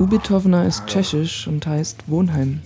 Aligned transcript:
Ubitovna 0.00 0.62
ist 0.62 0.86
tschechisch 0.86 1.48
und 1.48 1.66
heißt 1.66 2.04
Wohnheim. 2.06 2.60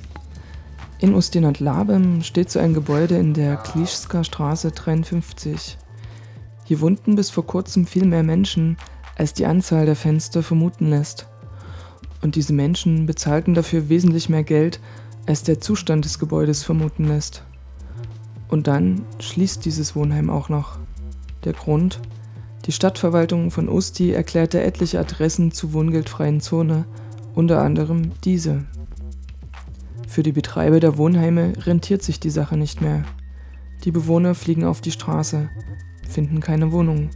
In 0.98 1.14
Ustinat 1.14 1.60
Labem 1.60 2.22
steht 2.22 2.50
so 2.50 2.58
ein 2.58 2.74
Gebäude 2.74 3.16
in 3.16 3.32
der 3.32 3.56
Klischska 3.56 4.22
Straße 4.22 4.70
53. 4.70 5.78
Hier 6.64 6.80
wohnten 6.82 7.16
bis 7.16 7.30
vor 7.30 7.46
kurzem 7.46 7.86
viel 7.86 8.04
mehr 8.04 8.22
Menschen, 8.22 8.76
als 9.16 9.32
die 9.32 9.46
Anzahl 9.46 9.86
der 9.86 9.96
Fenster 9.96 10.42
vermuten 10.42 10.90
lässt. 10.90 11.26
Und 12.20 12.34
diese 12.34 12.52
Menschen 12.52 13.06
bezahlten 13.06 13.54
dafür 13.54 13.88
wesentlich 13.88 14.28
mehr 14.28 14.44
Geld, 14.44 14.78
als 15.26 15.42
der 15.42 15.58
Zustand 15.58 16.04
des 16.04 16.18
Gebäudes 16.18 16.62
vermuten 16.62 17.08
lässt. 17.08 17.44
Und 18.48 18.66
dann 18.66 19.06
schließt 19.20 19.64
dieses 19.64 19.96
Wohnheim 19.96 20.28
auch 20.28 20.50
noch. 20.50 20.78
Der 21.44 21.54
Grund? 21.54 21.98
Die 22.66 22.72
Stadtverwaltung 22.72 23.50
von 23.50 23.70
Usti 23.70 24.12
erklärte 24.12 24.60
etliche 24.62 25.00
Adressen 25.00 25.50
zur 25.50 25.72
wohngeldfreien 25.72 26.42
Zone, 26.42 26.84
unter 27.34 27.62
anderem 27.62 28.12
diese. 28.24 28.64
Für 30.06 30.22
die 30.22 30.32
Betreiber 30.32 30.80
der 30.80 30.98
Wohnheime 30.98 31.54
rentiert 31.66 32.02
sich 32.02 32.20
die 32.20 32.30
Sache 32.30 32.56
nicht 32.56 32.80
mehr. 32.80 33.04
Die 33.84 33.90
Bewohner 33.90 34.34
fliegen 34.34 34.64
auf 34.64 34.80
die 34.80 34.90
Straße, 34.90 35.48
finden 36.08 36.40
keine 36.40 36.72
Wohnung. 36.72 37.10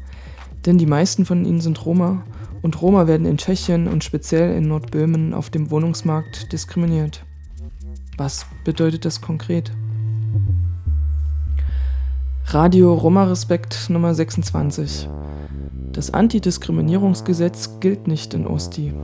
Denn 0.64 0.78
die 0.78 0.86
meisten 0.86 1.24
von 1.24 1.44
ihnen 1.44 1.60
sind 1.60 1.84
Roma 1.84 2.24
und 2.62 2.80
Roma 2.82 3.06
werden 3.06 3.26
in 3.26 3.38
Tschechien 3.38 3.86
und 3.86 4.02
speziell 4.02 4.56
in 4.56 4.66
Nordböhmen 4.66 5.34
auf 5.34 5.50
dem 5.50 5.70
Wohnungsmarkt 5.70 6.52
diskriminiert. 6.52 7.24
Was 8.16 8.46
bedeutet 8.64 9.04
das 9.04 9.20
konkret? 9.20 9.70
Radio 12.46 12.94
Roma 12.94 13.24
Respekt 13.24 13.90
Nummer 13.90 14.14
26. 14.14 15.08
Das 15.92 16.14
Antidiskriminierungsgesetz 16.14 17.78
gilt 17.80 18.06
nicht 18.06 18.34
in 18.34 18.46
Osti. 18.46 18.94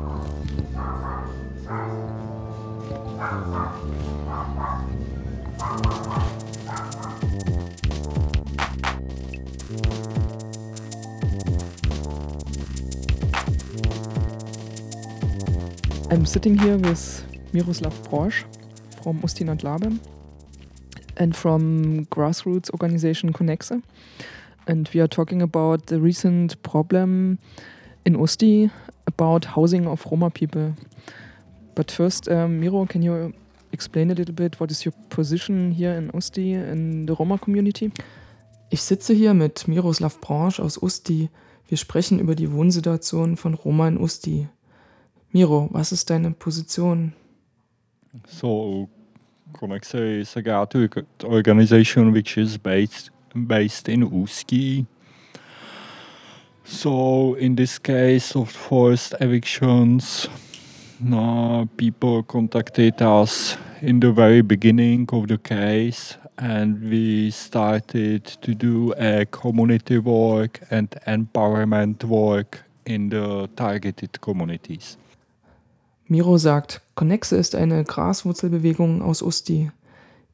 I'm 16.13 16.27
sitting 16.27 16.59
here 16.59 16.77
with 16.77 17.25
Miroslav 17.55 17.95
Brosch 18.11 18.45
from 19.03 19.23
Ustinat 19.23 19.63
Labem 19.63 19.99
and 21.17 21.35
from 21.35 22.05
grassroots 22.11 22.71
organization 22.71 23.33
Connexe. 23.33 23.83
And 24.67 24.91
we 24.93 25.01
are 25.01 25.09
talking 25.09 25.41
about 25.41 25.87
the 25.87 25.99
recent 25.99 26.63
problem 26.63 27.39
in 28.05 28.17
Usti 28.19 28.71
about 29.07 29.47
housing 29.47 29.87
of 29.87 30.05
Roma 30.05 30.29
people. 30.29 30.75
But 31.75 31.91
first, 31.91 32.29
um, 32.29 32.61
Miro, 32.61 32.85
can 32.85 33.01
you 33.01 33.33
explain 33.73 34.11
a 34.11 34.15
little 34.15 34.35
bit 34.35 34.61
what 34.61 34.71
is 34.71 34.85
your 34.85 34.93
position 35.09 35.73
here 35.73 35.95
in 35.95 36.11
Usti 36.11 36.53
in 36.53 37.07
the 37.07 37.15
Roma 37.15 37.39
community? 37.39 37.91
Ich 38.69 38.83
sitze 38.83 39.15
hier 39.15 39.33
mit 39.33 39.67
Miroslav 39.67 40.21
Branch 40.21 40.61
aus 40.61 40.77
Usti. 40.77 41.31
Wir 41.69 41.79
sprechen 41.79 42.19
über 42.19 42.35
die 42.35 42.53
Wohnsituation 42.53 43.39
von 43.39 43.55
Roma 43.55 43.89
in 43.89 43.99
Usti. 43.99 44.47
Miro, 45.35 45.71
was 45.73 45.93
ist 45.93 46.11
deine 46.11 46.33
Position? 46.33 47.15
So, 48.27 48.89
Connexe 49.55 50.21
is 50.21 50.37
a 50.37 50.67
organization 51.25 52.13
which 52.13 52.37
is 52.37 52.59
based 52.59 53.11
based 53.35 53.89
in 53.89 54.11
Uski. 54.11 54.85
So, 56.65 57.35
in 57.37 57.57
this 57.57 57.79
case 57.79 58.37
of 58.37 58.51
forced 58.51 59.15
evictions, 59.21 60.29
uh, 61.11 61.65
people 61.79 62.23
contacted 62.25 63.01
us 63.01 63.57
in 63.81 64.01
the 64.01 64.13
very 64.13 64.43
beginning 64.43 65.09
of 65.13 65.29
the 65.29 65.39
case, 65.39 66.19
and 66.37 66.79
we 66.91 67.31
started 67.31 68.27
to 68.27 68.55
do 68.55 68.93
a 68.99 69.25
community 69.31 69.97
work 69.97 70.61
and 70.71 70.91
empowerment 71.07 72.05
work 72.05 72.65
in 72.85 73.09
the 73.09 73.49
targeted 73.57 74.21
communities. 74.21 74.99
Miro 76.13 76.37
sagt, 76.37 76.83
Connexe 76.95 77.37
ist 77.37 77.55
eine 77.55 77.85
Graswurzelbewegung 77.85 79.01
aus 79.01 79.23
Usti. 79.23 79.71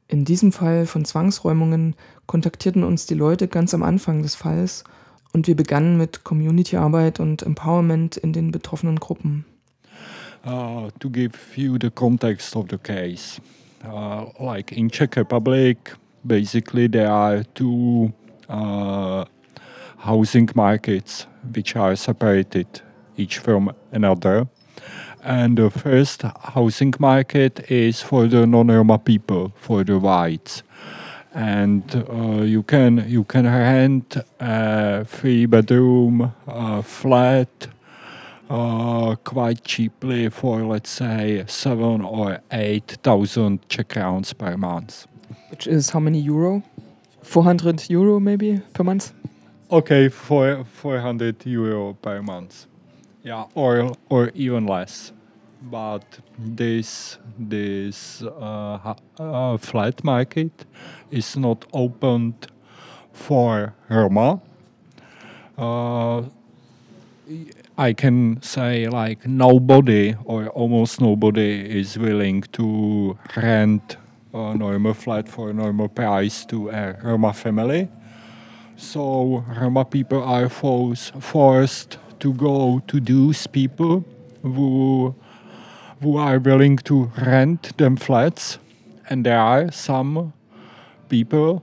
In 0.09 0.25
diesem 0.25 0.51
Fall 0.51 0.85
von 0.85 1.05
Zwangsräumungen 1.05 1.95
kontaktierten 2.25 2.83
uns 2.83 3.05
die 3.05 3.13
Leute 3.13 3.47
ganz 3.47 3.73
am 3.73 3.81
Anfang 3.81 4.21
des 4.21 4.35
Falls 4.35 4.83
und 5.31 5.47
wir 5.47 5.55
begannen 5.55 5.97
mit 5.97 6.25
Community-Arbeit 6.25 7.21
und 7.21 7.43
Empowerment 7.43 8.17
in 8.17 8.33
den 8.33 8.51
betroffenen 8.51 8.99
Gruppen. 8.99 9.45
Uh, 10.45 10.89
to 10.99 11.09
give 11.09 11.37
you 11.55 11.77
the 11.79 11.89
context 11.89 12.57
of 12.57 12.65
the 12.69 12.77
case, 12.77 13.39
uh, 13.85 14.25
like 14.37 14.73
in 14.73 14.89
Czech 14.89 15.15
Republic, 15.15 15.95
basically 16.25 16.89
there 16.89 17.09
are 17.09 17.45
two 17.53 18.11
uh, 18.49 19.23
housing 19.99 20.51
markets 20.55 21.25
which 21.55 21.77
are 21.77 21.95
separated 21.95 22.67
each 23.15 23.39
from 23.39 23.71
another. 23.93 24.45
And 25.23 25.57
the 25.57 25.69
first 25.69 26.21
housing 26.21 26.93
market 26.99 27.71
is 27.71 28.01
for 28.01 28.27
the 28.27 28.47
non-Roma 28.47 28.99
people, 28.99 29.51
for 29.55 29.83
the 29.83 29.99
whites. 29.99 30.63
And 31.33 31.83
uh, 32.09 32.41
you 32.43 32.63
can 32.63 33.05
you 33.07 33.23
can 33.23 33.45
rent 33.45 34.17
a 34.39 35.05
three 35.05 35.45
bedroom 35.45 36.33
uh, 36.47 36.81
flat 36.81 37.67
uh, 38.49 39.15
quite 39.23 39.63
cheaply 39.63 40.29
for 40.29 40.63
let's 40.63 40.89
say 40.89 41.43
seven 41.47 42.01
or 42.01 42.39
eight 42.51 42.97
thousand 43.03 43.67
Czech 43.69 43.89
crowns 43.89 44.33
per 44.33 44.57
month. 44.57 45.05
Which 45.51 45.67
is 45.67 45.91
how 45.91 45.99
many 45.99 46.19
euro? 46.19 46.63
400 47.21 47.89
euro 47.89 48.19
maybe 48.19 48.61
per 48.73 48.83
month? 48.83 49.11
Okay, 49.71 50.09
for 50.09 50.63
400 50.65 51.45
euro 51.45 51.93
per 51.93 52.21
month. 52.23 52.65
Yeah, 53.23 53.45
or 53.53 53.91
or 54.09 54.31
even 54.33 54.65
less. 54.65 55.11
But 55.61 56.19
this 56.37 57.17
this 57.37 58.21
uh, 58.23 58.93
uh, 59.19 59.57
flat 59.57 60.03
market 60.03 60.65
is 61.11 61.35
not 61.35 61.65
opened 61.73 62.47
for 63.11 63.73
Roma. 63.89 64.39
Uh, 65.57 66.23
I 67.77 67.93
can 67.93 68.41
say 68.41 68.87
like 68.87 69.25
nobody 69.25 70.15
or 70.25 70.49
almost 70.49 70.99
nobody 71.01 71.79
is 71.79 71.97
willing 71.97 72.41
to 72.53 73.17
rent 73.37 73.97
a 74.33 74.53
normal 74.55 74.93
flat 74.93 75.27
for 75.29 75.49
a 75.49 75.53
normal 75.53 75.87
price 75.87 76.45
to 76.45 76.69
a 76.69 76.97
Roma 77.03 77.33
family. 77.33 77.87
So 78.77 79.43
Roma 79.59 79.85
people 79.85 80.23
are 80.23 80.49
forced 80.49 81.13
forced 81.21 81.97
to 82.19 82.33
go 82.33 82.81
to 82.87 82.99
those 82.99 83.47
people 83.47 84.03
who 84.41 85.15
who 86.01 86.17
are 86.17 86.39
willing 86.39 86.77
to 86.77 87.11
rent 87.17 87.77
them 87.77 87.97
flats, 87.97 88.57
and 89.09 89.25
there 89.25 89.39
are 89.39 89.71
some 89.71 90.33
people 91.09 91.61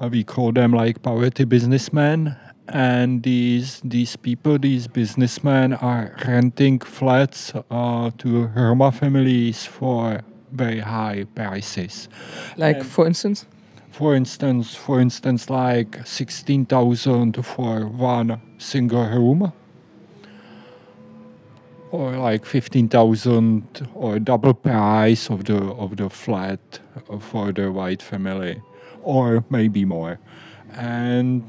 uh, 0.00 0.08
we 0.08 0.24
call 0.24 0.52
them 0.52 0.72
like 0.72 1.02
poverty 1.02 1.44
businessmen, 1.44 2.36
and 2.68 3.22
these 3.22 3.80
these 3.84 4.16
people, 4.16 4.58
these 4.58 4.88
businessmen, 4.88 5.72
are 5.72 6.14
renting 6.26 6.78
flats 6.80 7.52
uh, 7.70 8.10
to 8.18 8.46
Roma 8.54 8.92
families 8.92 9.66
for 9.66 10.22
very 10.52 10.80
high 10.80 11.24
prices. 11.34 12.08
Like, 12.56 12.84
for 12.84 13.06
instance? 13.06 13.46
For 13.90 14.14
instance, 14.14 14.74
for 14.74 15.00
instance, 15.00 15.50
like 15.50 16.06
sixteen 16.06 16.66
thousand 16.66 17.44
for 17.44 17.86
one 17.86 18.40
single 18.58 19.04
room, 19.04 19.52
or 21.92 22.16
like 22.16 22.44
fifteen 22.44 22.88
thousand, 22.88 23.62
or 23.94 24.18
double 24.18 24.54
price 24.54 25.30
of 25.30 25.44
the 25.44 25.58
of 25.78 25.96
the 25.96 26.08
flat 26.10 26.80
for 27.20 27.52
the 27.52 27.70
white 27.70 28.02
family, 28.02 28.60
or 29.02 29.44
maybe 29.50 29.84
more, 29.84 30.18
and. 30.76 31.42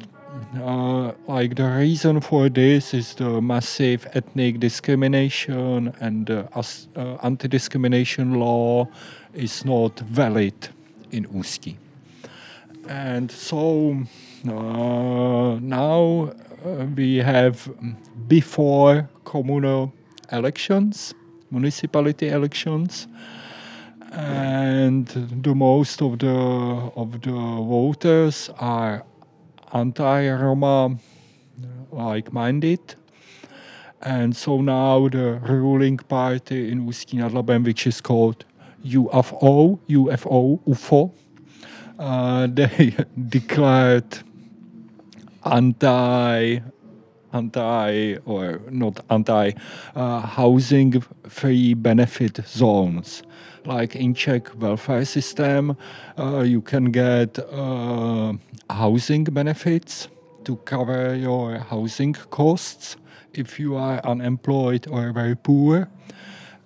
Uh, 0.58 1.14
like 1.28 1.56
the 1.56 1.64
reason 1.64 2.20
for 2.20 2.50
this 2.50 2.92
is 2.94 3.14
the 3.16 3.40
massive 3.40 4.08
ethnic 4.14 4.60
discrimination 4.60 5.94
and 6.00 6.26
the 6.26 6.48
uh, 6.56 7.18
anti-discrimination 7.22 8.40
law 8.40 8.88
is 9.36 9.64
not 9.64 10.00
valid 10.00 10.70
in 11.12 11.26
Uski. 11.28 11.76
And 12.90 13.30
so 13.32 13.96
uh, 14.48 15.60
now 15.62 16.34
uh, 16.66 16.86
we 16.96 17.18
have 17.18 17.70
before 18.28 19.08
communal 19.24 19.94
elections, 20.34 21.14
municipality 21.52 22.30
elections, 22.30 23.08
and 24.12 25.08
the 25.08 25.56
most 25.56 26.02
of 26.02 26.20
the 26.20 26.36
of 26.96 27.22
the 27.22 27.32
voters 27.32 28.50
are 28.60 29.04
anti-Roma 29.74 30.98
like-minded. 31.92 32.96
And 34.02 34.36
so 34.36 34.62
now 34.62 35.08
the 35.08 35.40
ruling 35.42 35.98
party 35.98 36.72
in 36.72 36.86
Ústí 36.86 37.14
nad 37.18 37.32
Labem, 37.32 37.64
which 37.64 37.88
is 37.88 38.02
called 38.02 38.46
UFO, 38.86 39.80
UFO, 39.88 40.60
UFO, 40.68 41.12
uh, 41.98 42.48
they 42.54 42.96
declared 43.30 44.20
anti 45.46 46.60
anti 47.34 48.16
or 48.26 48.62
not 48.70 49.00
anti 49.10 49.52
uh, 49.96 50.20
housing 50.22 51.02
free 51.28 51.74
benefit 51.74 52.40
zones. 52.48 53.24
Like 53.66 53.96
in 53.96 54.14
czech 54.14 54.52
welfare 54.60 55.06
system 55.06 55.78
uh, 56.18 56.42
you 56.42 56.62
can 56.62 56.92
get 56.92 57.40
uh, 57.40 58.34
housing 58.70 59.24
benefits 59.24 60.10
to 60.44 60.58
cover 60.66 61.16
your 61.16 61.60
housing 61.60 62.14
costs 62.30 62.98
if 63.34 63.60
you 63.60 63.76
are 63.76 64.00
unemployed 64.06 64.88
or 64.90 65.12
very 65.12 65.36
poor. 65.36 65.90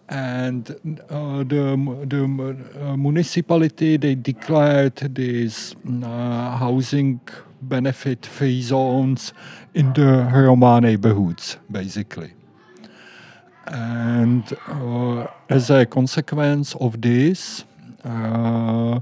And 0.09 0.69
uh, 1.09 1.43
the, 1.43 1.75
the 2.07 2.81
uh, 2.81 2.95
municipality 2.95 3.97
they 3.97 4.15
declared 4.15 4.95
these 4.95 5.75
uh, 6.01 6.57
housing 6.57 7.19
benefit 7.62 8.25
free 8.25 8.62
zones 8.62 9.33
in 9.74 9.94
the 9.94 10.30
Roma 10.33 10.81
neighborhoods 10.81 11.57
basically. 11.71 12.33
And 13.65 14.44
uh, 14.68 15.27
as 15.50 15.69
a 15.69 15.86
consequence 15.86 16.75
of 16.75 17.01
this 17.01 17.65
uh, 18.04 19.00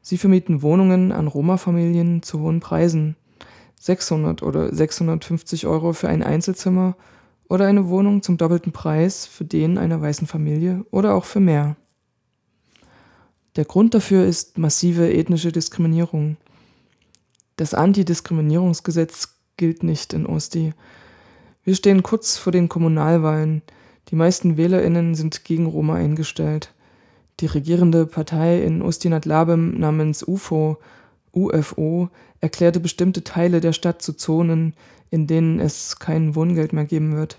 Sie 0.00 0.18
vermieten 0.18 0.62
Wohnungen 0.62 1.12
an 1.12 1.26
Roma-Familien 1.26 2.22
zu 2.22 2.40
hohen 2.40 2.60
Preisen. 2.60 3.16
600 3.76 4.42
oder 4.42 4.74
650 4.74 5.66
Euro 5.66 5.92
für 5.92 6.08
ein 6.08 6.22
Einzelzimmer 6.22 6.96
oder 7.48 7.66
eine 7.66 7.88
Wohnung 7.88 8.22
zum 8.22 8.36
doppelten 8.36 8.72
Preis 8.72 9.26
für 9.26 9.44
den 9.44 9.78
einer 9.78 10.00
weißen 10.00 10.26
Familie 10.26 10.84
oder 10.90 11.14
auch 11.14 11.24
für 11.24 11.40
mehr. 11.40 11.76
Der 13.56 13.64
Grund 13.64 13.94
dafür 13.94 14.24
ist 14.24 14.58
massive 14.58 15.12
ethnische 15.12 15.52
Diskriminierung. 15.52 16.36
Das 17.56 17.74
Antidiskriminierungsgesetz 17.74 19.36
gilt 19.56 19.82
nicht 19.82 20.12
in 20.12 20.26
Osti. 20.26 20.74
Wir 21.68 21.74
stehen 21.74 22.02
kurz 22.02 22.38
vor 22.38 22.50
den 22.50 22.70
Kommunalwahlen. 22.70 23.60
Die 24.08 24.16
meisten 24.16 24.56
WählerInnen 24.56 25.14
sind 25.14 25.44
gegen 25.44 25.66
Roma 25.66 25.96
eingestellt. 25.96 26.72
Die 27.40 27.46
regierende 27.46 28.06
Partei 28.06 28.62
in 28.62 28.80
Ustinat 28.80 29.26
Labem 29.26 29.78
namens 29.78 30.26
UFO, 30.26 30.78
UFO, 31.34 32.08
erklärte 32.40 32.80
bestimmte 32.80 33.22
Teile 33.22 33.60
der 33.60 33.74
Stadt 33.74 34.00
zu 34.00 34.14
Zonen, 34.14 34.72
in 35.10 35.26
denen 35.26 35.60
es 35.60 35.98
kein 35.98 36.34
Wohngeld 36.34 36.72
mehr 36.72 36.86
geben 36.86 37.14
wird. 37.14 37.38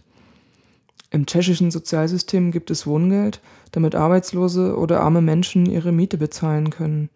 Im 1.10 1.26
tschechischen 1.26 1.72
Sozialsystem 1.72 2.52
gibt 2.52 2.70
es 2.70 2.86
Wohngeld, 2.86 3.42
damit 3.72 3.96
Arbeitslose 3.96 4.78
oder 4.78 5.02
arme 5.02 5.22
Menschen 5.22 5.66
ihre 5.66 5.92
Miete 5.92 6.20
bezahlen 6.20 6.70
können. 6.70 7.10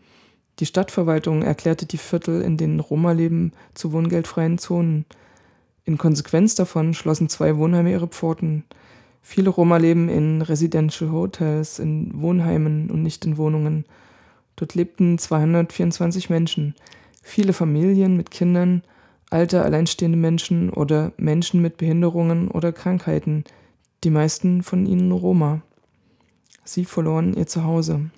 Die 0.57 0.65
Stadtverwaltung 0.65 1.43
erklärte 1.43 1.85
die 1.85 1.99
Viertel, 1.99 2.41
in 2.41 2.57
denen 2.57 2.79
Roma 2.79 3.11
leben, 3.11 3.51
zu 3.75 3.91
wohngeldfreien 3.91 4.57
Zonen. 4.57 5.05
In 5.85 5.97
Konsequenz 5.97 6.55
davon 6.55 6.93
schlossen 6.93 7.27
zwei 7.29 7.57
Wohnheime 7.57 7.91
ihre 7.91 8.07
Pforten. 8.07 8.63
Viele 9.21 9.49
Roma 9.49 9.77
leben 9.77 10.09
in 10.09 10.41
Residential 10.41 11.11
Hotels, 11.11 11.79
in 11.79 12.11
Wohnheimen 12.21 12.89
und 12.89 13.03
nicht 13.03 13.25
in 13.25 13.37
Wohnungen. 13.37 13.85
Dort 14.55 14.75
lebten 14.75 15.17
224 15.17 16.29
Menschen, 16.29 16.75
viele 17.21 17.53
Familien 17.53 18.15
mit 18.15 18.31
Kindern, 18.31 18.83
alte 19.29 19.63
alleinstehende 19.63 20.17
Menschen 20.17 20.69
oder 20.69 21.11
Menschen 21.17 21.61
mit 21.61 21.77
Behinderungen 21.77 22.49
oder 22.49 22.71
Krankheiten, 22.71 23.45
die 24.03 24.09
meisten 24.09 24.61
von 24.61 24.85
ihnen 24.85 25.11
Roma. 25.11 25.61
Sie 26.63 26.85
verloren 26.85 27.33
ihr 27.33 27.47
Zuhause. 27.47 28.11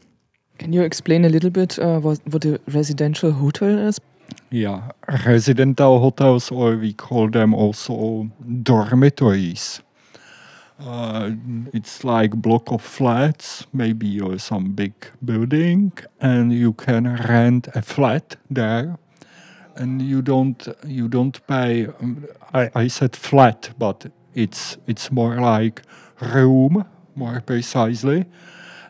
Can 0.57 0.73
you 0.73 0.83
explain 0.83 1.25
a 1.25 1.29
little 1.29 1.51
bit 1.51 1.79
uh, 1.79 2.01
what, 2.03 2.19
what 2.25 2.45
a 2.45 2.59
residential 2.67 3.39
hotel 3.39 3.87
is? 3.87 3.99
Yeah, 4.49 4.91
residential 5.25 5.99
hotels, 5.99 6.51
or 6.51 6.75
we 6.77 6.93
call 6.93 7.29
them 7.29 7.53
also 7.53 8.29
dormitories. 8.63 9.81
Uh, 10.79 11.31
it's 11.73 12.03
like 12.03 12.31
block 12.35 12.71
of 12.71 12.81
flats, 12.81 13.65
maybe 13.73 14.19
or 14.19 14.37
some 14.37 14.73
big 14.73 14.93
building, 15.23 15.93
and 16.19 16.51
you 16.53 16.73
can 16.73 17.15
rent 17.27 17.67
a 17.75 17.81
flat 17.81 18.35
there, 18.49 18.97
and 19.75 20.01
you 20.01 20.21
don't 20.21 20.67
you 20.85 21.07
don't 21.07 21.45
pay. 21.47 21.87
um, 22.01 22.25
I, 22.53 22.69
I 22.75 22.87
said 22.87 23.15
flat, 23.15 23.71
but 23.77 24.07
it's 24.33 24.77
it's 24.87 25.11
more 25.11 25.37
like 25.39 25.81
room, 26.21 26.85
more 27.15 27.41
precisely, 27.41 28.25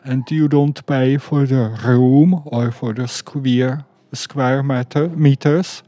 and 0.04 0.28
you 0.30 0.48
don't 0.48 0.84
pay 0.86 1.18
for 1.18 1.46
the 1.46 1.76
room 1.84 2.42
or 2.46 2.72
for 2.72 2.92
the 2.94 3.06
square 3.08 3.84
square 4.12 4.62
meter 4.62 5.08
meters, 5.08 5.82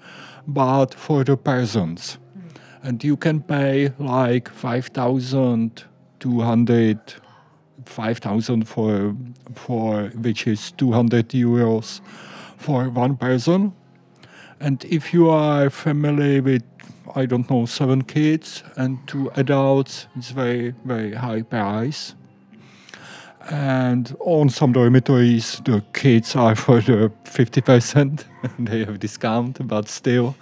but 0.46 0.94
for 0.94 1.24
the 1.24 1.36
persons. 1.36 2.16
And 2.82 3.04
you 3.04 3.16
can 3.16 3.42
pay 3.42 3.92
like 3.98 4.48
5,200, 4.48 7.14
5,000 7.84 8.68
for, 8.68 9.14
for, 9.54 10.10
which 10.14 10.46
is 10.46 10.72
200 10.72 11.28
euros 11.30 12.00
for 12.56 12.88
one 12.88 13.16
person. 13.16 13.72
And 14.60 14.84
if 14.84 15.12
you 15.12 15.28
are 15.30 15.70
family 15.70 16.40
with, 16.40 16.62
I 17.14 17.26
don't 17.26 17.48
know, 17.50 17.66
seven 17.66 18.02
kids 18.02 18.62
and 18.76 18.98
two 19.06 19.30
adults, 19.36 20.08
it's 20.16 20.30
very, 20.30 20.74
very 20.84 21.14
high 21.14 21.42
price. 21.42 22.14
And 23.50 24.14
on 24.20 24.50
some 24.50 24.72
dormitories, 24.72 25.60
the 25.64 25.82
kids 25.92 26.36
are 26.36 26.54
for 26.54 26.80
the 26.80 27.10
50%. 27.24 28.24
they 28.58 28.84
have 28.84 28.98
discount, 28.98 29.66
but 29.66 29.88
still. 29.88 30.36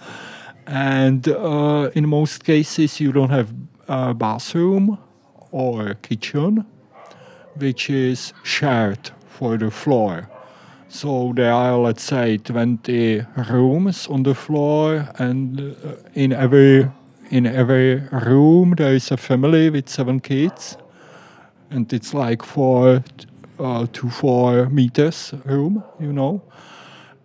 And 0.65 1.27
uh, 1.29 1.89
in 1.95 2.09
most 2.09 2.43
cases, 2.43 2.99
you 2.99 3.13
don't 3.13 3.29
have 3.29 3.53
a 3.87 4.13
bathroom 4.13 4.97
or 5.51 5.93
kitchen, 5.95 6.65
which 7.55 7.89
is 7.89 8.33
shared 8.43 9.11
for 9.27 9.57
the 9.57 9.71
floor. 9.71 10.29
So 10.89 11.33
there 11.35 11.53
are, 11.53 11.77
let's 11.77 12.03
say, 12.03 12.37
20 12.37 13.25
rooms 13.49 14.07
on 14.07 14.23
the 14.23 14.33
floor, 14.33 15.07
and 15.17 15.59
uh, 15.59 15.95
in 16.13 16.33
every 16.33 16.89
in 17.29 17.45
every 17.45 17.95
room 18.11 18.73
there 18.77 18.93
is 18.93 19.11
a 19.11 19.17
family 19.17 19.69
with 19.69 19.89
seven 19.89 20.21
kids, 20.21 20.77
and 21.69 21.91
it's 21.93 22.13
like 22.13 22.43
four 22.43 23.03
uh, 23.59 23.87
to 23.93 24.09
four 24.09 24.69
meters 24.69 25.33
room, 25.45 25.83
you 25.99 26.13
know, 26.13 26.41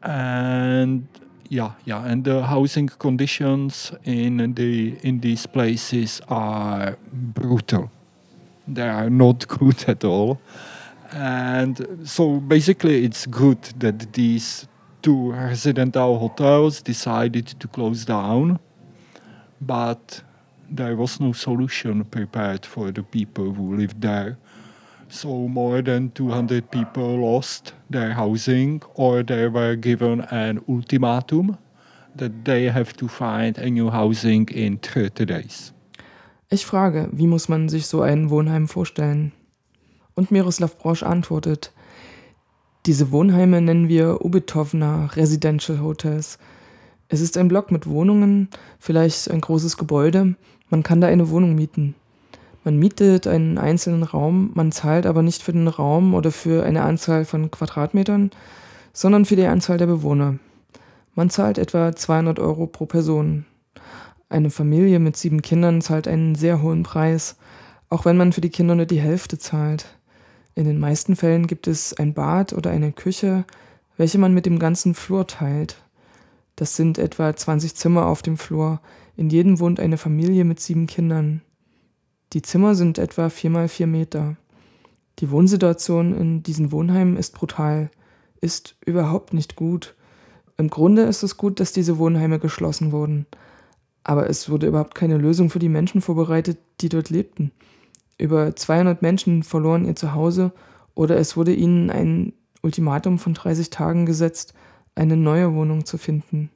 and 0.02 1.06
yeah, 1.48 1.72
yeah, 1.84 2.04
and 2.06 2.24
the 2.24 2.42
housing 2.42 2.88
conditions 2.88 3.92
in 4.04 4.54
the 4.54 4.96
in 5.02 5.20
these 5.20 5.46
places 5.46 6.20
are 6.28 6.96
brutal. 7.12 7.90
They 8.66 8.88
are 8.88 9.10
not 9.10 9.46
good 9.58 9.84
at 9.88 10.04
all. 10.04 10.40
And 11.12 12.00
so 12.04 12.40
basically, 12.40 13.04
it's 13.04 13.26
good 13.26 13.62
that 13.80 14.14
these 14.14 14.66
two 15.02 15.32
residential 15.32 16.18
hotels 16.18 16.80
decided 16.80 17.46
to 17.48 17.68
close 17.68 18.06
down, 18.06 18.58
but 19.60 20.22
there 20.76 20.96
was 20.96 21.20
no 21.20 21.32
solution 21.32 22.04
prepared 22.04 22.66
for 22.66 22.92
the 22.92 23.02
people 23.02 23.52
who 23.52 23.76
lived 23.76 24.00
there. 24.00 24.36
So 25.08 25.46
more 25.48 25.82
than 25.82 26.10
200 26.14 26.70
people 26.70 27.20
lost 27.20 27.74
their 27.90 28.14
housing 28.14 28.82
or 28.94 29.22
they 29.22 29.46
were 29.46 29.76
given 29.76 30.22
an 30.30 30.60
ultimatum 30.68 31.58
that 32.16 32.44
they 32.44 32.70
have 32.70 32.94
to 32.94 33.08
find 33.08 33.58
a 33.58 33.68
new 33.68 33.90
housing 33.90 34.48
in 34.48 34.78
30 34.78 35.26
days. 35.26 35.72
Ich 36.50 36.66
frage, 36.66 37.08
wie 37.12 37.26
muss 37.26 37.48
man 37.48 37.68
sich 37.68 37.86
so 37.86 38.02
ein 38.02 38.30
Wohnheim 38.30 38.68
vorstellen? 38.68 39.32
Und 40.14 40.30
Miroslav 40.30 40.76
Brosch 40.78 41.02
antwortet, 41.02 41.72
diese 42.84 43.12
Wohnheime 43.12 43.60
nennen 43.60 43.88
wir 43.88 44.24
Ubytovna 44.24 45.06
Residential 45.14 45.80
Hotels. 45.80 46.38
Es 47.08 47.20
ist 47.20 47.36
ein 47.36 47.48
Block 47.48 47.70
mit 47.70 47.86
Wohnungen, 47.86 48.48
vielleicht 48.78 49.30
ein 49.30 49.40
großes 49.40 49.76
Gebäude. 49.76 50.34
Man 50.72 50.82
kann 50.82 51.02
da 51.02 51.06
eine 51.06 51.28
Wohnung 51.28 51.54
mieten. 51.54 51.94
Man 52.64 52.78
mietet 52.78 53.26
einen 53.26 53.58
einzelnen 53.58 54.04
Raum, 54.04 54.52
man 54.54 54.72
zahlt 54.72 55.04
aber 55.04 55.20
nicht 55.20 55.42
für 55.42 55.52
den 55.52 55.68
Raum 55.68 56.14
oder 56.14 56.32
für 56.32 56.64
eine 56.64 56.80
Anzahl 56.80 57.26
von 57.26 57.50
Quadratmetern, 57.50 58.30
sondern 58.94 59.26
für 59.26 59.36
die 59.36 59.44
Anzahl 59.44 59.76
der 59.76 59.84
Bewohner. 59.84 60.38
Man 61.14 61.28
zahlt 61.28 61.58
etwa 61.58 61.94
200 61.94 62.38
Euro 62.38 62.66
pro 62.66 62.86
Person. 62.86 63.44
Eine 64.30 64.48
Familie 64.48 64.98
mit 64.98 65.18
sieben 65.18 65.42
Kindern 65.42 65.82
zahlt 65.82 66.08
einen 66.08 66.36
sehr 66.36 66.62
hohen 66.62 66.84
Preis, 66.84 67.36
auch 67.90 68.06
wenn 68.06 68.16
man 68.16 68.32
für 68.32 68.40
die 68.40 68.48
Kinder 68.48 68.74
nur 68.74 68.86
die 68.86 69.00
Hälfte 69.00 69.36
zahlt. 69.36 69.98
In 70.54 70.64
den 70.64 70.80
meisten 70.80 71.16
Fällen 71.16 71.48
gibt 71.48 71.66
es 71.66 71.92
ein 71.92 72.14
Bad 72.14 72.54
oder 72.54 72.70
eine 72.70 72.92
Küche, 72.92 73.44
welche 73.98 74.16
man 74.16 74.32
mit 74.32 74.46
dem 74.46 74.58
ganzen 74.58 74.94
Flur 74.94 75.26
teilt. 75.26 75.76
Das 76.56 76.76
sind 76.76 76.96
etwa 76.96 77.36
20 77.36 77.74
Zimmer 77.74 78.06
auf 78.06 78.22
dem 78.22 78.38
Flur. 78.38 78.80
In 79.16 79.30
jedem 79.30 79.60
wohnt 79.60 79.78
eine 79.78 79.98
Familie 79.98 80.44
mit 80.44 80.60
sieben 80.60 80.86
Kindern. 80.86 81.42
Die 82.32 82.42
Zimmer 82.42 82.74
sind 82.74 82.98
etwa 82.98 83.28
vier 83.28 83.50
mal 83.50 83.68
vier 83.68 83.86
Meter. 83.86 84.36
Die 85.18 85.30
Wohnsituation 85.30 86.14
in 86.16 86.42
diesen 86.42 86.72
Wohnheimen 86.72 87.16
ist 87.16 87.34
brutal, 87.34 87.90
ist 88.40 88.76
überhaupt 88.84 89.34
nicht 89.34 89.56
gut. 89.56 89.94
Im 90.56 90.68
Grunde 90.68 91.02
ist 91.02 91.22
es 91.22 91.36
gut, 91.36 91.60
dass 91.60 91.72
diese 91.72 91.98
Wohnheime 91.98 92.38
geschlossen 92.38 92.92
wurden. 92.92 93.26
Aber 94.04 94.28
es 94.28 94.48
wurde 94.48 94.66
überhaupt 94.66 94.94
keine 94.94 95.18
Lösung 95.18 95.50
für 95.50 95.58
die 95.58 95.68
Menschen 95.68 96.00
vorbereitet, 96.00 96.58
die 96.80 96.88
dort 96.88 97.10
lebten. 97.10 97.52
Über 98.18 98.56
200 98.56 99.02
Menschen 99.02 99.42
verloren 99.42 99.84
ihr 99.84 99.94
Zuhause 99.94 100.52
oder 100.94 101.16
es 101.18 101.36
wurde 101.36 101.54
ihnen 101.54 101.90
ein 101.90 102.32
Ultimatum 102.62 103.18
von 103.18 103.34
30 103.34 103.70
Tagen 103.70 104.06
gesetzt, 104.06 104.54
eine 104.94 105.16
neue 105.16 105.54
Wohnung 105.54 105.84
zu 105.84 105.98
finden. 105.98 106.50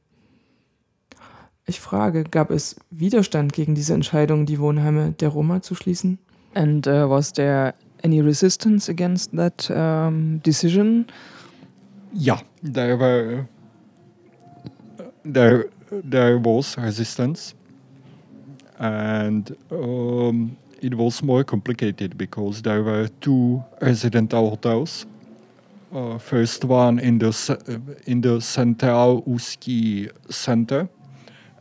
Ich 1.67 1.81
frage, 1.81 2.25
gab 2.25 2.51
es 2.51 2.77
Widerstand 2.91 3.53
gegen 3.53 3.75
diese 3.75 3.93
Entscheidung, 3.93 4.47
die 4.47 4.61
Wohnheime 4.61 5.13
der 5.13 5.31
Roma 5.31 5.63
zu 5.63 5.75
schließen? 5.75 6.19
And 6.55 6.87
uh, 6.87 7.11
was 7.11 7.33
there 7.33 7.75
any 8.05 8.21
resistance 8.21 8.89
against 8.89 9.33
that 9.37 9.69
um, 9.71 10.41
decision? 10.43 11.07
Yeah, 12.13 12.41
there 12.63 12.97
were 12.97 13.47
there 15.25 15.69
there 15.91 16.39
was 16.39 16.79
resistance, 16.79 17.55
and 18.79 19.55
um, 19.71 20.57
it 20.81 20.95
was 20.97 21.23
more 21.23 21.45
complicated 21.45 22.17
because 22.17 22.63
there 22.63 22.83
were 22.83 23.09
two 23.21 23.63
residential 23.81 24.51
hotels. 24.51 25.05
Uh, 25.93 26.19
first 26.19 26.65
one 26.65 26.99
in 26.99 27.19
the 27.19 27.33
ce- 27.33 27.59
in 28.07 28.21
the 28.21 28.41
Central 28.41 29.23
Uski 29.23 30.11
center, 30.31 30.89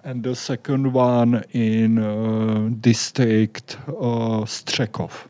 and 0.05 0.23
the 0.23 0.35
second 0.35 0.93
one 0.93 1.43
in 1.51 1.97
uh, 1.97 2.69
district 2.79 3.77
uh, 3.87 4.45
Strekov. 4.45 5.27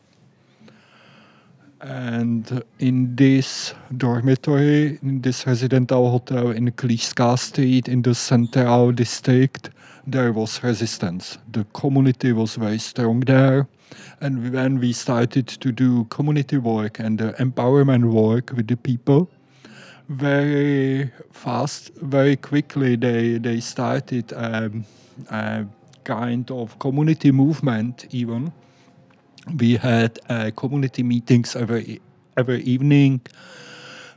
And 1.80 2.64
in 2.80 3.16
this 3.16 3.74
dormitory, 3.96 5.00
in 5.02 5.22
this 5.22 5.48
residential 5.48 6.12
hotel 6.12 6.52
in 6.52 6.72
Kliska 6.72 7.40
Street 7.40 7.88
in 7.88 8.02
the 8.02 8.14
Central 8.14 8.92
district, 8.92 9.70
there 10.06 10.34
was 10.34 10.62
resistance. 10.62 11.38
The 11.52 11.64
community 11.74 12.34
was 12.34 12.56
very 12.56 12.80
strong 12.80 13.22
there. 13.22 13.68
And 14.20 14.52
when 14.52 14.80
we 14.80 14.92
started 14.92 15.48
to 15.48 15.72
do 15.72 16.06
community 16.06 16.58
work 16.58 17.00
and 17.00 17.18
the 17.18 17.34
empowerment 17.34 18.12
work 18.12 18.52
with 18.56 18.68
the 18.68 18.78
people, 18.78 19.30
very 20.10 21.12
fast, 21.32 21.92
very 21.96 22.36
quickly, 22.36 22.96
they, 22.96 23.38
they 23.38 23.60
started 23.60 24.32
um, 24.34 24.86
a 25.30 25.66
kind 26.04 26.50
of 26.52 26.78
community 26.80 27.32
movement, 27.32 28.06
even. 28.12 28.52
We 29.60 29.78
had 29.78 30.20
uh, 30.30 30.52
community 30.56 31.04
meetings 31.04 31.56
every, 31.56 32.02
every 32.38 32.62
evening 32.64 33.22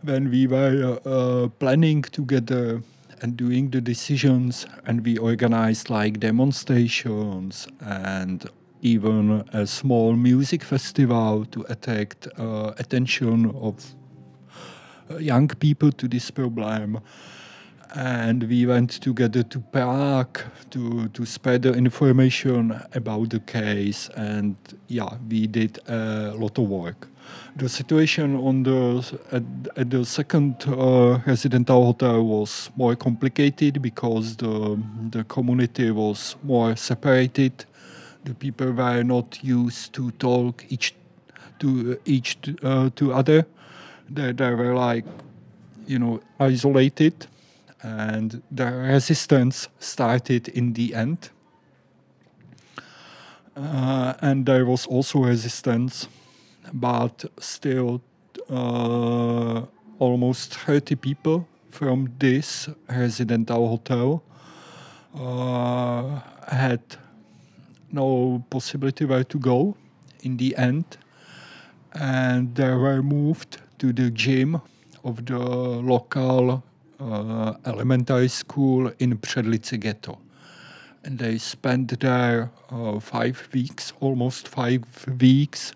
when 0.03 0.31
we 0.31 0.47
were 0.47 1.01
uh, 1.05 1.49
planning 1.59 2.03
together 2.03 2.83
and 3.21 3.37
doing 3.37 3.71
the 3.71 3.81
decisions, 3.81 4.67
and 4.87 5.05
we 5.05 5.19
organized 5.19 5.91
like 5.91 6.21
demonstrations 6.21 7.67
and 7.81 8.49
even 8.81 9.45
a 9.53 9.67
small 9.67 10.15
music 10.15 10.63
festival 10.63 11.45
to 11.47 11.65
attract 11.69 12.29
uh, 12.39 12.73
attention 12.79 13.51
of 13.57 13.85
young 15.19 15.49
people 15.49 15.93
to 15.93 16.09
this 16.09 16.31
problem. 16.31 17.01
And 17.95 18.43
we 18.45 18.67
went 18.67 18.91
together 19.01 19.43
to 19.43 19.61
Prague 19.61 20.41
to, 20.71 21.09
to 21.09 21.25
spread 21.25 21.63
the 21.63 21.73
information 21.73 22.79
about 22.93 23.31
the 23.31 23.41
case. 23.41 24.11
And 24.15 24.57
yeah, 24.89 25.17
we 25.29 25.47
did 25.47 25.79
a 25.89 26.35
lot 26.37 26.59
of 26.59 26.69
work. 26.69 27.09
The 27.57 27.69
situation 27.69 28.37
on 28.37 28.63
the 28.63 29.19
at, 29.33 29.43
at 29.77 29.91
the 29.91 30.05
second 30.05 30.65
uh, 30.67 31.21
residential 31.27 31.85
hotel 31.85 32.23
was 32.23 32.71
more 32.77 32.97
complicated 32.97 33.83
because 33.83 34.37
the 34.37 34.79
the 35.11 35.25
community 35.25 35.91
was 35.91 36.37
more 36.43 36.75
separated 36.77 37.67
the 38.25 38.35
people 38.35 38.73
were 38.73 39.03
not 39.03 39.43
used 39.43 39.93
to 39.95 40.11
talk 40.13 40.65
each 40.69 40.95
to 41.59 41.99
each 42.05 42.37
uh, 42.63 42.91
to 42.95 43.13
other. 43.13 43.47
They, 44.11 44.33
they 44.33 44.51
were 44.55 44.75
like, 44.75 45.05
you 45.87 45.99
know, 45.99 46.21
isolated, 46.41 47.27
and 47.83 48.43
the 48.51 48.67
resistance 48.67 49.69
started 49.79 50.49
in 50.49 50.73
the 50.73 50.95
end. 50.95 51.31
Uh, 53.57 54.15
and 54.21 54.47
there 54.47 54.65
was 54.65 54.87
also 54.87 55.21
resistance, 55.21 56.09
but 56.73 57.25
still, 57.39 58.01
uh, 58.51 59.63
almost 59.99 60.55
30 60.55 60.95
people 60.97 61.49
from 61.71 62.13
this 62.19 62.69
residential 62.89 63.69
hotel 63.69 64.23
uh, 65.15 66.21
had 66.49 66.81
no 67.91 68.45
possibility 68.51 69.05
where 69.05 69.25
to 69.25 69.39
go 69.39 69.77
in 70.23 70.37
the 70.37 70.57
end, 70.57 70.85
and 71.93 72.55
they 72.55 72.71
were 72.71 73.03
moved 73.03 73.59
to 73.79 73.93
the 73.93 74.11
gym 74.11 74.61
of 75.05 75.25
the 75.27 75.39
local 75.39 76.63
uh, 77.01 77.55
elementary 77.65 78.29
school 78.29 78.93
in 78.99 79.19
Předlice 79.19 79.79
ghetto. 79.79 80.19
And 81.05 81.19
they 81.19 81.39
spent 81.39 82.01
there 82.01 82.51
uh, 82.71 82.99
five 83.01 83.49
weeks, 83.53 83.93
almost 84.01 84.49
five 84.49 84.83
weeks, 85.21 85.73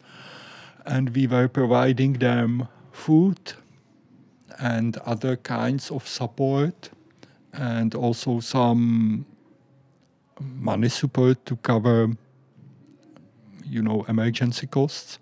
and 0.84 1.10
we 1.14 1.26
were 1.26 1.48
providing 1.48 2.14
them 2.14 2.68
food 2.90 3.54
and 4.58 4.96
other 4.98 5.36
kinds 5.36 5.90
of 5.90 6.06
support 6.06 6.90
and 7.52 7.94
also 7.94 8.40
some 8.40 9.24
money 10.40 10.88
support 10.88 11.44
to 11.46 11.56
cover 11.56 12.10
you 13.64 13.82
know 13.82 14.04
emergency 14.08 14.66
costs 14.66 15.18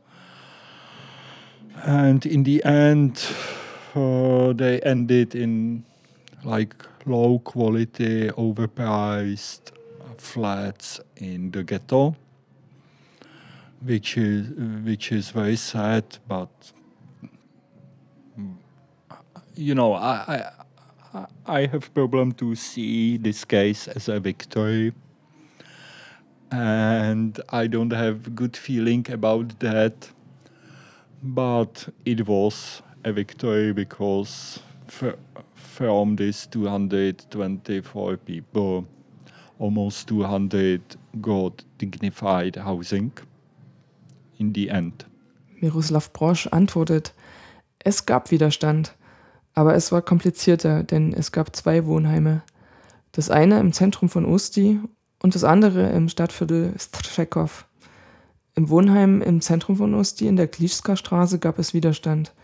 and 1.84 2.26
in 2.26 2.42
the 2.42 2.62
end 2.64 3.22
uh, 3.94 4.52
they 4.52 4.80
ended 4.80 5.34
in 5.34 5.84
like 6.44 6.74
low 7.06 7.38
quality 7.40 8.28
overpriced 8.30 9.72
flats 10.18 11.00
in 11.16 11.50
the 11.50 11.62
ghetto 11.62 12.14
which 13.82 14.16
is 14.16 14.48
which 14.84 15.12
is 15.12 15.30
very 15.30 15.56
sad 15.56 16.04
but 16.28 16.50
you 19.54 19.74
know 19.74 19.94
i 19.94 20.50
i 21.14 21.26
i 21.46 21.66
have 21.66 21.92
problem 21.94 22.32
to 22.32 22.54
see 22.54 23.16
this 23.16 23.44
case 23.44 23.88
as 23.88 24.08
a 24.08 24.20
victory. 24.20 24.92
And 26.52 27.40
i 27.50 27.68
don't 27.68 27.92
have 27.92 28.34
good 28.34 28.56
feeling 28.56 29.06
about 29.08 29.60
that 29.60 30.10
but 31.22 31.92
it 32.04 32.26
was 32.26 32.82
a 33.04 33.12
victory 33.12 33.72
because 33.72 34.60
from 35.54 36.16
these 36.16 36.46
224 36.50 38.16
people 38.18 38.84
almost 39.58 40.08
200 40.08 40.80
got 41.20 41.64
dignified 41.78 42.56
housing 42.56 43.12
in 44.38 44.52
the 44.54 44.68
end. 44.70 45.06
Miroslav 45.60 46.12
Brosch 46.12 46.46
antwortet, 46.50 47.14
es 47.78 48.06
gab 48.06 48.30
Widerstand, 48.30 48.94
aber 49.54 49.74
es 49.74 49.92
war 49.92 50.02
komplizierter, 50.02 50.82
denn 50.82 51.12
es 51.12 51.32
gab 51.32 51.54
zwei 51.54 51.84
Wohnheime. 51.86 52.42
Das 53.12 53.30
eine 53.30 53.60
im 53.60 53.72
Zentrum 53.72 54.08
von 54.08 54.24
Usti 54.24 54.80
und 55.22 55.34
das 55.34 55.44
andere 55.44 55.90
im 55.90 56.08
Stadtviertel 56.08 56.74
Strzekov. 56.78 57.66
Im 58.60 58.68
Wohnheim 58.68 59.22
im 59.22 59.40
Zentrum 59.40 59.76
von 59.76 59.94
Usti 59.94 60.26
in 60.26 60.36
der 60.36 60.46
Klischska 60.46 60.94
Straße 60.94 61.38
gab 61.38 61.58
es 61.58 61.72
Widerstand. 61.72 62.34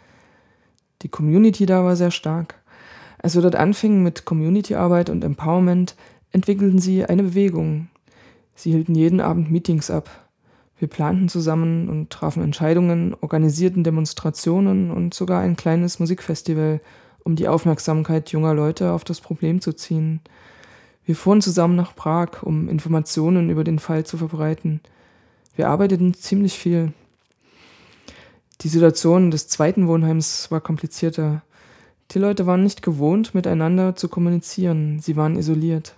Die 1.02 1.10
Community 1.10 1.66
da 1.66 1.84
war 1.84 1.94
sehr 1.94 2.10
stark. 2.10 2.54
Als 3.18 3.34
wir 3.34 3.42
dort 3.42 3.54
anfingen 3.54 4.02
mit 4.02 4.24
Community-Arbeit 4.24 5.10
und 5.10 5.22
Empowerment, 5.22 5.94
entwickelten 6.32 6.78
sie 6.78 7.04
eine 7.04 7.22
Bewegung. 7.22 7.88
Sie 8.54 8.70
hielten 8.70 8.94
jeden 8.94 9.20
Abend 9.20 9.50
Meetings 9.50 9.90
ab. 9.90 10.08
Wir 10.78 10.88
planten 10.88 11.28
zusammen 11.28 11.90
und 11.90 12.08
trafen 12.08 12.42
Entscheidungen, 12.42 13.14
organisierten 13.20 13.84
Demonstrationen 13.84 14.90
und 14.90 15.12
sogar 15.12 15.42
ein 15.42 15.54
kleines 15.54 15.98
Musikfestival, 15.98 16.80
um 17.24 17.36
die 17.36 17.46
Aufmerksamkeit 17.46 18.30
junger 18.30 18.54
Leute 18.54 18.92
auf 18.92 19.04
das 19.04 19.20
Problem 19.20 19.60
zu 19.60 19.74
ziehen. 19.74 20.22
Wir 21.04 21.14
fuhren 21.14 21.42
zusammen 21.42 21.76
nach 21.76 21.94
Prag, 21.94 22.42
um 22.42 22.70
Informationen 22.70 23.50
über 23.50 23.64
den 23.64 23.78
Fall 23.78 24.06
zu 24.06 24.16
verbreiten. 24.16 24.80
Wir 25.56 25.68
arbeiteten 25.68 26.12
ziemlich 26.12 26.58
viel. 26.58 26.92
Die 28.60 28.68
Situation 28.68 29.30
des 29.30 29.48
zweiten 29.48 29.88
Wohnheims 29.88 30.50
war 30.50 30.60
komplizierter. 30.60 31.42
Die 32.10 32.18
Leute 32.18 32.46
waren 32.46 32.62
nicht 32.62 32.82
gewohnt, 32.82 33.34
miteinander 33.34 33.96
zu 33.96 34.08
kommunizieren. 34.08 35.00
Sie 35.00 35.16
waren 35.16 35.36
isoliert. 35.36 35.96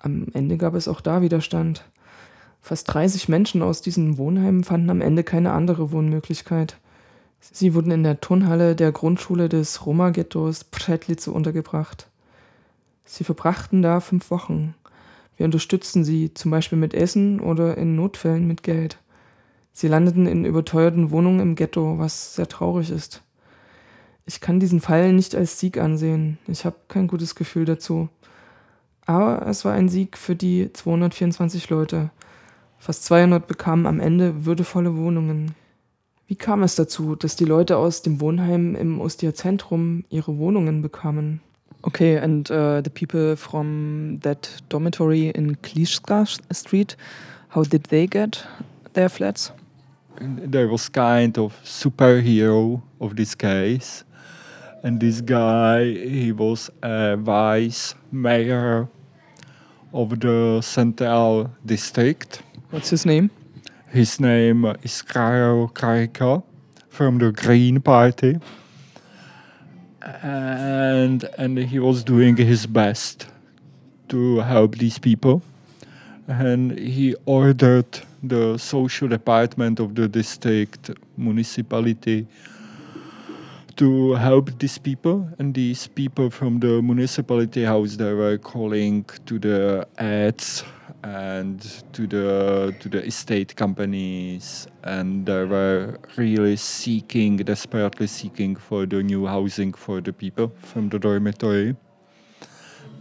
Am 0.00 0.26
Ende 0.34 0.58
gab 0.58 0.74
es 0.74 0.88
auch 0.88 1.00
da 1.00 1.22
Widerstand. 1.22 1.84
Fast 2.60 2.92
30 2.92 3.28
Menschen 3.28 3.62
aus 3.62 3.82
diesen 3.82 4.18
Wohnheimen 4.18 4.64
fanden 4.64 4.90
am 4.90 5.00
Ende 5.00 5.22
keine 5.22 5.52
andere 5.52 5.92
Wohnmöglichkeit. 5.92 6.76
Sie 7.40 7.74
wurden 7.74 7.90
in 7.90 8.02
der 8.02 8.20
Turnhalle 8.20 8.76
der 8.76 8.92
Grundschule 8.92 9.48
des 9.48 9.86
Roma-Ghettos 9.86 10.64
Przetlice 10.64 11.28
untergebracht. 11.28 12.08
Sie 13.04 13.24
verbrachten 13.24 13.82
da 13.82 14.00
fünf 14.00 14.30
Wochen. 14.30 14.74
Wir 15.42 15.46
unterstützten 15.46 16.04
sie 16.04 16.32
zum 16.34 16.52
Beispiel 16.52 16.78
mit 16.78 16.94
Essen 16.94 17.40
oder 17.40 17.76
in 17.76 17.96
Notfällen 17.96 18.46
mit 18.46 18.62
Geld. 18.62 18.98
Sie 19.72 19.88
landeten 19.88 20.28
in 20.28 20.44
überteuerten 20.44 21.10
Wohnungen 21.10 21.40
im 21.40 21.54
Ghetto, 21.56 21.98
was 21.98 22.36
sehr 22.36 22.46
traurig 22.46 22.92
ist. 22.92 23.24
Ich 24.24 24.40
kann 24.40 24.60
diesen 24.60 24.80
Fall 24.80 25.12
nicht 25.12 25.34
als 25.34 25.58
Sieg 25.58 25.78
ansehen. 25.78 26.38
Ich 26.46 26.64
habe 26.64 26.76
kein 26.86 27.08
gutes 27.08 27.34
Gefühl 27.34 27.64
dazu. 27.64 28.08
Aber 29.04 29.44
es 29.48 29.64
war 29.64 29.72
ein 29.72 29.88
Sieg 29.88 30.16
für 30.16 30.36
die 30.36 30.72
224 30.72 31.70
Leute. 31.70 32.10
Fast 32.78 33.04
200 33.06 33.44
bekamen 33.44 33.86
am 33.86 33.98
Ende 33.98 34.46
würdevolle 34.46 34.96
Wohnungen. 34.96 35.56
Wie 36.28 36.36
kam 36.36 36.62
es 36.62 36.76
dazu, 36.76 37.16
dass 37.16 37.34
die 37.34 37.46
Leute 37.46 37.78
aus 37.78 38.02
dem 38.02 38.20
Wohnheim 38.20 38.76
im 38.76 39.00
Ostia 39.00 39.34
Zentrum 39.34 40.04
ihre 40.08 40.38
Wohnungen 40.38 40.82
bekamen? 40.82 41.40
Okay, 41.84 42.16
and 42.16 42.48
uh, 42.50 42.80
the 42.80 42.90
people 42.90 43.34
from 43.34 44.18
that 44.22 44.48
dormitory 44.68 45.30
in 45.30 45.56
Klischka 45.56 46.26
Street, 46.54 46.94
how 47.48 47.64
did 47.64 47.84
they 47.84 48.06
get 48.06 48.44
their 48.92 49.08
flats? 49.08 49.50
There 50.20 50.68
was 50.68 50.88
kind 50.88 51.36
of 51.38 51.58
superhero 51.64 52.82
of 53.00 53.16
this 53.16 53.34
case, 53.34 54.04
and 54.84 55.00
this 55.00 55.20
guy 55.20 55.84
he 55.84 56.30
was 56.30 56.70
a 56.82 57.16
vice 57.16 57.94
mayor 58.12 58.88
of 59.92 60.20
the 60.20 60.60
central 60.62 61.50
district. 61.66 62.42
What's 62.70 62.90
his 62.90 63.04
name? 63.04 63.30
His 63.88 64.20
name 64.20 64.64
is 64.82 65.02
Karel 65.02 65.68
Karika 65.68 66.42
from 66.88 67.18
the 67.18 67.32
Green 67.32 67.80
Party. 67.80 68.38
And, 70.22 71.24
and 71.38 71.58
he 71.58 71.78
was 71.78 72.02
doing 72.02 72.36
his 72.36 72.66
best 72.66 73.26
to 74.08 74.40
help 74.40 74.76
these 74.76 74.98
people. 74.98 75.42
And 76.28 76.78
he 76.78 77.14
ordered 77.24 77.86
the 78.22 78.56
social 78.58 79.08
department 79.08 79.80
of 79.80 79.94
the 79.94 80.08
district 80.08 80.90
municipality 81.16 82.26
to 83.76 84.14
help 84.14 84.50
these 84.58 84.78
people 84.78 85.28
and 85.38 85.54
these 85.54 85.86
people 85.86 86.30
from 86.30 86.60
the 86.60 86.82
municipality 86.82 87.64
house 87.64 87.96
they 87.96 88.12
were 88.12 88.38
calling 88.38 89.04
to 89.26 89.38
the 89.38 89.86
ads 89.98 90.62
and 91.02 91.60
to 91.92 92.06
the 92.06 92.74
to 92.80 92.88
the 92.88 93.04
estate 93.04 93.56
companies. 93.56 94.66
And 94.84 95.26
they 95.26 95.44
were 95.44 95.98
really 96.16 96.56
seeking 96.56 97.36
desperately 97.38 98.06
seeking 98.06 98.56
for 98.56 98.86
the 98.86 99.02
new 99.02 99.26
housing 99.26 99.72
for 99.72 100.00
the 100.00 100.12
people 100.12 100.52
from 100.58 100.88
the 100.88 100.98
dormitory. 100.98 101.76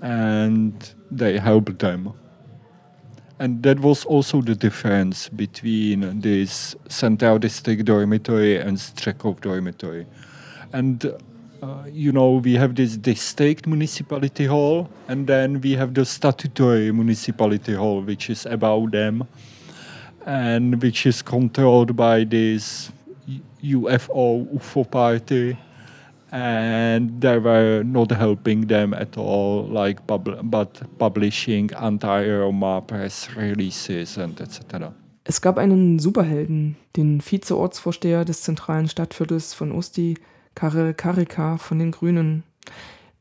And 0.02 0.94
they 1.12 1.38
helped 1.38 1.80
them. 1.80 2.14
And 3.40 3.64
that 3.64 3.80
was 3.80 4.06
also 4.06 4.42
the 4.42 4.56
difference 4.56 5.30
between 5.30 6.22
this 6.22 6.76
Central 6.90 7.40
District 7.40 7.84
dormitory 7.86 8.58
and 8.58 8.78
Strekov 8.78 9.42
dormitory. 9.42 10.06
And 10.74 11.12
uh, 11.62 11.84
you 11.92 12.12
know 12.12 12.42
we 12.44 12.56
have 12.56 12.76
this 12.76 12.98
district 12.98 13.68
municipality 13.68 14.46
hall 14.46 14.90
and 15.08 15.28
then 15.28 15.62
we 15.62 15.74
have 15.74 15.94
the 15.94 16.06
statutory 16.06 16.92
municipality 16.92 17.74
hall 17.74 18.02
which 18.02 18.30
is 18.30 18.46
about 18.46 18.92
them 18.92 19.28
and 20.26 20.82
which 20.82 21.06
is 21.06 21.22
controlled 21.22 21.96
by 21.96 22.24
this 22.24 22.92
UFO 23.64 24.48
UFO 24.54 24.90
party 24.90 25.58
and 26.32 27.22
they 27.22 27.38
were 27.38 27.84
not 27.84 28.12
helping 28.12 28.68
them 28.68 28.94
at 28.94 29.18
all 29.18 29.68
like 29.68 30.06
pub- 30.08 30.40
but 30.44 30.82
publishing 30.98 31.72
anti-Roma 31.74 32.82
press 32.82 33.30
releases 33.36 34.18
and 34.18 34.40
etc. 34.40 34.94
Es 35.24 35.42
gab 35.42 35.60
einen 35.60 36.00
Superhelden, 36.00 36.78
den 36.98 37.22
Vizeortsvorsteher 37.22 38.26
des 38.26 38.42
zentralen 38.42 38.88
Stadtviertels 38.88 39.54
von 39.54 39.72
Usti, 39.72 40.16
Karel 40.56 40.94
Karika 40.94 41.58
von 41.58 41.80
den 41.80 41.92
Grünen. 41.92 42.44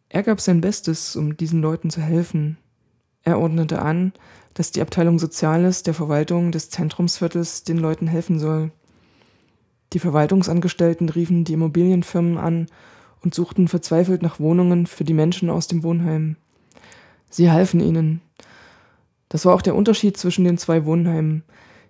Er 0.08 0.22
gab 0.22 0.40
sein 0.40 0.60
Bestes, 0.60 1.16
um 1.16 1.36
diesen 1.36 1.62
Leuten 1.62 1.90
zu 1.90 2.00
helfen. 2.00 2.58
Er 3.22 3.38
ordnete 3.38 3.80
an, 3.80 4.12
dass 4.54 4.72
die 4.72 4.82
Abteilung 4.82 5.18
Soziales 5.18 5.82
der 5.82 5.94
Verwaltung 5.94 6.52
des 6.52 6.70
Zentrumsviertels 6.70 7.64
den 7.64 7.78
Leuten 7.78 8.06
helfen 8.06 8.38
soll. 8.38 8.72
Die 9.92 9.98
Verwaltungsangestellten 9.98 11.08
riefen 11.08 11.44
die 11.44 11.54
Immobilienfirmen 11.54 12.38
an 12.38 12.66
und 13.22 13.34
suchten 13.34 13.68
verzweifelt 13.68 14.22
nach 14.22 14.40
Wohnungen 14.40 14.86
für 14.86 15.04
die 15.04 15.14
Menschen 15.14 15.50
aus 15.50 15.66
dem 15.66 15.82
Wohnheim. 15.82 16.36
Sie 17.28 17.50
halfen 17.50 17.80
ihnen. 17.80 18.20
Das 19.28 19.44
war 19.44 19.54
auch 19.54 19.62
der 19.62 19.76
Unterschied 19.76 20.16
zwischen 20.16 20.44
den 20.44 20.58
zwei 20.58 20.84
Wohnheimen. 20.84 21.44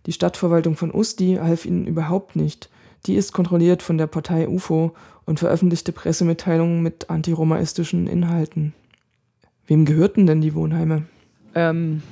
Die 0.06 0.12
Stadtverwaltung 0.12 0.76
von 0.76 0.94
Usti 0.94 1.38
half 1.40 1.64
ihnen 1.64 1.86
überhaupt 1.86 2.36
nicht. 2.36 2.70
Die 3.06 3.14
ist 3.14 3.32
kontrolliert 3.32 3.82
von 3.82 3.98
der 3.98 4.06
Partei 4.06 4.48
UFO 4.48 4.92
und 5.24 5.38
veröffentlichte 5.38 5.92
Pressemitteilungen 5.92 6.82
mit 6.82 7.08
antiromaistischen 7.08 8.06
Inhalten. 8.06 8.74
Wem 9.66 9.84
gehörten 9.84 10.26
denn 10.26 10.40
die 10.40 10.54
Wohnheime? 10.54 11.04
Um, 11.54 12.02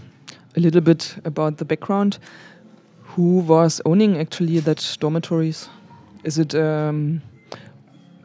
a 0.56 0.60
little 0.60 0.80
bit 0.80 1.20
about 1.24 1.56
the 1.58 1.64
background. 1.64 2.20
Who 3.16 3.42
was 3.46 3.84
owning 3.84 4.16
actually 4.16 4.60
that 4.60 4.96
dormitories? 5.00 5.68
Is 6.22 6.38
it 6.38 6.54
um, 6.54 7.20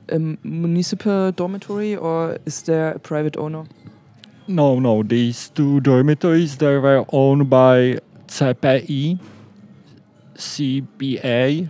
a 0.10 0.20
municipal 0.44 1.32
dormitory 1.32 1.96
or 1.96 2.38
is 2.46 2.64
there 2.64 2.94
a 2.96 3.00
private 3.00 3.38
owner? 3.38 3.66
No, 4.48 4.80
no. 4.80 5.04
These 5.04 5.50
two 5.50 5.80
dormitories 5.82 6.58
they 6.58 6.78
were 6.78 7.06
owned 7.12 7.50
by 7.50 8.00
CPI, 8.28 9.20
CPA, 10.36 11.70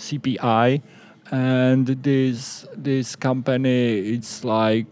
CPI, 0.00 0.82
and 1.30 1.86
this 1.86 2.66
this 2.76 3.14
company 3.14 4.16
it's 4.16 4.42
like 4.42 4.86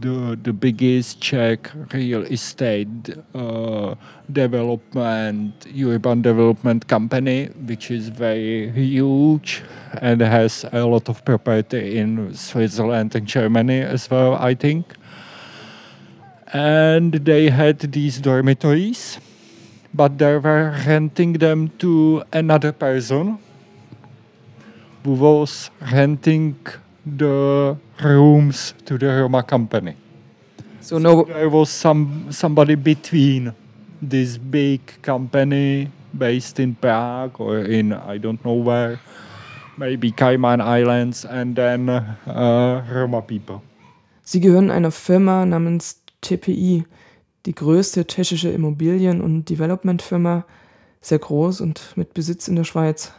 the 0.00 0.36
the 0.42 0.52
biggest 0.52 1.20
Czech 1.20 1.70
real 1.92 2.22
estate 2.24 2.88
uh, 3.34 3.94
development 4.32 5.54
urban 5.78 6.22
development 6.22 6.88
company, 6.88 7.46
which 7.66 7.90
is 7.90 8.08
very 8.08 8.72
huge 8.72 9.62
and 10.02 10.20
has 10.20 10.64
a 10.72 10.84
lot 10.84 11.08
of 11.08 11.24
property 11.24 11.98
in 11.98 12.34
Switzerland 12.34 13.14
and 13.14 13.26
Germany 13.26 13.80
as 13.80 14.10
well, 14.10 14.34
I 14.34 14.54
think. 14.54 14.86
And 16.52 17.12
they 17.12 17.50
had 17.50 17.78
these 17.78 18.20
dormitories, 18.20 19.18
but 19.92 20.18
they 20.18 20.38
were 20.38 20.74
renting 20.86 21.34
them 21.34 21.70
to 21.78 22.22
another 22.32 22.72
person 22.72 23.38
who 25.04 25.12
was 25.12 25.70
renting 25.92 26.56
the 27.04 27.76
rooms 28.02 28.74
to 28.86 28.98
the 28.98 29.06
Roma 29.06 29.42
company. 29.42 29.96
So 30.80 30.98
no, 30.98 31.24
There 31.24 31.50
was 31.50 31.70
some 31.70 32.26
somebody 32.30 32.74
between 32.74 33.52
this 34.02 34.38
big 34.38 34.80
company 35.02 35.90
based 36.12 36.58
in 36.58 36.74
Prague 36.74 37.40
or 37.40 37.58
in 37.58 37.92
I 37.92 38.18
don't 38.18 38.42
know 38.44 38.54
where, 38.54 38.98
maybe 39.76 40.10
Cayman 40.10 40.60
Islands, 40.60 41.24
and 41.24 41.56
then 41.56 41.88
uh, 41.88 42.82
Roma 42.90 43.22
people. 43.22 43.62
Sie 44.22 44.40
gehören 44.40 44.70
einer 44.70 44.90
Firma 44.90 45.44
namens 45.44 46.00
TPI, 46.22 46.84
die 47.44 47.54
größte 47.54 48.06
tschechische 48.06 48.48
Immobilien- 48.48 49.20
und 49.20 49.50
Developmentfirma, 49.50 50.44
sehr 51.00 51.18
groß 51.18 51.60
und 51.60 51.92
mit 51.96 52.14
Besitz 52.14 52.48
in 52.48 52.56
der 52.56 52.64
Schweiz. 52.64 53.12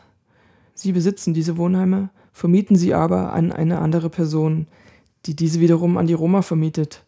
Sie 0.76 0.92
besitzen 0.92 1.34
diese 1.34 1.58
Wohnheime, 1.58 2.10
vermieten 2.32 2.76
sie 2.76 2.94
aber 2.94 3.34
an 3.34 3.52
eine 3.52 3.80
andere 3.80 4.12
Person, 4.12 4.68
die 5.26 5.36
diese 5.36 5.60
wiederum 5.60 5.98
an 5.98 6.06
die 6.06 6.14
Roma 6.14 6.44
vermietet. 6.44 7.04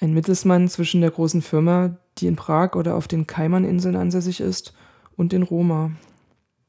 Ein 0.00 0.12
Mittelsmann 0.12 0.66
zwischen 0.66 1.00
der 1.00 1.12
großen 1.12 1.42
Firma, 1.42 1.96
die 2.18 2.26
in 2.26 2.34
Prag 2.34 2.74
oder 2.74 2.96
auf 2.96 3.06
den 3.06 3.28
Kaimaninseln 3.28 3.94
ansässig 3.94 4.40
ist, 4.40 4.74
und 5.14 5.30
den 5.30 5.44
Roma. 5.44 5.92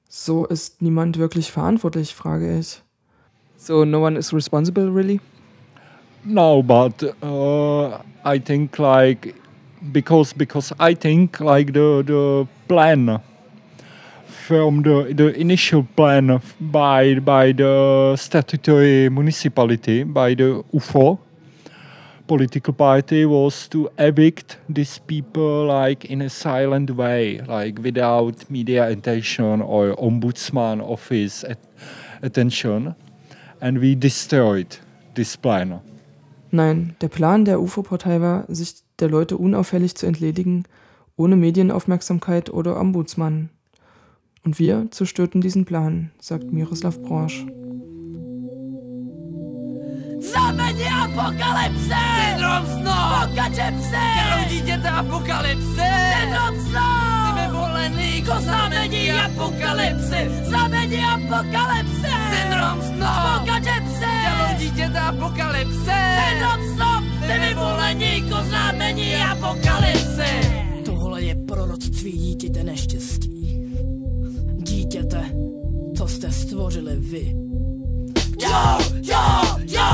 So 0.08 0.46
ist 0.46 0.84
niemand 0.84 1.18
wirklich 1.18 1.52
verantwortlich, 1.52 2.14
frage 2.14 2.60
ich. 2.60 2.84
so 3.64 3.86
no 3.86 4.02
one 4.02 4.18
is 4.18 4.34
responsible 4.34 4.90
really. 4.92 5.20
No, 6.26 6.62
but 6.62 7.04
uh, 7.22 7.98
I 8.24 8.40
think 8.40 8.78
like 8.80 9.36
because 9.92 10.34
because 10.34 10.74
I 10.80 10.94
think 10.96 11.40
like 11.40 11.74
the 11.74 12.04
the 12.06 12.48
plan 12.68 13.22
from 14.48 14.84
the 14.84 15.14
the 15.14 15.28
initial 15.40 15.84
plan 15.96 16.42
by 16.60 17.20
by 17.20 17.54
the 17.54 18.16
statutory 18.18 19.10
municipality 19.10 20.04
by 20.04 20.36
the 20.36 20.64
UFO 20.74 21.18
political 22.28 22.74
party 22.74 23.26
was 23.26 23.68
to 23.70 23.90
evict 23.98 24.58
these 24.70 25.00
people 25.00 25.66
like 25.68 26.06
in 26.10 26.22
a 26.22 26.30
silent 26.30 26.90
way 26.92 27.42
like 27.48 27.82
without 27.84 28.50
media 28.50 28.88
attention 28.90 29.62
or 29.62 29.96
ombudsman 29.98 30.82
office 30.82 31.44
at- 31.44 31.60
attention. 32.24 32.96
And 33.62 33.80
we 33.80 33.96
destroyed 33.96 34.68
this 35.16 35.38
plan. 35.38 35.80
Nein, 36.52 36.96
der 37.02 37.08
Plan 37.10 37.46
der 37.46 37.60
UFO-Partei 37.62 38.20
war, 38.22 38.46
sich 38.48 38.84
der 39.00 39.10
Leute 39.10 39.38
unauffällig 39.38 39.96
zu 39.96 40.06
entledigen, 40.06 40.66
ohne 41.16 41.36
Medienaufmerksamkeit 41.36 42.50
oder 42.50 42.80
Ombudsmann. 42.80 43.50
Und 44.46 44.60
wir 44.60 44.88
zerstörten 44.92 45.40
diesen 45.42 45.64
Plan, 45.66 46.12
sagt 46.20 46.52
Miroslav 46.52 47.00
Brosch. 47.02 47.46
Znamení 50.20 50.88
apokalypse! 51.04 52.02
Syndrom 52.20 52.66
snu! 52.66 52.92
Pokače 53.14 53.74
psy! 53.80 54.04
Dělou 54.16 54.50
dítěte 54.50 54.90
apokalypse! 54.90 55.88
Syndrom 56.20 56.56
snu! 56.62 56.90
Jsi 57.26 57.42
vyvolený 57.42 58.22
ko 58.22 58.34
znamení 58.42 59.12
apokalypsy! 59.12 60.46
Znamení 60.48 60.98
apokalypse! 61.04 62.12
Syndrom 62.34 62.82
snu! 62.82 63.08
Pokače 63.40 63.76
psy! 63.86 64.14
Dělou 64.24 64.60
dítěte 64.60 65.00
apokalypse! 65.00 65.96
Syndrom 66.20 66.76
snu! 66.76 67.10
Jsi 67.28 67.40
vyvolený 67.40 68.22
ko 68.30 68.38
znamení 68.48 69.16
apokalypsy! 69.16 70.32
Tohle 70.86 71.22
je 71.24 71.36
proroctví 71.36 72.12
dítěte 72.12 72.64
neštěstí. 72.64 73.43
Dítěte, 75.14 75.32
co 75.98 76.08
jste 76.08 76.32
stvořili 76.32 76.96
vy. 77.00 77.36
Jo, 78.42 78.78
jo, 79.02 79.58
jo! 79.68 79.86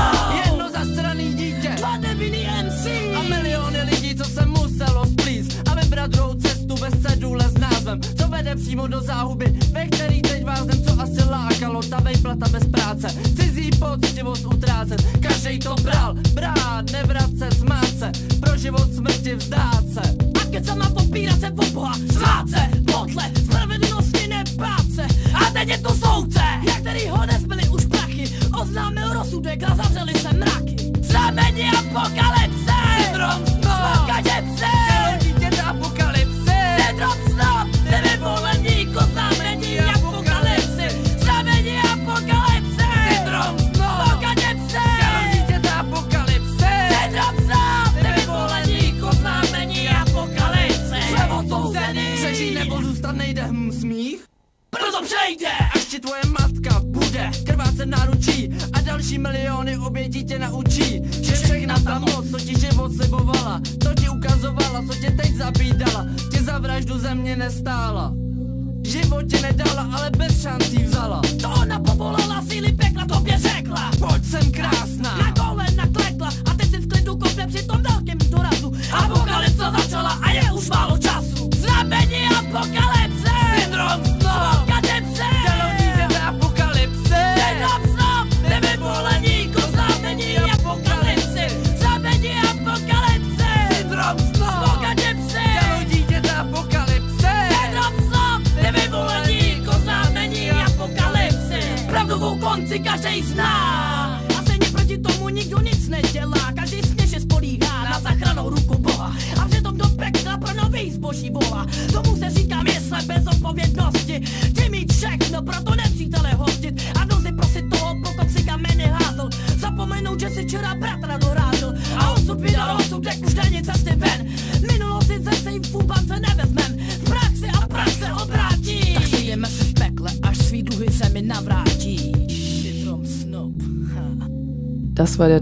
Jedno 0.44 0.70
zasraný 0.70 1.34
dítě, 1.34 1.74
Dva 1.76 1.96
nevinný 1.96 2.46
MC! 2.62 2.86
a 3.16 3.22
miliony 3.22 3.82
lidí, 3.82 4.14
co 4.14 4.24
se 4.24 4.46
muselo 4.46 5.06
splíst 5.06 5.68
a 5.70 5.74
vybrat 5.74 6.10
druhou 6.10 6.34
cestu 6.34 6.74
bez 6.74 6.94
cedule 7.02 7.44
s 7.48 7.54
názvem, 7.58 8.00
co 8.18 8.28
vede 8.28 8.56
přímo 8.56 8.86
do 8.86 9.00
záhuby, 9.00 9.58
ve 9.72 9.86
který 9.86 10.22
teď 10.22 10.44
vás 10.44 10.66
co 10.86 11.00
asi 11.00 11.24
lákalo, 11.30 11.82
ta 11.82 12.00
vejplata 12.00 12.48
bez 12.48 12.66
práce, 12.66 13.08
cizí 13.36 13.70
poctivost 13.78 14.46
utrácet, 14.46 15.02
každej 15.20 15.58
to 15.58 15.74
bral, 15.82 16.14
brát, 16.34 16.92
nevracet, 16.92 17.52
smát 17.58 17.98
se, 17.98 18.12
pro 18.40 18.56
život 18.56 18.94
smrti 18.94 19.34
vzdát 19.34 19.84
se. 19.92 20.00
A 20.40 20.44
keď 20.50 20.66
sa 20.66 20.74
má 20.74 20.90
popírat 20.90 21.40
se 21.40 21.50
o 21.50 21.64
Boha, 21.72 21.94
svát 22.12 22.48
se, 22.48 22.62
podle 22.92 23.24
spravedlnosti 23.44 24.09
se. 24.94 25.06
A 25.34 25.50
teď 25.52 25.68
je 25.68 25.78
tu 25.78 25.94
soudce, 25.94 26.42
jak 26.62 26.80
který 26.80 27.08
ho 27.08 27.26
nezbyli 27.26 27.68
už 27.68 27.86
prachy, 27.86 28.24
oznámil 28.60 29.12
rozsudek 29.12 29.62
a 29.62 29.74
zavřeli 29.74 30.14
se 30.14 30.32
mraky. 30.32 30.76
Znamení 31.00 31.70
apokalypse, 31.78 32.72
syndrom 33.04 33.46
snu, 33.46 33.62
smakače 33.62 34.44
přejde. 55.02 55.52
Až 55.74 55.84
ti 55.84 56.00
tvoje 56.00 56.22
matka 56.26 56.80
bude 56.84 57.30
krvácet 57.46 57.88
náručí 57.88 58.50
a 58.72 58.80
další 58.80 59.18
miliony 59.18 59.78
obětí 59.78 60.24
tě 60.24 60.38
naučí, 60.38 61.02
že 61.22 61.32
všechna 61.32 61.78
ta 61.80 61.98
moc, 61.98 62.30
co 62.30 62.38
ti 62.38 62.60
život 62.60 62.92
slibovala, 62.96 63.60
co 63.82 63.94
ti 63.94 64.08
ukazovala, 64.08 64.82
co 64.86 64.94
tě 64.94 65.10
teď 65.10 65.34
zabídala, 65.34 66.06
tě 66.30 66.42
za 66.42 66.58
vraždu 66.58 66.98
země 66.98 67.36
nestála. 67.36 68.14
Život 68.84 69.22
ti 69.22 69.42
nedala, 69.42 69.88
ale 69.92 70.10
bez 70.10 70.42
šancí 70.42 70.84
vzala. 70.84 71.22
To 71.42 71.48
ona 71.50 71.78
povolala 71.80 72.42
síly 72.48 72.72
pekla, 72.72 73.06
tobě 73.06 73.38
řekla. 73.38 73.89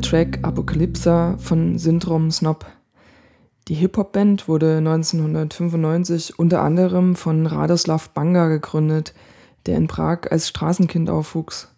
Track 0.09 0.39
Apokalypsa 0.41 1.37
von 1.37 1.79
Syndrom 1.79 2.31
Snob. 2.31 2.65
Die 3.69 3.75
Hip-Hop-Band 3.75 4.49
wurde 4.49 4.79
1995 4.79 6.39
unter 6.39 6.63
anderem 6.63 7.15
von 7.15 7.45
Radoslav 7.45 8.09
Banga 8.15 8.49
gegründet, 8.49 9.13
der 9.67 9.77
in 9.77 9.87
Prag 9.87 10.21
als 10.31 10.49
Straßenkind 10.49 11.11
aufwuchs. 11.11 11.69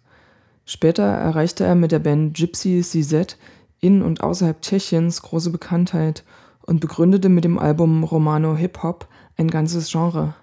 Später 0.63 1.03
erreichte 1.03 1.65
er 1.65 1.75
mit 1.75 1.91
der 1.91 1.99
Band 1.99 2.37
Gypsy 2.37 2.81
CZ 2.81 3.37
in 3.81 4.01
und 4.01 4.23
außerhalb 4.23 4.61
Tschechiens 4.61 5.23
große 5.23 5.49
Bekanntheit 5.49 6.23
und 6.61 6.79
begründete 6.79 7.27
mit 7.27 7.43
dem 7.43 7.59
Album 7.59 8.05
Romano 8.05 8.55
Hip 8.55 8.81
Hop 8.81 9.09
ein 9.35 9.49
ganzes 9.49 9.91
Genre. 9.91 10.35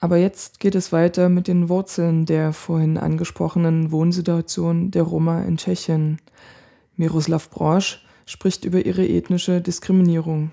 Aber 0.00 0.18
jetzt 0.18 0.60
geht 0.60 0.74
es 0.74 0.92
weiter 0.92 1.30
mit 1.30 1.48
den 1.48 1.70
Wurzeln 1.70 2.26
der 2.26 2.52
vorhin 2.52 2.98
angesprochenen 2.98 3.90
Wohnsituation 3.90 4.90
der 4.90 5.04
Roma 5.04 5.40
in 5.44 5.56
Tschechien. 5.56 6.18
Miroslav 6.96 7.50
Brosch 7.50 7.98
spricht 8.26 8.64
über 8.64 8.84
ihre 8.84 9.06
ethnische 9.06 9.60
Diskriminierung. 9.60 10.50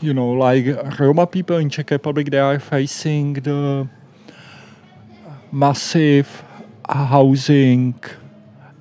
You 0.00 0.12
know, 0.12 0.34
like 0.34 0.76
Roma 1.00 1.26
people 1.26 1.58
in 1.60 1.70
Czech 1.70 1.90
Republic, 1.90 2.30
they 2.30 2.38
are 2.38 2.60
facing 2.60 3.34
the 3.42 3.88
massive 5.50 6.28
housing 6.88 7.94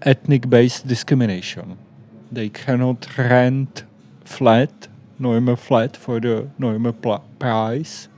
ethnic-based 0.02 0.88
discrimination. 0.88 1.78
They 2.32 2.50
cannot 2.50 3.08
rent 3.17 3.86
flat, 4.26 4.89
normal 5.17 5.56
flat 5.56 5.98
for 5.98 6.20
the 6.20 6.50
normal 6.60 6.93
price. 7.39 8.10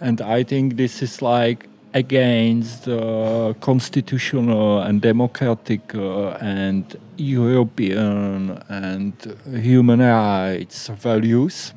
And 0.00 0.20
I 0.20 0.42
think 0.42 0.76
this 0.76 1.00
is 1.00 1.22
like 1.22 1.68
against 1.94 2.84
the 2.84 3.54
constitutional 3.60 4.80
and 4.80 5.02
democratic 5.02 5.94
uh, 5.94 6.30
and 6.40 6.96
European 7.16 8.62
and 8.68 9.14
human 9.52 10.00
rights 10.00 10.88
values. 10.88 11.74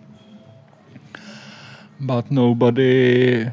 But 2.00 2.32
nobody 2.32 3.50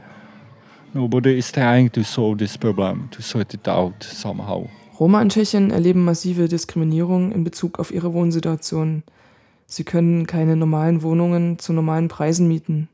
nobody 0.94 1.38
is 1.38 1.51
trying 1.53 1.90
to 1.90 2.05
solve 2.05 2.38
this 2.38 2.57
problem, 2.57 3.09
to 3.11 3.22
sort 3.22 3.55
it 3.55 3.66
out 3.68 4.03
somehow. 4.03 4.68
Roma 4.98 5.20
in 5.20 5.31
Tschechien 5.31 5.70
erleben 5.70 6.05
massive 6.05 6.48
Diskriminierung 6.48 7.33
in 7.33 7.44
Bezug 7.44 7.79
auf 7.79 7.92
ihre 7.92 8.12
Wohnsituation. 8.12 9.03
Sie 9.66 9.85
können 9.85 10.27
keine 10.27 10.55
normalen 10.55 11.03
Wohnungen 11.03 11.59
zu 11.59 11.72
normalen 11.72 12.09
Preisen 12.09 12.46
mieten. 12.46 12.88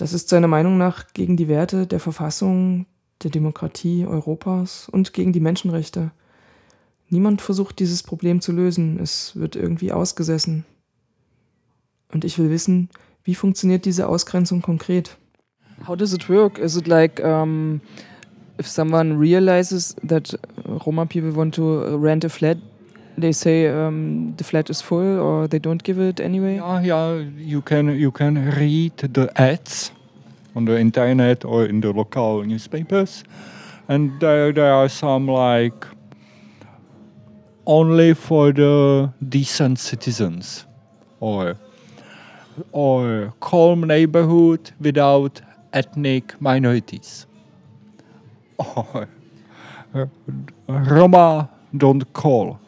Das 0.00 0.14
ist 0.14 0.30
seiner 0.30 0.48
Meinung 0.48 0.78
nach 0.78 1.08
gegen 1.12 1.36
die 1.36 1.46
Werte 1.46 1.86
der 1.86 2.00
Verfassung, 2.00 2.86
der 3.22 3.30
Demokratie 3.30 4.06
Europas 4.06 4.88
und 4.88 5.12
gegen 5.12 5.34
die 5.34 5.40
Menschenrechte. 5.40 6.10
Niemand 7.10 7.42
versucht 7.42 7.80
dieses 7.80 8.02
Problem 8.02 8.40
zu 8.40 8.50
lösen, 8.50 8.98
es 8.98 9.36
wird 9.36 9.56
irgendwie 9.56 9.92
ausgesessen. 9.92 10.64
Und 12.10 12.24
ich 12.24 12.38
will 12.38 12.48
wissen, 12.48 12.88
wie 13.24 13.34
funktioniert 13.34 13.84
diese 13.84 14.08
Ausgrenzung 14.08 14.62
konkret? 14.62 15.18
How 15.86 15.98
does 15.98 16.14
it 16.14 16.30
work? 16.30 16.58
Is 16.58 16.76
it 16.76 16.86
like 16.86 17.22
um, 17.22 17.82
if 18.58 18.66
someone 18.66 19.18
realizes 19.18 19.94
that 20.08 20.34
Roma 20.86 21.04
people 21.04 21.36
want 21.36 21.54
to 21.56 21.78
rent 21.98 22.24
a 22.24 22.30
flat, 22.30 22.56
they 23.18 23.32
say 23.32 23.68
um, 23.68 24.34
the 24.36 24.44
flat 24.44 24.70
is 24.70 24.80
full 24.80 25.18
or 25.18 25.48
they 25.48 25.58
don't 25.58 25.82
give 25.82 25.98
it 25.98 26.20
anyway? 26.20 26.56
Yeah, 26.56 26.80
yeah, 26.80 27.14
you 27.36 27.62
can 27.62 27.98
you 27.98 28.10
can 28.10 28.50
read 28.50 28.96
the 28.96 29.30
ads 29.36 29.92
on 30.54 30.64
the 30.64 30.78
internet 30.78 31.44
or 31.44 31.64
in 31.66 31.80
the 31.80 31.92
local 31.92 32.42
newspapers, 32.42 33.24
and 33.88 34.20
there 34.20 34.52
there 34.52 34.72
are 34.72 34.88
some 34.88 35.26
like 35.26 35.86
only 37.66 38.14
for 38.14 38.52
the 38.52 39.12
decent 39.28 39.78
citizens, 39.78 40.66
or 41.20 41.56
or 42.72 43.32
calm 43.40 43.82
neighborhood 43.82 44.72
without 44.80 45.40
ethnic 45.72 46.40
minorities. 46.40 47.26
Or 48.58 49.08
Roma 50.68 51.48
don't 51.76 52.12
call. 52.12 52.58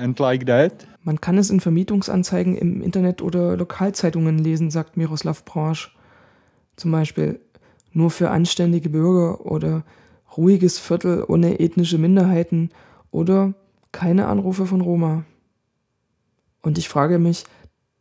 And 0.00 0.18
like 0.18 0.46
that. 0.46 0.86
Man 1.02 1.20
kann 1.20 1.36
es 1.36 1.50
in 1.50 1.60
Vermietungsanzeigen 1.60 2.56
im 2.56 2.80
Internet 2.80 3.20
oder 3.20 3.56
Lokalzeitungen 3.56 4.38
lesen, 4.38 4.70
sagt 4.70 4.96
Miroslav 4.96 5.44
Brosch. 5.44 5.94
Zum 6.76 6.90
Beispiel 6.90 7.40
nur 7.92 8.10
für 8.10 8.30
anständige 8.30 8.88
Bürger 8.88 9.44
oder 9.44 9.84
ruhiges 10.36 10.78
Viertel 10.78 11.24
ohne 11.28 11.60
ethnische 11.60 11.98
Minderheiten 11.98 12.70
oder 13.10 13.52
keine 13.92 14.26
Anrufe 14.26 14.64
von 14.64 14.80
Roma. 14.80 15.24
Und 16.62 16.78
ich 16.78 16.88
frage 16.88 17.18
mich, 17.18 17.44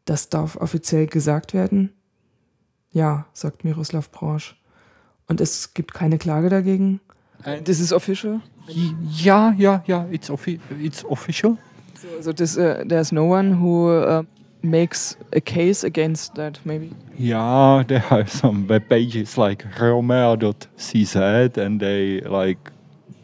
das 0.06 0.30
darf 0.30 0.56
offiziell 0.56 1.08
gesagt 1.08 1.54
werden? 1.54 1.92
Ja, 2.92 3.26
sagt 3.34 3.66
Miroslav 3.66 4.10
Brosch. 4.12 4.56
Und 5.28 5.42
es 5.42 5.74
gibt 5.74 5.94
keine 5.94 6.18
Klage 6.18 6.50
dagegen? 6.50 7.02
This 7.66 7.80
is 7.80 7.92
official? 7.92 8.42
Yeah, 8.70 9.54
yeah, 9.58 9.84
yeah. 9.88 10.08
It's 10.12 10.30
offi 10.30 10.60
it's 10.82 11.04
official. 11.06 11.58
So, 12.02 12.22
so 12.22 12.32
this, 12.32 12.58
uh, 12.58 12.84
there's 12.86 13.12
no 13.12 13.26
one 13.26 13.52
who 13.52 13.90
uh, 13.90 14.24
makes 14.64 15.18
a 15.34 15.42
case 15.42 15.84
against 15.84 16.36
that, 16.36 16.58
maybe? 16.64 16.94
Yeah, 17.18 17.84
there 17.86 18.06
are 18.10 18.26
some 18.42 18.68
web 18.68 18.88
pages 18.88 19.38
like 19.38 19.66
Romeo.cz 19.78 21.58
and 21.58 21.80
they 21.82 22.22
like 22.22 22.72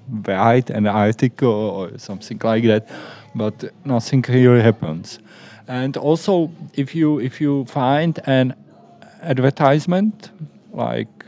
write 0.10 0.70
an 0.70 0.88
article 0.88 1.50
or 1.50 1.98
something 1.98 2.38
like 2.44 2.66
that, 2.66 2.90
but 3.34 3.64
nothing 3.86 4.26
really 4.28 4.62
happens. 4.62 5.20
And 5.70 5.96
also, 5.96 6.52
if 6.74 6.94
you 6.94 7.20
if 7.20 7.40
you 7.40 7.64
find 7.66 8.20
an 8.26 8.56
advertisement 9.22 10.32
like 10.74 11.26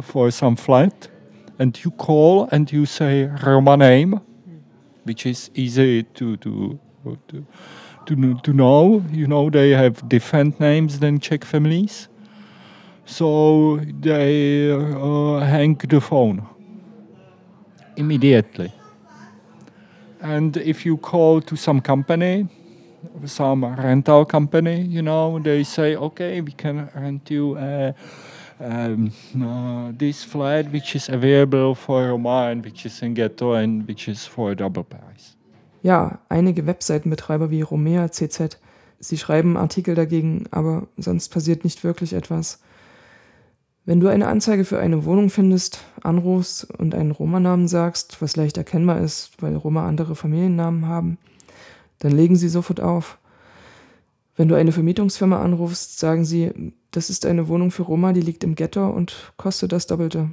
for 0.00 0.30
some 0.30 0.54
flat, 0.54 1.08
and 1.58 1.84
you 1.84 1.90
call 1.90 2.48
and 2.52 2.72
you 2.72 2.86
say 2.86 3.24
Roma 3.44 3.76
name, 3.76 4.20
which 5.04 5.26
is 5.26 5.50
easy 5.54 6.02
to 6.14 6.36
to 6.36 6.78
to 7.28 7.46
to, 8.06 8.34
to 8.42 8.52
know. 8.52 9.02
You 9.10 9.26
know 9.26 9.50
they 9.50 9.70
have 9.70 10.08
different 10.08 10.60
names 10.60 10.98
than 10.98 11.20
Czech 11.20 11.44
families, 11.44 12.08
so 13.04 13.80
they 14.00 14.70
uh, 14.72 15.40
hang 15.40 15.74
the 15.88 16.00
phone 16.00 16.42
immediately. 17.96 18.72
And 20.20 20.56
if 20.56 20.86
you 20.86 20.96
call 20.96 21.40
to 21.40 21.56
some 21.56 21.80
company, 21.80 22.46
some 23.24 23.64
rental 23.64 24.24
company, 24.24 24.82
you 24.82 25.02
know, 25.02 25.38
they 25.40 25.64
say, 25.64 25.96
okay, 25.96 26.40
we 26.40 26.52
can 26.52 26.88
rent 26.94 27.30
you 27.30 27.56
uh, 27.56 27.92
um, 28.62 29.12
uh, 29.36 29.92
this 29.98 30.24
flat 30.24 30.72
which 30.72 30.94
is 30.94 31.08
available 31.08 31.74
for 31.74 32.08
Roma 32.08 32.50
and 32.50 32.64
which 32.64 32.84
is 32.86 33.02
in 33.02 33.14
ghetto 33.14 33.54
and 33.54 33.86
which 33.88 34.08
is 34.08 34.24
for 34.26 34.54
double 34.54 34.84
price. 34.84 35.36
Ja, 35.82 36.20
einige 36.28 36.66
Webseitenbetreiber 36.66 37.50
wie 37.50 37.62
Romea 37.62 38.10
CZ, 38.10 38.58
sie 39.00 39.18
schreiben 39.18 39.56
Artikel 39.56 39.94
dagegen, 39.94 40.44
aber 40.52 40.86
sonst 40.96 41.28
passiert 41.30 41.64
nicht 41.64 41.82
wirklich 41.82 42.12
etwas. 42.12 42.60
Wenn 43.84 43.98
du 43.98 44.06
eine 44.06 44.28
Anzeige 44.28 44.64
für 44.64 44.78
eine 44.78 45.04
Wohnung 45.04 45.28
findest, 45.28 45.84
anrufst 46.02 46.70
und 46.78 46.94
einen 46.94 47.10
Roma-Namen 47.10 47.66
sagst, 47.66 48.22
was 48.22 48.36
leicht 48.36 48.56
erkennbar 48.56 49.00
ist, 49.00 49.32
weil 49.42 49.56
Roma 49.56 49.88
andere 49.88 50.14
Familiennamen 50.14 50.86
haben, 50.86 51.18
dann 51.98 52.12
legen 52.12 52.36
sie 52.36 52.48
sofort 52.48 52.80
auf. 52.80 53.18
Wenn 54.36 54.46
du 54.46 54.54
eine 54.54 54.70
Vermietungsfirma 54.70 55.42
anrufst, 55.42 55.98
sagen 55.98 56.24
sie, 56.24 56.72
das 56.92 57.10
ist 57.10 57.26
eine 57.26 57.48
Wohnung 57.48 57.70
für 57.70 57.82
Roma, 57.82 58.12
die 58.12 58.20
liegt 58.20 58.44
im 58.44 58.54
Ghetto 58.54 58.88
und 58.88 59.32
kostet 59.36 59.72
das 59.72 59.86
Doppelte. 59.86 60.28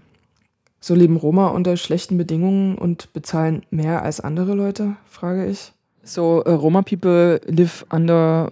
So 0.82 0.96
leben 0.96 1.18
Roma 1.18 1.48
unter 1.48 1.76
schlechten 1.76 2.18
Bedingungen 2.18 2.78
und 2.78 3.12
bezahlen 3.12 3.64
mehr 3.70 4.04
als 4.04 4.22
andere 4.22 4.54
Leute, 4.54 4.96
frage 5.06 5.48
ich. 5.48 5.74
So 6.04 6.44
uh, 6.46 6.52
Roma 6.52 6.82
people 6.82 7.42
live 7.48 7.86
under 7.92 8.52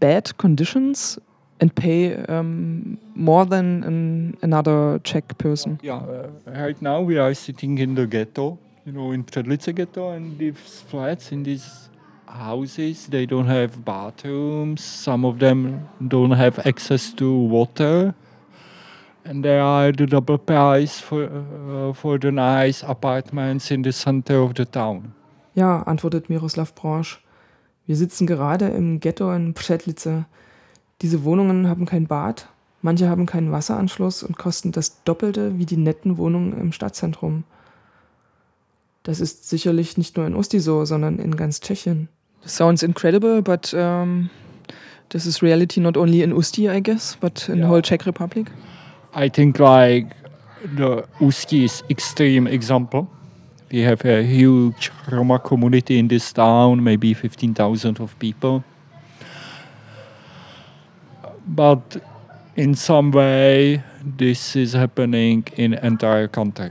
bad 0.00 0.36
conditions 0.38 1.20
and 1.60 1.74
pay 1.74 2.16
um, 2.28 2.98
more 3.14 3.46
than 3.46 3.84
an, 3.84 4.36
another 4.40 4.98
Czech 5.02 5.24
person. 5.36 5.78
Yeah, 5.82 5.98
uh, 5.98 6.28
right 6.46 6.80
now 6.80 7.06
we 7.06 7.20
are 7.20 7.34
sitting 7.34 7.78
in 7.78 7.94
the 7.94 8.06
ghetto, 8.06 8.58
you 8.86 8.92
know, 8.92 9.12
in 9.12 9.24
Předlice 9.24 9.74
ghetto, 9.74 10.12
and 10.12 10.38
these 10.38 10.56
flats 10.88 11.32
in 11.32 11.44
these 11.44 11.89
houses, 12.30 13.08
they 13.08 13.26
don't 13.26 13.46
have 13.46 13.84
bathrooms. 13.84 14.80
Some 14.82 15.26
of 15.26 15.38
them 15.38 15.88
don't 16.00 16.36
have 16.36 16.58
access 16.66 17.14
to 17.16 17.26
water. 17.50 18.14
And 19.24 19.44
they 19.44 19.58
are 19.58 19.92
the 19.92 20.06
double 20.06 20.38
price 20.38 21.00
for, 21.00 21.24
uh, 21.24 21.92
for 21.92 22.18
the 22.18 22.30
nice 22.30 22.82
apartments 22.82 23.70
in 23.70 23.82
the 23.82 23.92
center 23.92 24.42
of 24.42 24.52
the 24.56 24.64
town. 24.64 25.12
Ja, 25.54 25.82
antwortet 25.82 26.30
Miroslav 26.30 26.74
Branch. 26.74 27.18
Wir 27.86 27.96
sitzen 27.96 28.26
gerade 28.26 28.68
im 28.68 29.00
Ghetto 29.00 29.32
in 29.32 29.52
Předlice. 29.52 30.24
Diese 31.02 31.24
Wohnungen 31.24 31.68
haben 31.68 31.86
kein 31.86 32.06
Bad, 32.06 32.48
manche 32.82 33.08
haben 33.08 33.26
keinen 33.26 33.52
Wasseranschluss 33.52 34.22
und 34.22 34.38
kosten 34.38 34.70
das 34.72 35.02
Doppelte 35.04 35.58
wie 35.58 35.66
die 35.66 35.76
netten 35.76 36.16
Wohnungen 36.18 36.58
im 36.58 36.72
Stadtzentrum. 36.72 37.44
Das 39.02 39.20
ist 39.20 39.48
sicherlich 39.48 39.96
nicht 39.96 40.16
nur 40.16 40.26
in 40.26 40.36
Usti 40.36 40.60
so, 40.60 40.84
sondern 40.84 41.18
in 41.18 41.36
ganz 41.36 41.60
Tschechien. 41.60 42.08
This 42.42 42.52
sounds 42.52 42.82
incredible, 42.82 43.42
but 43.42 43.74
um, 43.74 44.30
this 45.10 45.26
is 45.26 45.42
reality 45.42 45.80
not 45.80 45.96
only 45.96 46.22
in 46.22 46.32
Usti, 46.32 46.70
I 46.70 46.80
guess, 46.80 47.16
but 47.20 47.48
in 47.48 47.60
the 47.60 47.66
whole 47.66 47.82
Czech 47.82 48.06
Republic. 48.06 48.46
I 49.14 49.28
think 49.28 49.58
like 49.58 50.06
the 50.76 51.04
Uski 51.20 51.64
is 51.64 51.82
extreme 51.90 52.46
example. 52.46 53.08
We 53.72 53.80
have 53.80 54.04
a 54.04 54.22
huge 54.22 54.90
Roma 55.10 55.38
community 55.38 55.98
in 55.98 56.08
this 56.08 56.32
town, 56.32 56.82
maybe 56.82 57.14
15,000 57.14 58.00
of 58.00 58.18
people. 58.18 58.64
But 61.46 62.02
in 62.56 62.74
some 62.74 63.10
way, 63.10 63.82
this 64.04 64.56
is 64.56 64.72
happening 64.72 65.44
in 65.56 65.74
entire 65.74 66.28
country. 66.28 66.70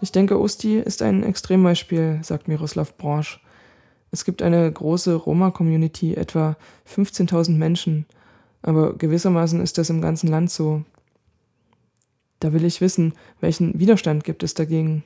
Ich 0.00 0.10
denke, 0.10 0.36
Usti 0.36 0.78
ist 0.78 1.00
ein 1.00 1.22
Extrembeispiel, 1.22 2.18
sagt 2.22 2.48
Miroslav 2.48 2.92
Branch. 2.96 3.38
Es 4.12 4.24
gibt 4.24 4.42
eine 4.42 4.70
große 4.70 5.14
Roma-Community, 5.14 6.14
etwa 6.14 6.56
15.000 6.86 7.56
Menschen, 7.56 8.06
aber 8.62 8.92
gewissermaßen 8.94 9.60
ist 9.60 9.78
das 9.78 9.90
im 9.90 10.00
ganzen 10.02 10.28
Land 10.28 10.50
so. 10.50 10.84
Da 12.40 12.52
will 12.52 12.64
ich 12.64 12.80
wissen, 12.80 13.14
welchen 13.40 13.78
Widerstand 13.78 14.24
gibt 14.24 14.42
es 14.42 14.52
dagegen? 14.54 15.02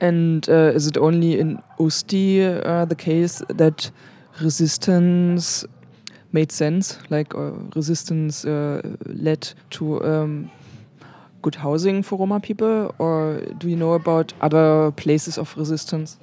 And 0.00 0.48
uh, 0.48 0.70
is 0.74 0.86
it 0.86 0.96
only 0.98 1.34
in 1.38 1.58
Usti 1.78 2.40
uh, 2.42 2.86
the 2.88 2.96
case 2.96 3.44
that 3.56 3.92
resistance 4.40 5.68
made 6.32 6.50
sense, 6.50 6.98
like 7.10 7.34
uh, 7.34 7.52
resistance 7.76 8.44
uh, 8.48 8.80
led 9.04 9.54
to 9.70 10.02
um, 10.02 10.50
good 11.42 11.56
housing 11.62 12.02
for 12.02 12.18
Roma 12.18 12.40
people, 12.40 12.94
or 12.98 13.42
do 13.58 13.68
you 13.68 13.76
know 13.76 13.92
about 13.92 14.32
other 14.40 14.90
places 14.92 15.36
of 15.38 15.54
resistance? 15.56 16.18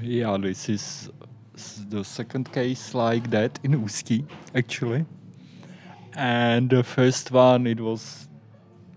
Yeah, 0.00 0.38
this 0.38 0.68
is 0.68 0.80
s- 0.80 1.10
the 1.90 2.04
second 2.04 2.52
case 2.52 2.94
like 2.94 3.30
that 3.30 3.58
in 3.62 3.72
Uski, 3.72 4.24
actually. 4.54 5.04
And 6.14 6.70
the 6.70 6.82
first 6.82 7.30
one, 7.30 7.66
it 7.66 7.80
was, 7.80 8.28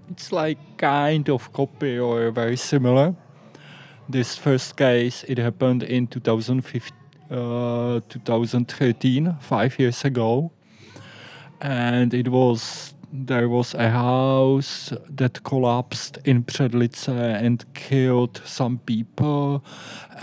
it's 0.09 0.31
like 0.31 0.57
kind 0.77 1.29
of 1.29 1.51
copy 1.53 1.99
or 1.99 2.31
very 2.31 2.57
similar. 2.57 3.15
This 4.09 4.35
first 4.35 4.75
case, 4.75 5.23
it 5.27 5.37
happened 5.37 5.83
in 5.83 6.07
2015, 6.07 6.97
uh, 7.29 7.99
2013, 8.09 9.37
five 9.39 9.79
years 9.79 10.03
ago. 10.05 10.51
And 11.61 12.13
it 12.13 12.27
was 12.27 12.93
there 13.13 13.49
was 13.49 13.73
a 13.73 13.89
house 13.89 14.93
that 15.09 15.43
collapsed 15.43 16.17
in 16.23 16.43
Předlice 16.43 17.09
and 17.09 17.65
killed 17.73 18.41
some 18.45 18.77
people 18.79 19.63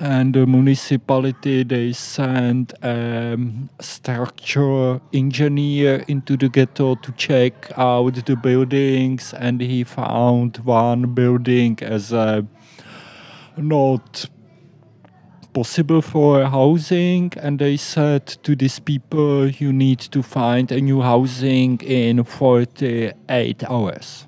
and 0.01 0.35
the 0.35 0.46
municipality 0.46 1.64
they 1.64 1.92
sent 1.92 2.72
a 2.83 3.35
um, 3.35 3.68
structure 3.81 5.01
engineer 5.12 6.05
into 6.09 6.37
the 6.37 6.48
ghetto 6.48 6.94
to 6.94 7.12
check 7.12 7.70
out 7.77 8.24
the 8.24 8.37
buildings 8.37 9.35
and 9.35 9.61
he 9.61 9.85
found 9.85 10.59
one 10.59 11.14
building 11.14 11.79
as 11.83 12.12
a 12.12 12.46
not 13.57 14.27
possible 15.52 16.02
for 16.02 16.44
housing 16.44 17.32
and 17.37 17.58
they 17.58 17.76
said 17.76 18.26
to 18.26 18.54
these 18.54 18.78
people 18.78 19.48
you 19.48 19.72
need 19.72 19.98
to 19.98 20.22
find 20.22 20.70
a 20.70 20.80
new 20.80 21.00
housing 21.00 21.78
in 21.80 22.22
48 22.24 23.64
hours. 23.64 24.26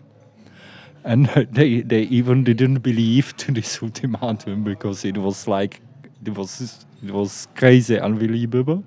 And 1.05 1.27
they 1.53 1.81
they 1.83 2.03
even 2.03 2.45
didn't 2.45 2.81
believe 2.81 3.37
to 3.39 3.53
this 3.53 3.83
ultimatum 3.83 4.65
because 4.65 5.05
it 5.05 5.19
was 5.19 5.47
like 5.47 5.81
it 6.25 6.37
was 6.37 6.85
it 7.05 7.11
was 7.13 7.49
crazy 7.55 7.99
unbelievable. 7.99 8.85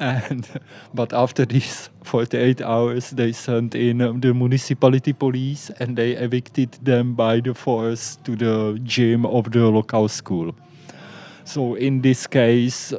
And 0.00 0.48
but 0.92 1.12
after 1.12 1.44
these 1.44 1.88
48 2.02 2.60
hours 2.62 3.10
they 3.10 3.32
sent 3.32 3.74
in 3.74 4.02
um, 4.02 4.20
the 4.20 4.34
municipality 4.34 5.12
police 5.12 5.70
and 5.78 5.96
they 5.96 6.12
evicted 6.12 6.72
them 6.82 7.14
by 7.14 7.40
the 7.40 7.54
force 7.54 8.16
to 8.24 8.34
the 8.36 8.78
gym 8.82 9.24
of 9.24 9.52
the 9.52 9.60
local 9.70 10.08
school 10.08 10.54
so 11.44 11.74
in 11.74 12.00
this 12.00 12.26
case, 12.26 12.94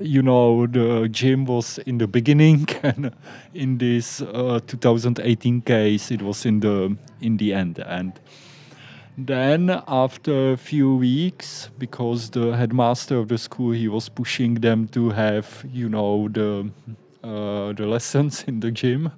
you 0.00 0.20
know, 0.20 0.66
the 0.66 1.08
gym 1.10 1.46
was 1.46 1.78
in 1.78 1.98
the 1.98 2.06
beginning, 2.06 2.66
and 2.82 3.12
in 3.54 3.78
this 3.78 4.20
uh, 4.20 4.60
2018 4.66 5.62
case, 5.62 6.10
it 6.10 6.20
was 6.20 6.44
in 6.44 6.60
the 6.60 6.96
in 7.20 7.38
the 7.38 7.54
end. 7.54 7.78
And 7.78 8.12
then 9.16 9.82
after 9.88 10.52
a 10.52 10.56
few 10.58 10.96
weeks, 10.96 11.70
because 11.78 12.30
the 12.30 12.54
headmaster 12.54 13.16
of 13.16 13.28
the 13.28 13.38
school 13.38 13.72
he 13.72 13.88
was 13.88 14.10
pushing 14.10 14.56
them 14.56 14.88
to 14.88 15.10
have, 15.10 15.64
you 15.72 15.88
know, 15.88 16.28
the 16.28 16.70
uh, 17.24 17.72
the 17.72 17.86
lessons 17.86 18.44
in 18.46 18.60
the 18.60 18.70
gym, 18.70 19.10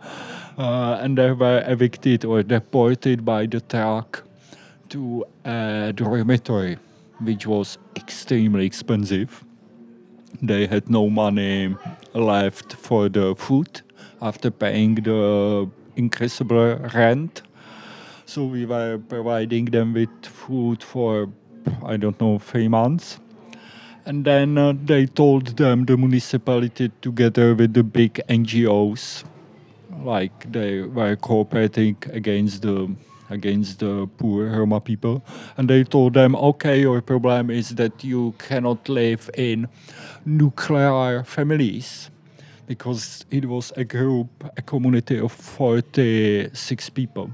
uh, 0.56 0.98
and 1.02 1.18
they 1.18 1.32
were 1.32 1.64
evicted 1.66 2.24
or 2.24 2.44
deported 2.44 3.24
by 3.24 3.44
the 3.44 3.60
truck 3.60 4.22
to 4.88 5.24
a 5.44 5.92
dormitory 5.94 6.78
which 7.20 7.46
was 7.46 7.78
extremely 7.96 8.66
expensive. 8.66 9.44
They 10.42 10.66
had 10.66 10.88
no 10.88 11.08
money 11.10 11.74
left 12.14 12.74
for 12.74 13.08
the 13.08 13.34
food 13.34 13.82
after 14.20 14.50
paying 14.50 14.96
the 14.96 15.70
increasable 15.96 16.76
rent. 16.94 17.42
So 18.26 18.44
we 18.44 18.66
were 18.66 18.98
providing 19.08 19.66
them 19.66 19.94
with 19.94 20.10
food 20.26 20.82
for, 20.82 21.28
I 21.84 21.96
don't 21.96 22.20
know, 22.20 22.38
three 22.38 22.68
months. 22.68 23.18
And 24.04 24.24
then 24.24 24.56
uh, 24.56 24.72
they 24.84 25.06
told 25.06 25.56
them, 25.56 25.84
the 25.84 25.96
municipality, 25.96 26.90
together 27.02 27.54
with 27.54 27.74
the 27.74 27.82
big 27.82 28.20
NGOs, 28.28 29.24
like 30.02 30.50
they 30.50 30.80
were 30.80 31.16
cooperating 31.16 31.96
against 32.12 32.62
the 32.62 32.90
against 33.30 33.80
the 33.80 34.08
poor 34.18 34.46
Roma 34.46 34.80
people. 34.80 35.22
And 35.56 35.68
they 35.68 35.84
told 35.84 36.14
them, 36.14 36.34
okay, 36.36 36.80
your 36.80 37.00
problem 37.02 37.50
is 37.50 37.74
that 37.76 38.04
you 38.04 38.34
cannot 38.38 38.88
live 38.88 39.30
in 39.34 39.68
nuclear 40.24 41.24
families 41.24 42.10
because 42.66 43.24
it 43.30 43.46
was 43.46 43.72
a 43.76 43.84
group, 43.84 44.28
a 44.56 44.62
community 44.62 45.18
of 45.18 45.32
46 45.32 46.90
people. 46.90 47.30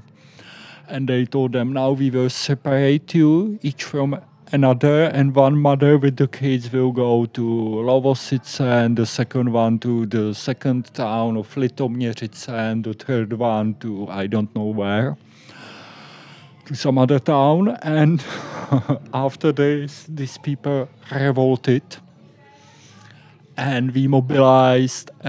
And 0.87 1.09
they 1.09 1.25
told 1.25 1.53
them, 1.53 1.73
now 1.73 1.91
we 1.91 2.09
will 2.09 2.29
separate 2.29 3.13
you 3.13 3.59
each 3.61 3.83
from 3.83 4.21
another, 4.51 5.05
and 5.05 5.35
one 5.35 5.57
mother 5.57 5.97
with 5.97 6.17
the 6.17 6.27
kids 6.27 6.71
will 6.71 6.91
go 6.91 7.25
to 7.25 7.41
Lovosice, 7.41 8.59
and 8.59 8.95
the 8.95 9.05
second 9.05 9.51
one 9.51 9.79
to 9.79 10.05
the 10.05 10.33
second 10.33 10.93
town 10.93 11.35
of 11.35 11.53
Litoměřice, 11.55 12.47
and 12.49 12.83
the 12.83 12.93
third 12.93 13.33
one 13.33 13.73
to 13.79 14.07
I 14.09 14.27
don't 14.27 14.55
know 14.55 14.65
where 14.65 15.17
some 16.73 16.97
other 16.97 17.19
town 17.19 17.77
and 17.83 18.23
after 19.13 19.51
this 19.51 20.05
these 20.09 20.37
people 20.39 20.89
revolted 21.11 21.83
and 23.57 23.91
we 23.91 24.07
mobilized 24.07 25.11
uh, 25.23 25.27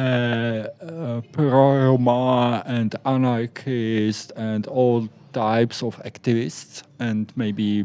uh, 0.80 1.20
pro-Roma 1.32 2.62
and 2.66 2.94
anarchists 3.04 4.32
and 4.32 4.66
all 4.66 5.08
types 5.32 5.82
of 5.82 5.96
activists 6.02 6.82
and 6.98 7.32
maybe 7.36 7.84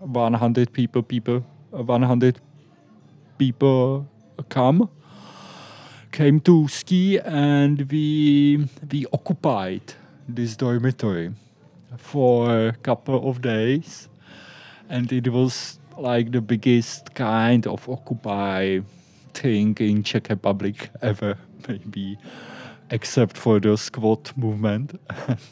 100 0.00 0.72
people 0.72 1.02
people 1.02 1.44
100 1.70 2.40
people 3.38 4.06
come 4.48 4.90
came 6.12 6.40
to 6.40 6.68
ski 6.68 7.18
and 7.18 7.90
we 7.90 8.68
we 8.92 9.06
occupied 9.12 9.94
this 10.28 10.56
dormitory 10.56 11.32
for 11.96 12.68
a 12.68 12.72
couple 12.82 13.28
of 13.28 13.40
days 13.40 14.08
and 14.88 15.12
it 15.12 15.28
was 15.28 15.78
like 15.96 16.30
the 16.32 16.40
biggest 16.40 17.14
kind 17.14 17.66
of 17.66 17.88
occupy 17.88 18.80
thing 19.34 19.76
in 19.80 20.02
czech 20.02 20.28
republic 20.28 20.90
ever 21.02 21.36
maybe 21.68 22.18
except 22.90 23.36
for 23.36 23.60
the 23.60 23.76
squat 23.76 24.32
movement. 24.36 24.98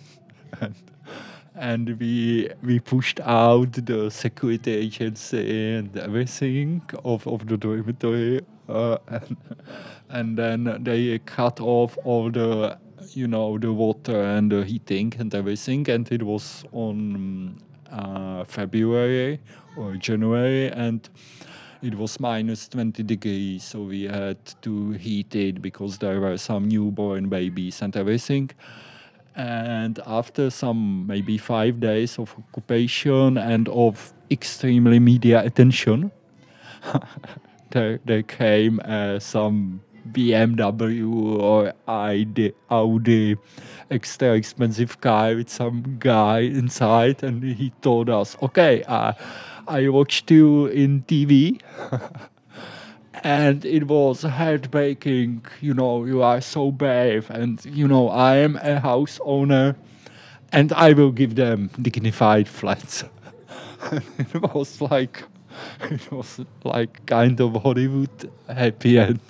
and, 0.61 0.75
and 1.55 2.01
we 2.01 2.49
we 2.63 2.79
pushed 2.81 3.21
out 3.21 3.73
the 3.73 4.11
security 4.11 4.75
agency 4.75 5.75
and 5.75 5.97
everything 5.97 6.83
of, 7.05 7.27
of 7.27 7.47
the 7.47 7.57
dormitory 7.57 8.41
uh, 8.69 8.99
and, 9.09 9.37
and 10.11 10.39
then 10.39 10.83
they 10.83 11.19
cut 11.21 11.61
off 11.61 11.97
all 12.05 12.31
the 12.31 12.79
you 13.13 13.27
know 13.27 13.59
the 13.59 13.73
water 13.73 14.23
and 14.23 14.51
the 14.51 14.65
heating 14.65 15.13
and 15.19 15.35
everything. 15.35 15.89
And 15.89 16.11
it 16.11 16.23
was 16.23 16.65
on 16.73 17.59
uh, 17.91 18.45
february 18.45 19.41
or 19.77 19.97
january. 19.97 20.71
And 20.71 21.09
it 21.83 21.95
was 21.95 22.19
minus 22.21 22.69
20 22.69 23.03
degrees. 23.03 23.65
So 23.65 23.83
we 23.83 24.05
had 24.05 24.39
to 24.63 24.93
heat 24.93 25.35
it 25.35 25.63
because 25.63 25.99
there 25.99 26.21
were 26.21 26.39
some 26.39 26.69
newborn 26.69 27.29
babies 27.29 27.83
and 27.83 27.97
everything. 27.97 28.51
And 29.35 30.01
after 30.07 30.49
some 30.51 31.07
maybe 31.07 31.37
five 31.37 31.79
days 31.79 32.19
of 32.19 32.35
occupation 32.39 33.37
and 33.37 33.69
of 33.69 34.13
extremely 34.31 34.99
media 34.99 35.45
attention 35.45 36.11
there, 37.71 38.01
there 38.05 38.23
came 38.23 38.81
uh, 38.85 39.19
some 39.19 39.83
BMW 40.17 41.41
or 41.41 41.73
ID, 41.87 42.53
Audi 42.71 43.37
extra 43.91 44.35
expensive 44.35 45.01
car 45.01 45.35
with 45.37 45.49
some 45.49 45.97
guy 46.01 46.41
inside 46.41 47.23
and 47.23 47.45
he 47.45 47.71
told 47.83 48.11
us 48.11 48.37
okay 48.43 48.83
uh, 48.89 49.13
I 49.69 49.89
watched 49.89 50.31
you 50.31 50.67
in 50.67 51.03
TV 51.03 51.61
and 53.23 53.65
it 53.65 53.89
was 53.89 54.23
heartbreaking. 54.23 55.45
You 55.61 55.75
know, 55.75 56.05
you 56.05 56.23
are 56.23 56.41
so 56.41 56.71
brave, 56.71 57.31
and 57.31 57.65
you 57.65 57.89
know, 57.89 58.09
I 58.09 58.37
am 58.37 58.57
a 58.57 58.81
house 58.81 59.19
owner, 59.25 59.77
and 60.53 60.73
I 60.73 60.93
will 60.93 61.13
give 61.13 61.35
them 61.35 61.71
dignified 61.81 62.49
flats. 62.49 63.05
it 64.19 64.43
was 64.55 64.81
like, 64.81 65.25
it 65.91 66.11
was 66.13 66.41
like 66.65 67.05
kind 67.07 67.41
of 67.41 67.55
Hollywood 67.63 68.31
happy 68.49 68.99
end. 68.99 69.21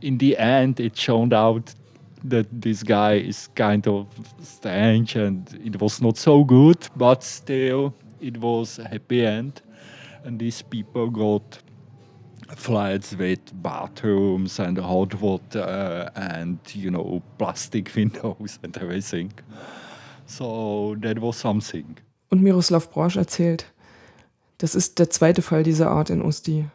In 0.00 0.18
the 0.18 0.36
end, 0.36 0.80
it 0.80 0.94
turned 0.94 1.32
out 1.32 1.74
that 2.24 2.46
this 2.52 2.82
guy 2.82 3.14
is 3.14 3.48
kind 3.54 3.86
of 3.86 4.06
strange, 4.42 5.16
and 5.16 5.48
it 5.64 5.80
was 5.80 6.00
not 6.00 6.16
so 6.16 6.44
good, 6.44 6.88
but 6.96 7.22
still, 7.22 7.94
it 8.20 8.38
was 8.38 8.78
a 8.78 8.88
happy 8.88 9.24
end, 9.24 9.62
and 10.24 10.38
these 10.38 10.62
people 10.62 11.10
got 11.10 11.58
flats 12.54 13.16
with 13.18 13.40
bathrooms 13.62 14.60
and 14.60 14.78
hot 14.78 15.14
water 15.20 16.10
and 16.14 16.58
you 16.74 16.90
know 16.90 17.22
plastic 17.38 17.92
windows 17.96 18.58
and 18.62 18.76
everything. 18.76 19.32
So 20.26 20.96
that 21.00 21.20
was 21.20 21.36
something. 21.36 21.96
Und 22.28 22.42
Miroslav 22.42 22.90
Brosch 22.90 23.16
erzählt, 23.16 23.66
das 24.58 24.74
ist 24.74 24.98
der 24.98 25.10
zweite 25.10 25.42
Fall 25.42 25.62
dieser 25.62 25.90
Art 25.90 26.10
in 26.10 26.22
Usti. 26.22 26.66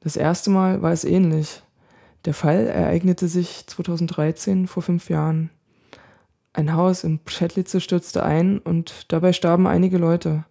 Das 0.00 0.16
erste 0.16 0.50
Mal 0.50 0.82
war 0.82 0.92
es 0.92 1.04
ähnlich. 1.04 1.62
Der 2.26 2.34
Fall 2.34 2.66
ereignete 2.66 3.28
sich 3.28 3.66
2013 3.68 4.66
vor 4.66 4.82
fünf 4.82 5.08
Jahren. 5.08 5.50
Ein 6.52 6.74
Haus 6.74 7.04
in 7.04 7.20
Pschetlice 7.20 7.80
stürzte 7.80 8.24
ein 8.24 8.58
und 8.58 9.12
dabei 9.12 9.32
starben 9.32 9.68
einige 9.68 9.96
Leute. 9.96 10.44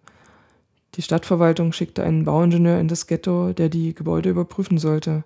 Die 0.94 1.02
Stadtverwaltung 1.02 1.72
schickte 1.72 2.02
einen 2.02 2.24
Bauingenieur 2.24 2.80
in 2.80 2.88
das 2.88 3.06
Ghetto, 3.06 3.52
der 3.52 3.68
die 3.68 3.94
Gebäude 3.94 4.30
überprüfen 4.30 4.78
sollte, 4.78 5.24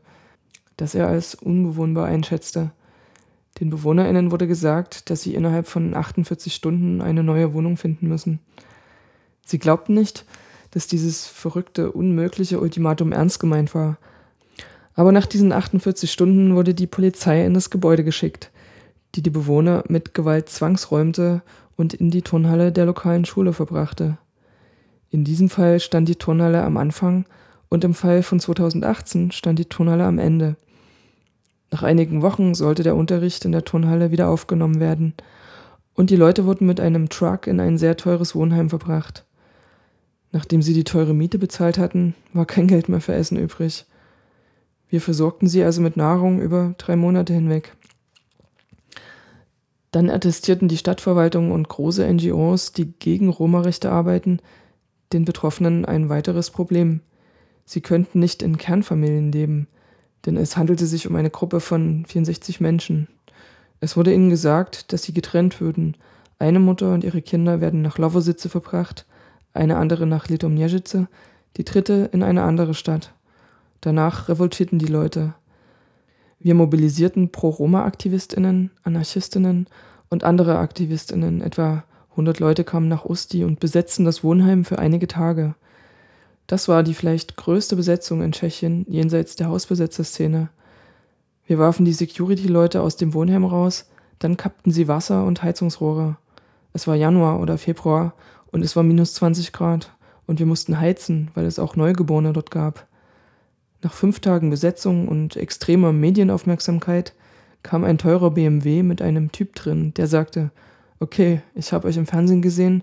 das 0.76 0.96
er 0.96 1.06
als 1.06 1.36
unbewohnbar 1.36 2.06
einschätzte. 2.06 2.72
Den 3.60 3.70
BewohnerInnen 3.70 4.32
wurde 4.32 4.48
gesagt, 4.48 5.08
dass 5.08 5.22
sie 5.22 5.34
innerhalb 5.34 5.68
von 5.68 5.94
48 5.94 6.52
Stunden 6.52 7.00
eine 7.00 7.22
neue 7.22 7.52
Wohnung 7.52 7.76
finden 7.76 8.08
müssen. 8.08 8.40
Sie 9.46 9.60
glaubten 9.60 9.94
nicht, 9.94 10.24
dass 10.72 10.88
dieses 10.88 11.28
verrückte, 11.28 11.92
unmögliche 11.92 12.58
Ultimatum 12.58 13.12
ernst 13.12 13.38
gemeint 13.38 13.72
war. 13.72 13.98
Aber 14.94 15.12
nach 15.12 15.26
diesen 15.26 15.52
48 15.52 16.10
Stunden 16.10 16.54
wurde 16.54 16.74
die 16.74 16.86
Polizei 16.86 17.44
in 17.44 17.54
das 17.54 17.70
Gebäude 17.70 18.04
geschickt, 18.04 18.50
die 19.14 19.22
die 19.22 19.30
Bewohner 19.30 19.84
mit 19.88 20.14
Gewalt 20.14 20.48
zwangsräumte 20.48 21.42
und 21.76 21.94
in 21.94 22.10
die 22.10 22.22
Turnhalle 22.22 22.72
der 22.72 22.86
lokalen 22.86 23.24
Schule 23.24 23.52
verbrachte. 23.52 24.18
In 25.10 25.24
diesem 25.24 25.48
Fall 25.48 25.80
stand 25.80 26.08
die 26.08 26.16
Turnhalle 26.16 26.62
am 26.62 26.76
Anfang 26.76 27.24
und 27.68 27.84
im 27.84 27.94
Fall 27.94 28.22
von 28.22 28.40
2018 28.40 29.32
stand 29.32 29.58
die 29.58 29.64
Turnhalle 29.64 30.04
am 30.04 30.18
Ende. 30.18 30.56
Nach 31.70 31.82
einigen 31.82 32.22
Wochen 32.22 32.54
sollte 32.54 32.82
der 32.82 32.96
Unterricht 32.96 33.44
in 33.44 33.52
der 33.52 33.64
Turnhalle 33.64 34.10
wieder 34.10 34.28
aufgenommen 34.28 34.80
werden 34.80 35.14
und 35.94 36.10
die 36.10 36.16
Leute 36.16 36.46
wurden 36.46 36.66
mit 36.66 36.80
einem 36.80 37.08
Truck 37.08 37.46
in 37.46 37.60
ein 37.60 37.78
sehr 37.78 37.96
teures 37.96 38.34
Wohnheim 38.34 38.70
verbracht. 38.70 39.24
Nachdem 40.32 40.62
sie 40.62 40.74
die 40.74 40.84
teure 40.84 41.14
Miete 41.14 41.38
bezahlt 41.38 41.78
hatten, 41.78 42.14
war 42.32 42.46
kein 42.46 42.68
Geld 42.68 42.88
mehr 42.88 43.00
für 43.00 43.14
Essen 43.14 43.36
übrig. 43.36 43.84
Wir 44.90 45.00
versorgten 45.00 45.48
sie 45.48 45.62
also 45.62 45.80
mit 45.80 45.96
Nahrung 45.96 46.40
über 46.40 46.74
drei 46.76 46.96
Monate 46.96 47.32
hinweg. 47.32 47.76
Dann 49.92 50.10
attestierten 50.10 50.68
die 50.68 50.76
Stadtverwaltung 50.76 51.52
und 51.52 51.68
große 51.68 52.06
NGOs, 52.12 52.72
die 52.72 52.92
gegen 52.98 53.28
Roma-Rechte 53.28 53.90
arbeiten, 53.90 54.40
den 55.12 55.24
Betroffenen 55.24 55.84
ein 55.84 56.08
weiteres 56.08 56.50
Problem. 56.50 57.00
Sie 57.64 57.80
könnten 57.80 58.18
nicht 58.18 58.42
in 58.42 58.58
Kernfamilien 58.58 59.30
leben, 59.30 59.68
denn 60.26 60.36
es 60.36 60.56
handelte 60.56 60.86
sich 60.86 61.08
um 61.08 61.16
eine 61.16 61.30
Gruppe 61.30 61.60
von 61.60 62.04
64 62.06 62.60
Menschen. 62.60 63.08
Es 63.80 63.96
wurde 63.96 64.12
ihnen 64.12 64.28
gesagt, 64.28 64.92
dass 64.92 65.04
sie 65.04 65.14
getrennt 65.14 65.60
würden. 65.60 65.96
Eine 66.38 66.58
Mutter 66.58 66.92
und 66.92 67.04
ihre 67.04 67.22
Kinder 67.22 67.60
werden 67.60 67.82
nach 67.82 67.98
Lovosice 67.98 68.48
verbracht, 68.48 69.06
eine 69.52 69.76
andere 69.76 70.06
nach 70.06 70.28
Litomniežice, 70.28 71.06
die 71.56 71.64
dritte 71.64 72.10
in 72.12 72.22
eine 72.22 72.42
andere 72.42 72.74
Stadt. 72.74 73.12
Danach 73.80 74.28
revoltierten 74.28 74.78
die 74.78 74.86
Leute. 74.86 75.34
Wir 76.38 76.54
mobilisierten 76.54 77.32
Pro-Roma-AktivistInnen, 77.32 78.70
AnarchistInnen 78.82 79.66
und 80.08 80.24
andere 80.24 80.58
AktivistInnen, 80.58 81.40
etwa 81.40 81.84
100 82.10 82.40
Leute 82.40 82.64
kamen 82.64 82.88
nach 82.88 83.04
Usti 83.04 83.44
und 83.44 83.60
besetzten 83.60 84.04
das 84.04 84.24
Wohnheim 84.24 84.64
für 84.64 84.78
einige 84.78 85.06
Tage. 85.06 85.54
Das 86.46 86.68
war 86.68 86.82
die 86.82 86.94
vielleicht 86.94 87.36
größte 87.36 87.76
Besetzung 87.76 88.22
in 88.22 88.32
Tschechien 88.32 88.84
jenseits 88.88 89.36
der 89.36 89.48
Hausbesetzerszene. 89.48 90.48
Wir 91.46 91.58
warfen 91.58 91.84
die 91.84 91.92
Security-Leute 91.92 92.82
aus 92.82 92.96
dem 92.96 93.14
Wohnheim 93.14 93.44
raus, 93.44 93.88
dann 94.18 94.36
kappten 94.36 94.72
sie 94.72 94.88
Wasser 94.88 95.24
und 95.24 95.42
Heizungsrohre. 95.42 96.16
Es 96.72 96.86
war 96.86 96.96
Januar 96.96 97.40
oder 97.40 97.56
Februar 97.56 98.14
und 98.50 98.64
es 98.64 98.76
war 98.76 98.82
minus 98.82 99.14
20 99.14 99.52
Grad 99.52 99.94
und 100.26 100.38
wir 100.38 100.46
mussten 100.46 100.78
heizen, 100.78 101.30
weil 101.34 101.46
es 101.46 101.58
auch 101.58 101.76
Neugeborene 101.76 102.32
dort 102.32 102.50
gab. 102.50 102.86
Nach 103.82 103.92
fünf 103.92 104.20
Tagen 104.20 104.50
Besetzung 104.50 105.08
und 105.08 105.36
extremer 105.36 105.92
Medienaufmerksamkeit 105.92 107.14
kam 107.62 107.84
ein 107.84 107.96
teurer 107.96 108.30
BMW 108.30 108.82
mit 108.82 109.00
einem 109.00 109.32
Typ 109.32 109.54
drin, 109.54 109.94
der 109.94 110.06
sagte, 110.06 110.50
okay, 110.98 111.40
ich 111.54 111.72
habe 111.72 111.88
euch 111.88 111.96
im 111.96 112.06
Fernsehen 112.06 112.42
gesehen 112.42 112.82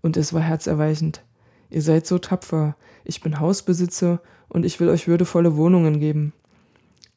und 0.00 0.16
es 0.16 0.32
war 0.32 0.40
herzerweichend. 0.40 1.22
Ihr 1.70 1.82
seid 1.82 2.06
so 2.06 2.18
tapfer, 2.18 2.76
ich 3.04 3.20
bin 3.20 3.40
Hausbesitzer 3.40 4.20
und 4.48 4.64
ich 4.64 4.80
will 4.80 4.88
euch 4.88 5.06
würdevolle 5.06 5.56
Wohnungen 5.56 6.00
geben. 6.00 6.32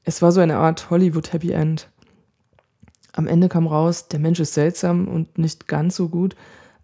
Es 0.04 0.22
war 0.22 0.34
so 0.34 0.42
eine 0.42 0.58
Art 0.58 0.90
Hollywood 0.90 1.32
Happy 1.32 1.52
End. 1.52 1.90
Am 3.14 3.28
Ende 3.28 3.48
kam 3.48 3.68
raus, 3.68 4.10
der 4.10 4.20
Mensch 4.20 4.42
ist 4.42 4.54
seltsam 4.54 5.08
und 5.08 5.38
nicht 5.38 5.68
ganz 5.68 5.96
so 5.96 6.10
gut, 6.10 6.36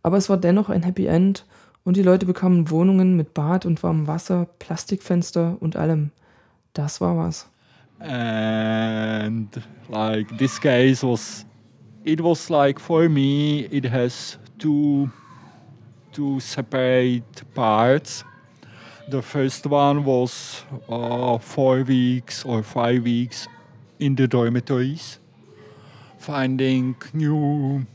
aber 0.02 0.16
es 0.16 0.30
war 0.30 0.38
dennoch 0.38 0.70
ein 0.70 0.84
Happy 0.84 1.08
End 1.08 1.45
und 1.84 1.98
die 1.98 2.04
Leute 2.04 2.26
bekamen 2.26 2.70
Wohnungen 2.70 3.18
mit 3.18 3.34
Bad 3.34 3.66
und 3.66 3.84
warmem 3.84 4.08
Wasser, 4.08 4.48
Plastikfenster 4.60 5.58
und 5.60 5.76
allem. 5.76 6.12
Das 6.78 7.01
war 7.01 7.17
was. 7.17 7.47
And 7.99 9.49
like 9.89 10.38
this 10.38 10.59
case 10.59 11.01
was 11.01 11.43
it 12.05 12.21
was 12.21 12.51
like 12.51 12.80
for 12.80 13.09
me 13.09 13.61
it 13.71 13.84
has 13.86 14.38
two 14.59 15.09
two 16.13 16.39
separate 16.39 17.41
parts 17.55 18.23
the 19.09 19.23
first 19.23 19.65
one 19.65 20.03
was 20.05 20.63
uh, 20.88 21.39
four 21.39 21.82
weeks 21.82 22.45
or 22.45 22.61
five 22.61 23.03
weeks 23.03 23.47
in 23.97 24.15
the 24.15 24.28
dormitories 24.28 25.17
finding 26.19 26.95
new 27.13 27.88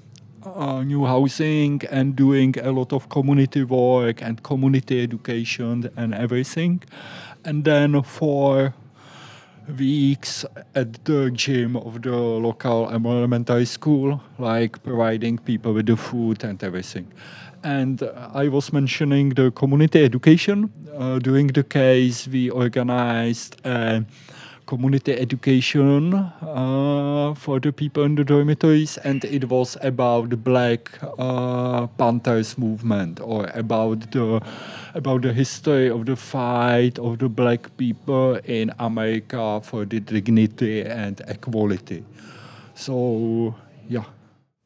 uh, 0.44 0.82
new 0.82 1.04
housing 1.04 1.80
and 1.90 2.16
doing 2.16 2.54
a 2.60 2.70
lot 2.72 2.92
of 2.92 3.08
community 3.08 3.64
work 3.64 4.22
and 4.22 4.42
community 4.42 5.02
education 5.02 5.90
and 5.96 6.14
everything 6.14 6.82
and 7.44 7.64
then 7.64 8.02
for 8.02 8.74
weeks 9.78 10.44
at 10.74 11.04
the 11.04 11.30
gym 11.30 11.76
of 11.76 12.02
the 12.02 12.16
local 12.16 12.90
elementary 12.90 13.64
school, 13.64 14.20
like 14.38 14.82
providing 14.82 15.38
people 15.38 15.72
with 15.72 15.86
the 15.86 15.96
food 15.96 16.44
and 16.44 16.62
everything. 16.62 17.12
And 17.64 18.02
I 18.34 18.48
was 18.48 18.72
mentioning 18.72 19.30
the 19.30 19.52
community 19.52 20.04
education. 20.04 20.72
Uh, 20.96 21.18
during 21.20 21.46
the 21.48 21.62
case, 21.62 22.26
we 22.26 22.50
organized 22.50 23.60
a 23.64 24.04
community 24.66 25.12
education 25.12 26.14
uh, 26.14 27.34
for 27.34 27.60
the 27.60 27.72
people 27.72 28.04
in 28.04 28.14
the 28.14 28.24
dormitories, 28.24 28.98
and 28.98 29.24
it 29.24 29.50
was 29.50 29.76
about 29.82 30.30
the 30.30 30.36
Black 30.36 30.98
uh, 31.18 31.86
Panthers 31.98 32.56
movement 32.56 33.20
or 33.20 33.46
about 33.54 34.10
the 34.12 34.40
about 34.94 35.22
the 35.22 35.32
history 35.32 35.90
of 35.90 36.06
the 36.06 36.16
fight 36.16 36.98
of 36.98 37.18
the 37.18 37.28
black 37.28 37.76
people 37.76 38.38
in 38.44 38.72
America 38.78 39.60
for 39.62 39.86
the 39.86 40.00
dignity 40.00 40.82
and 40.82 41.20
equality. 41.28 42.04
So, 42.74 43.54
ja. 43.88 44.04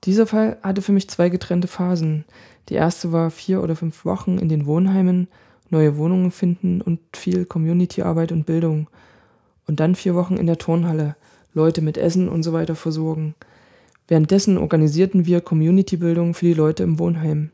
Dieser 0.04 0.26
Fall 0.26 0.58
hatte 0.62 0.82
für 0.82 0.92
mich 0.92 1.08
zwei 1.08 1.28
getrennte 1.28 1.68
Phasen. 1.68 2.24
Die 2.68 2.74
erste 2.74 3.12
war 3.12 3.30
vier 3.30 3.62
oder 3.62 3.76
fünf 3.76 4.04
Wochen 4.04 4.38
in 4.38 4.48
den 4.48 4.66
Wohnheimen, 4.66 5.28
neue 5.70 5.96
Wohnungen 5.96 6.30
finden 6.30 6.80
und 6.80 7.00
viel 7.14 7.44
Community-Arbeit 7.44 8.32
und 8.32 8.46
Bildung. 8.46 8.88
Und 9.66 9.80
dann 9.80 9.94
vier 9.94 10.14
Wochen 10.14 10.36
in 10.36 10.46
der 10.46 10.58
Turnhalle, 10.58 11.16
Leute 11.52 11.82
mit 11.82 11.98
Essen 11.98 12.28
und 12.28 12.42
so 12.42 12.52
weiter 12.52 12.76
versorgen. 12.76 13.34
Währenddessen 14.08 14.58
organisierten 14.58 15.26
wir 15.26 15.40
Community-Bildung 15.40 16.34
für 16.34 16.46
die 16.46 16.54
Leute 16.54 16.84
im 16.84 16.98
Wohnheim. 16.98 17.50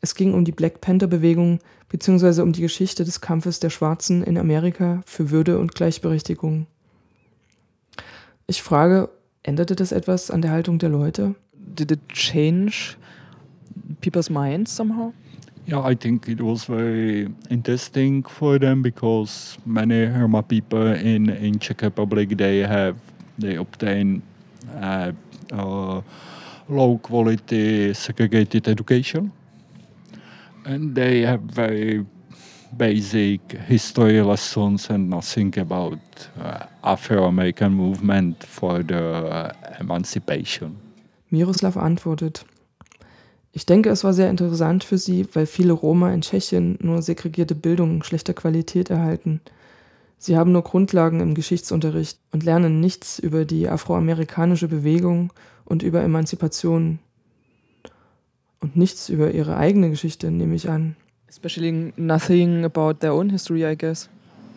Es 0.00 0.14
ging 0.14 0.34
um 0.34 0.44
die 0.44 0.52
Black 0.52 0.80
Panther-Bewegung 0.80 1.60
bzw. 1.88 2.42
um 2.42 2.52
die 2.52 2.62
Geschichte 2.62 3.04
des 3.04 3.20
Kampfes 3.20 3.60
der 3.60 3.70
Schwarzen 3.70 4.22
in 4.24 4.36
Amerika 4.36 5.02
für 5.06 5.30
Würde 5.30 5.58
und 5.58 5.74
Gleichberechtigung. 5.74 6.66
Ich 8.46 8.62
frage, 8.62 9.08
änderte 9.42 9.76
das 9.76 9.92
etwas 9.92 10.30
an 10.30 10.42
der 10.42 10.50
Haltung 10.50 10.78
der 10.78 10.90
Leute? 10.90 11.34
Did 11.54 11.92
it 11.92 12.08
change 12.08 12.96
people's 14.00 14.28
minds 14.28 14.74
somehow? 14.74 15.12
Yeah, 15.66 15.80
I 15.80 15.94
think 15.94 16.28
it 16.28 16.40
was 16.42 16.64
very 16.64 17.28
interesting 17.48 18.22
for 18.22 18.58
them 18.58 18.82
because 18.82 19.56
many 19.64 20.04
Roma 20.04 20.42
people 20.42 20.86
in 20.92 21.30
in 21.30 21.58
Czech 21.58 21.82
Republic 21.82 22.36
they 22.36 22.58
have 22.58 22.96
they 23.38 23.56
obtain 23.56 24.22
uh, 24.82 25.12
uh, 25.52 26.02
low 26.68 26.98
quality 26.98 27.94
segregated 27.94 28.68
education, 28.68 29.32
and 30.66 30.94
they 30.94 31.22
have 31.22 31.40
very 31.40 32.04
basic 32.76 33.40
history 33.68 34.20
lessons 34.20 34.90
and 34.90 35.08
nothing 35.08 35.58
about 35.58 36.28
uh, 36.40 36.66
Afro-American 36.82 37.72
movement 37.72 38.44
for 38.44 38.82
the 38.82 39.54
emancipation. 39.80 40.76
Miroslav 41.28 41.76
antwortet. 41.76 42.44
Ich 43.56 43.66
denke, 43.66 43.88
es 43.90 44.02
war 44.02 44.12
sehr 44.12 44.30
interessant 44.30 44.82
für 44.82 44.98
sie, 44.98 45.28
weil 45.32 45.46
viele 45.46 45.74
Roma 45.74 46.12
in 46.12 46.22
Tschechien 46.22 46.76
nur 46.82 47.02
segregierte 47.02 47.54
Bildung 47.54 48.02
schlechter 48.02 48.34
Qualität 48.34 48.90
erhalten. 48.90 49.40
Sie 50.18 50.36
haben 50.36 50.50
nur 50.50 50.62
Grundlagen 50.62 51.20
im 51.20 51.34
Geschichtsunterricht 51.34 52.18
und 52.32 52.42
lernen 52.42 52.80
nichts 52.80 53.20
über 53.20 53.44
die 53.44 53.68
afroamerikanische 53.68 54.66
Bewegung 54.66 55.32
und 55.64 55.84
über 55.84 56.02
Emanzipation. 56.02 56.98
Und 58.58 58.76
nichts 58.76 59.08
über 59.08 59.30
ihre 59.30 59.56
eigene 59.56 59.88
Geschichte, 59.88 60.32
nehme 60.32 60.56
ich 60.56 60.68
an. 60.68 60.96
Especially 61.28 61.92
nothing 61.96 62.64
about 62.64 62.94
their 62.94 63.14
own 63.14 63.30
history, 63.30 63.64
I 63.64 63.76
guess. 63.76 64.08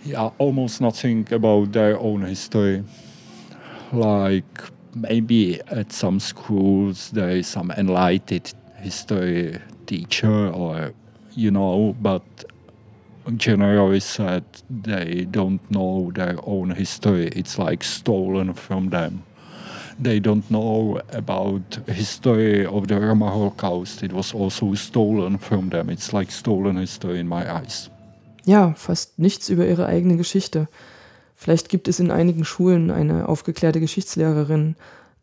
Yeah, 0.08 0.32
almost 0.40 0.82
nothing 0.82 1.24
about 1.32 1.68
their 1.72 2.00
own 2.02 2.26
history. 2.26 2.84
Like 3.92 4.72
maybe 4.96 5.62
at 5.68 5.92
some 5.92 6.20
schools 6.20 7.12
there 7.14 7.38
is 7.38 7.52
some 7.52 7.72
enlightened 7.78 8.56
history 8.78 9.60
teacher 9.86 10.50
or 10.50 10.94
you 11.36 11.52
know 11.52 11.96
but 12.02 12.24
generally 13.36 14.00
said 14.00 14.44
they 14.70 15.26
don't 15.26 15.62
know 15.70 16.12
their 16.14 16.38
own 16.44 16.72
history. 16.72 17.28
It's 17.28 17.58
like 17.58 17.84
stolen 17.84 18.54
from 18.54 18.90
them. 18.90 19.24
They 20.00 20.20
don't 20.20 20.50
know 20.52 21.02
about 21.12 21.80
history 21.88 22.66
of 22.66 22.88
the 22.88 23.00
Roma 23.00 23.32
Holocaust. 23.32 24.04
It 24.04 24.14
was 24.14 24.34
also 24.34 24.76
stolen 24.76 25.40
from 25.40 25.70
them. 25.70 25.90
It's 25.90 26.14
like 26.14 26.32
stolen 26.32 26.78
history 26.78 27.20
in 27.20 27.28
my 27.28 27.52
eyes. 27.52 27.90
Ja 28.46 28.74
fast 28.76 29.20
nichts 29.20 29.50
über 29.50 29.66
ihre 29.66 29.88
eigene 29.88 30.16
Geschichte. 30.16 30.68
Vielleicht 31.36 31.70
gibt 31.70 31.88
es 31.88 32.00
in 32.00 32.12
einigen 32.12 32.46
Schulen 32.46 32.92
eine 32.92 33.28
aufgeklärte 33.28 33.80
Geschichtslehrerin, 33.80 34.76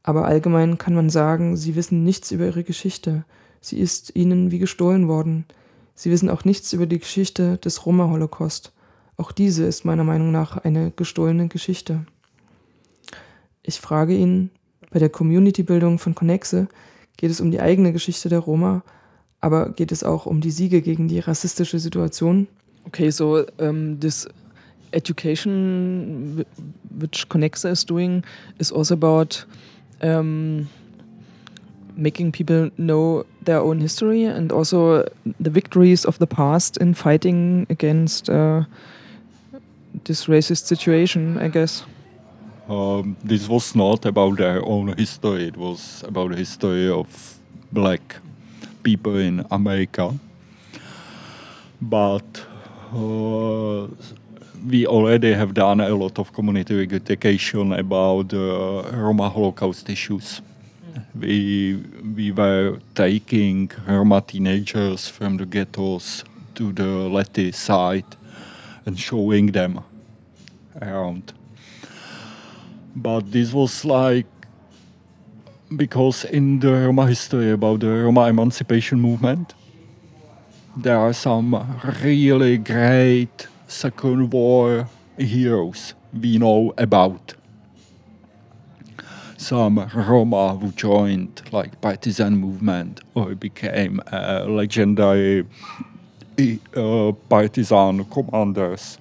aber 0.02 0.26
allgemein 0.26 0.78
kann 0.78 0.94
man 0.94 1.10
sagen, 1.10 1.56
sie 1.56 1.74
wissen 1.74 2.04
nichts 2.04 2.30
über 2.30 2.46
ihre 2.46 2.64
Geschichte. 2.64 3.24
Sie 3.64 3.78
ist 3.78 4.14
ihnen 4.14 4.50
wie 4.50 4.58
gestohlen 4.58 5.08
worden. 5.08 5.46
Sie 5.94 6.10
wissen 6.10 6.28
auch 6.28 6.44
nichts 6.44 6.74
über 6.74 6.84
die 6.84 6.98
Geschichte 6.98 7.56
des 7.56 7.86
Roma-Holocaust. 7.86 8.72
Auch 9.16 9.32
diese 9.32 9.64
ist 9.64 9.86
meiner 9.86 10.04
Meinung 10.04 10.32
nach 10.32 10.58
eine 10.58 10.90
gestohlene 10.90 11.48
Geschichte. 11.48 12.04
Ich 13.62 13.80
frage 13.80 14.14
ihn, 14.14 14.50
bei 14.90 14.98
der 14.98 15.08
Community-Bildung 15.08 15.98
von 15.98 16.14
Connexe 16.14 16.68
geht 17.16 17.30
es 17.30 17.40
um 17.40 17.50
die 17.50 17.62
eigene 17.62 17.94
Geschichte 17.94 18.28
der 18.28 18.40
Roma, 18.40 18.82
aber 19.40 19.70
geht 19.70 19.92
es 19.92 20.04
auch 20.04 20.26
um 20.26 20.42
die 20.42 20.50
Siege 20.50 20.82
gegen 20.82 21.08
die 21.08 21.20
rassistische 21.20 21.78
Situation? 21.78 22.48
Okay, 22.84 23.08
so 23.08 23.46
um, 23.56 23.98
this 23.98 24.28
education 24.92 26.44
which 26.90 27.30
Connexa 27.30 27.70
is 27.70 27.86
doing 27.86 28.22
is 28.58 28.70
also 28.70 28.92
about 28.92 29.46
um, 30.02 30.68
making 31.96 32.30
people 32.30 32.70
know 32.76 33.24
their 33.44 33.60
own 33.60 33.80
history 33.80 34.24
and 34.24 34.52
also 34.52 35.08
the 35.40 35.50
victories 35.50 36.04
of 36.04 36.18
the 36.18 36.26
past 36.26 36.76
in 36.78 36.94
fighting 36.94 37.66
against 37.70 38.30
uh, 38.30 38.64
this 40.04 40.26
racist 40.26 40.66
situation, 40.66 41.38
I 41.38 41.48
guess. 41.48 41.84
Um, 42.68 43.16
this 43.22 43.48
was 43.48 43.74
not 43.74 44.06
about 44.06 44.38
their 44.38 44.64
own 44.64 44.96
history, 44.96 45.48
it 45.48 45.56
was 45.56 46.02
about 46.06 46.30
the 46.30 46.36
history 46.36 46.88
of 46.88 47.38
black 47.72 48.16
people 48.82 49.18
in 49.18 49.44
America. 49.50 50.14
But 51.80 52.46
uh, 52.94 53.88
we 54.66 54.86
already 54.86 55.34
have 55.34 55.52
done 55.52 55.80
a 55.80 55.94
lot 55.94 56.18
of 56.18 56.32
community 56.32 56.80
education 56.80 57.72
about 57.72 58.32
uh, 58.32 58.82
Roma 58.92 59.28
Holocaust 59.28 59.90
issues. 59.90 60.40
We, 61.18 61.82
we 62.16 62.32
were 62.32 62.78
taking 62.94 63.70
Roma 63.86 64.22
teenagers 64.26 65.08
from 65.08 65.36
the 65.36 65.46
ghettos 65.46 66.24
to 66.54 66.72
the 66.72 66.84
Leti 66.84 67.52
site 67.52 68.16
and 68.86 68.98
showing 68.98 69.46
them 69.52 69.80
around. 70.80 71.32
But 72.94 73.32
this 73.32 73.52
was 73.52 73.84
like 73.84 74.26
because 75.76 76.24
in 76.24 76.60
the 76.60 76.72
Roma 76.72 77.06
history 77.06 77.50
about 77.50 77.80
the 77.80 77.88
Roma 77.88 78.28
emancipation 78.28 79.00
movement, 79.00 79.54
there 80.76 80.98
are 80.98 81.12
some 81.12 81.54
really 82.02 82.58
great 82.58 83.48
Second 83.66 84.32
War 84.32 84.88
heroes 85.18 85.94
we 86.12 86.38
know 86.38 86.72
about. 86.78 87.34
Some 89.44 89.90
Roma 89.94 90.56
who 90.56 90.70
joined 90.70 91.42
like 91.52 91.78
partisan 91.82 92.38
movement 92.38 93.02
or 93.14 93.34
became 93.34 94.00
uh, 94.10 94.46
legendary 94.48 95.46
uh, 96.74 97.12
partisan 97.28 98.06
commanders 98.06 98.96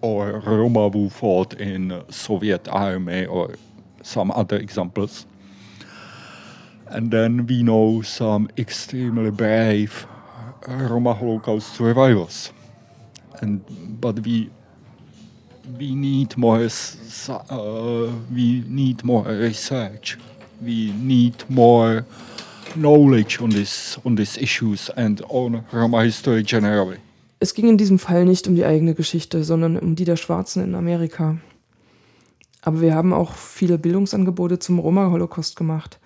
or 0.00 0.40
Roma 0.46 0.90
who 0.90 1.10
fought 1.10 1.54
in 1.54 2.04
Soviet 2.08 2.68
army 2.68 3.26
or 3.26 3.56
some 4.00 4.30
other 4.30 4.58
examples. 4.58 5.26
And 6.86 7.10
then 7.10 7.48
we 7.48 7.64
know 7.64 8.02
some 8.02 8.48
extremely 8.56 9.32
brave 9.32 10.06
Roma 10.68 11.14
Holocaust 11.14 11.74
survivors 11.74 12.52
and 13.40 13.60
but 14.00 14.20
we 14.20 14.50
we 15.78 15.94
need 15.94 16.36
more 16.36 16.60
uh, 17.28 18.08
we 18.30 18.62
need 18.68 19.04
more 19.04 19.24
research 19.26 20.16
we 20.62 20.92
need 21.02 21.44
more 21.48 22.04
knowledge 22.74 23.40
on 23.40 23.50
this 23.50 23.98
on 24.04 24.16
these 24.16 24.40
issues 24.40 24.90
and 24.96 25.22
on 25.28 25.64
Roma 25.72 26.02
history 26.02 26.42
generally 26.42 26.98
Es 27.38 27.52
ging 27.52 27.68
in 27.68 27.76
diesem 27.76 27.98
Fall 27.98 28.24
nicht 28.24 28.48
um 28.48 28.54
die 28.54 28.64
eigene 28.64 28.94
Geschichte, 28.94 29.44
sondern 29.44 29.78
um 29.78 29.94
die 29.94 30.06
der 30.06 30.16
Schwarzen 30.16 30.64
in 30.64 30.74
Amerika. 30.74 31.36
Aber 32.62 32.80
wir 32.80 32.94
haben 32.94 33.12
auch 33.12 33.34
viele 33.34 33.78
Bildungsangebote 33.78 34.58
zum 34.58 34.78
Roma-Holocaust 34.78 35.54
gemacht. 35.54 36.00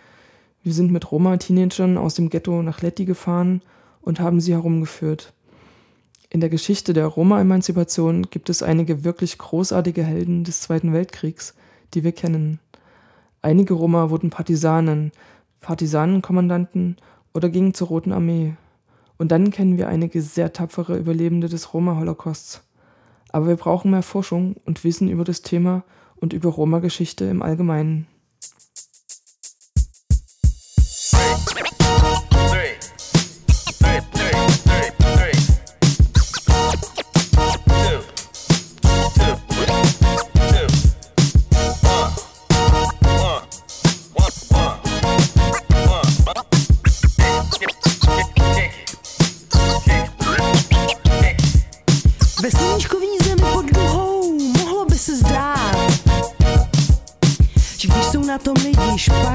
Wir 0.64 0.72
sind 0.72 0.90
mit 0.90 1.10
Roma-Teenagern 1.10 1.96
aus 1.96 2.14
dem 2.14 2.30
Ghetto 2.30 2.62
nach 2.62 2.82
Letti 2.82 3.04
gefahren 3.04 3.62
und 4.02 4.18
haben 4.18 4.40
sie 4.40 4.52
herumgeführt. 4.52 5.32
In 6.32 6.38
der 6.38 6.48
Geschichte 6.48 6.92
der 6.92 7.08
Roma-Emanzipation 7.08 8.30
gibt 8.30 8.50
es 8.50 8.62
einige 8.62 9.02
wirklich 9.02 9.36
großartige 9.36 10.04
Helden 10.04 10.44
des 10.44 10.60
Zweiten 10.60 10.92
Weltkriegs, 10.92 11.54
die 11.92 12.04
wir 12.04 12.12
kennen. 12.12 12.60
Einige 13.42 13.74
Roma 13.74 14.10
wurden 14.10 14.30
Partisanen, 14.30 15.10
Partisanenkommandanten 15.60 16.98
oder 17.34 17.48
gingen 17.48 17.74
zur 17.74 17.88
Roten 17.88 18.12
Armee. 18.12 18.54
Und 19.18 19.32
dann 19.32 19.50
kennen 19.50 19.76
wir 19.76 19.88
einige 19.88 20.22
sehr 20.22 20.52
tapfere 20.52 20.96
Überlebende 20.96 21.48
des 21.48 21.74
Roma-Holocausts. 21.74 22.62
Aber 23.30 23.48
wir 23.48 23.56
brauchen 23.56 23.90
mehr 23.90 24.04
Forschung 24.04 24.54
und 24.64 24.84
Wissen 24.84 25.08
über 25.08 25.24
das 25.24 25.42
Thema 25.42 25.82
und 26.14 26.32
über 26.32 26.50
Roma-Geschichte 26.50 27.24
im 27.24 27.42
Allgemeinen. 27.42 28.06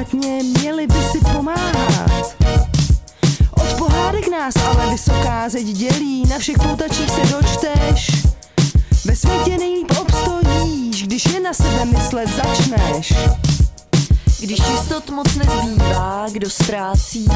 Špatně, 0.06 0.44
měli 0.60 0.88
by 0.88 1.04
si 1.12 1.20
pomáhat. 1.20 2.36
Od 3.52 3.78
pohádek 3.78 4.28
nás 4.28 4.56
ale 4.56 4.90
vysoká 4.90 5.50
zeď 5.50 5.66
dělí, 5.66 6.24
na 6.30 6.40
všech 6.40 6.56
poutačích 6.58 7.10
se 7.10 7.22
dočteš. 7.22 8.12
Ve 9.06 9.16
světě 9.16 9.58
nejlíp 9.58 9.92
obstojíš, 10.02 11.04
když 11.04 11.26
je 11.26 11.40
na 11.40 11.54
sebe 11.54 11.86
myslet 11.86 12.30
začneš. 12.30 13.14
Když 14.40 14.60
jistot 14.60 15.10
moc 15.10 15.36
nezbývá, 15.36 16.26
kdo 16.32 16.50
ztrácí, 16.50 17.28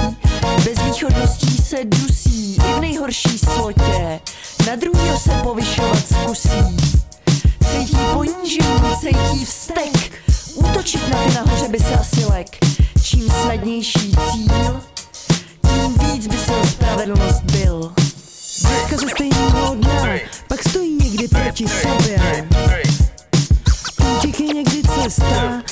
bez 0.56 0.80
východností 0.86 1.58
se 1.58 1.78
dusí 1.84 2.56
i 2.56 2.74
v 2.74 2.80
nejhorší 2.80 3.40
slotě, 3.40 4.20
na 4.68 4.76
druhýho 4.76 5.20
se 5.20 5.32
povyšovat 5.44 6.00
zkusí. 6.14 6.78
Cítí 7.72 7.98
ponížení, 8.14 8.96
cítí 9.00 9.46
vztek, 9.46 10.09
útočit 10.70 11.10
na 11.10 11.24
ty 11.24 11.34
nahoře 11.34 11.68
by 11.68 11.80
se 11.80 11.96
asi 11.96 12.26
lek. 12.26 12.58
Čím 13.04 13.30
snadnější 13.42 14.12
cíl, 14.32 14.82
tím 15.62 15.94
víc 15.94 16.28
by 16.28 16.38
se 16.38 16.70
spravedlnost 16.70 17.42
byl. 17.42 17.94
Dětka 18.62 18.98
ze 18.98 19.10
stejného 19.10 19.76
dna, 19.76 20.04
pak 20.48 20.70
stojí 20.70 20.98
někdy 21.04 21.28
proti 21.28 21.68
sobě. 21.68 22.48
Útěk 24.18 24.40
je 24.40 24.54
někdy 24.54 24.82
cesta, 24.84 25.64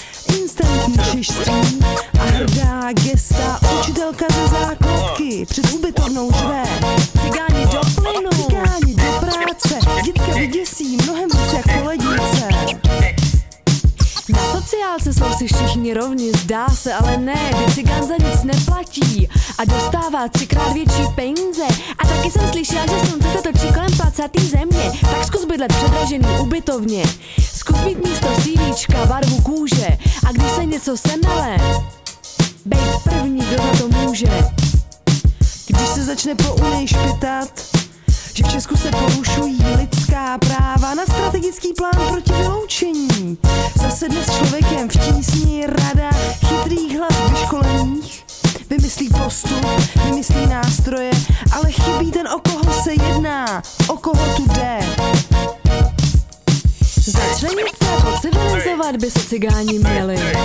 instantní 0.41 0.95
čiští 1.11 1.79
a 2.19 2.23
hrdá 2.23 2.93
gesta. 2.93 3.59
Učitelka 3.79 4.25
ze 4.33 4.47
základky 4.47 5.45
před 5.49 5.73
ubytovnou 5.73 6.31
řve. 6.31 6.63
Cigáni 7.23 7.65
do 7.65 7.81
plynu, 7.95 8.29
cigáni 8.45 8.95
do 8.95 9.19
práce, 9.19 9.79
dětka 10.05 10.31
vyděsí 10.39 10.97
mnohem 10.97 11.29
víc 11.33 11.53
jak 11.53 11.81
kolednice. 11.81 12.56
Sociálce 14.67 15.13
jsou 15.13 15.37
si 15.37 15.47
všichni 15.47 15.93
rovni, 15.93 16.31
zdá 16.31 16.69
se, 16.69 16.93
ale 16.93 17.17
ne, 17.17 17.51
kdy 17.57 17.73
cigán 17.73 18.07
za 18.07 18.13
nic 18.17 18.43
neplatí 18.43 19.29
a 19.57 19.65
dostává 19.65 20.27
třikrát 20.27 20.73
větší 20.73 21.03
peníze. 21.15 21.63
A 21.99 22.07
taky 22.07 22.31
jsem 22.31 22.51
slyšela, 22.51 22.85
že 22.85 23.07
slunce 23.07 23.27
se 23.31 23.41
točí 23.43 23.73
kolem 23.73 23.97
placatý 23.97 24.39
země, 24.47 24.91
tak 25.01 25.25
zkus 25.25 25.45
bydlet 25.45 25.73
předražený 25.73 26.25
ubytovně. 26.39 27.03
Zkus 27.53 27.81
mít 27.83 28.05
místo 28.05 28.27
CVčka, 28.41 29.05
barvu 29.05 29.41
kůže 29.41 29.97
a 30.27 30.31
když 30.31 30.51
se 30.51 30.65
něco 30.65 30.97
semele, 30.97 31.57
bejt 32.65 33.03
první, 33.03 33.39
kdo 33.39 33.63
za 33.63 33.77
to 33.77 33.87
může. 33.87 34.47
Když 35.67 35.87
se 35.87 36.03
začne 36.03 36.35
po 36.35 36.53
Unii 36.53 36.87
špitat, 36.87 37.76
že 38.37 38.43
v 38.43 38.51
Česku 38.51 38.77
se 38.77 38.91
porušují 38.91 39.57
lidská 39.77 40.37
práva 40.37 40.93
na 40.93 41.05
strategický 41.05 41.73
plán 41.73 42.07
proti 42.09 42.33
vyloučení. 42.33 43.37
Zasedne 43.81 44.23
s 44.23 44.37
člověkem 44.37 44.89
v 44.89 44.97
tísni 44.97 45.67
rada 45.67 46.09
chytrých 46.45 46.97
hlav 46.97 47.31
vyškolených, 47.31 48.23
vymyslí 48.69 49.09
postup, 49.09 49.65
vymyslí 50.05 50.47
nástroje, 50.47 51.11
ale 51.51 51.71
chybí 51.71 52.11
ten, 52.11 52.27
o 52.27 52.39
koho 52.39 52.73
se 52.83 52.91
jedná, 52.93 53.61
o 53.87 53.97
koho 53.97 54.35
tu 54.35 54.45
jde. 54.53 54.79
Začlenit 57.05 57.83
se 57.83 57.89
a 57.89 58.01
pocivilizovat 58.01 58.97
by 58.97 59.11
se 59.11 59.19
cigáni 59.19 59.79
měli. 59.79 60.35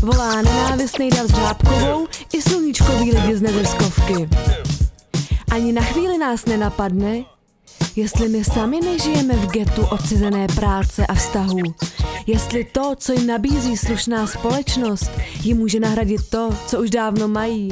Volá 0.00 0.42
nenávistnej 0.42 1.10
Dav 1.10 1.26
Řábkovou 1.26 2.06
i 2.32 2.42
sluníčkový 2.42 3.12
lidi 3.12 3.36
z 3.36 3.42
neziskovky. 3.42 4.28
Ani 5.52 5.72
na 5.72 5.82
chvíli 5.82 6.18
nás 6.18 6.44
nenapadne, 6.46 7.24
jestli 7.96 8.28
my 8.28 8.44
sami 8.44 8.80
nežijeme 8.80 9.36
v 9.36 9.46
getu 9.50 9.86
odcizené 9.86 10.46
práce 10.48 11.06
a 11.06 11.14
vztahů. 11.14 11.58
Jestli 12.26 12.64
to, 12.64 12.94
co 12.96 13.12
jim 13.12 13.26
nabízí 13.26 13.76
slušná 13.76 14.26
společnost, 14.26 15.10
jim 15.42 15.58
může 15.58 15.80
nahradit 15.80 16.30
to, 16.30 16.50
co 16.66 16.80
už 16.80 16.90
dávno 16.90 17.28
mají. 17.28 17.68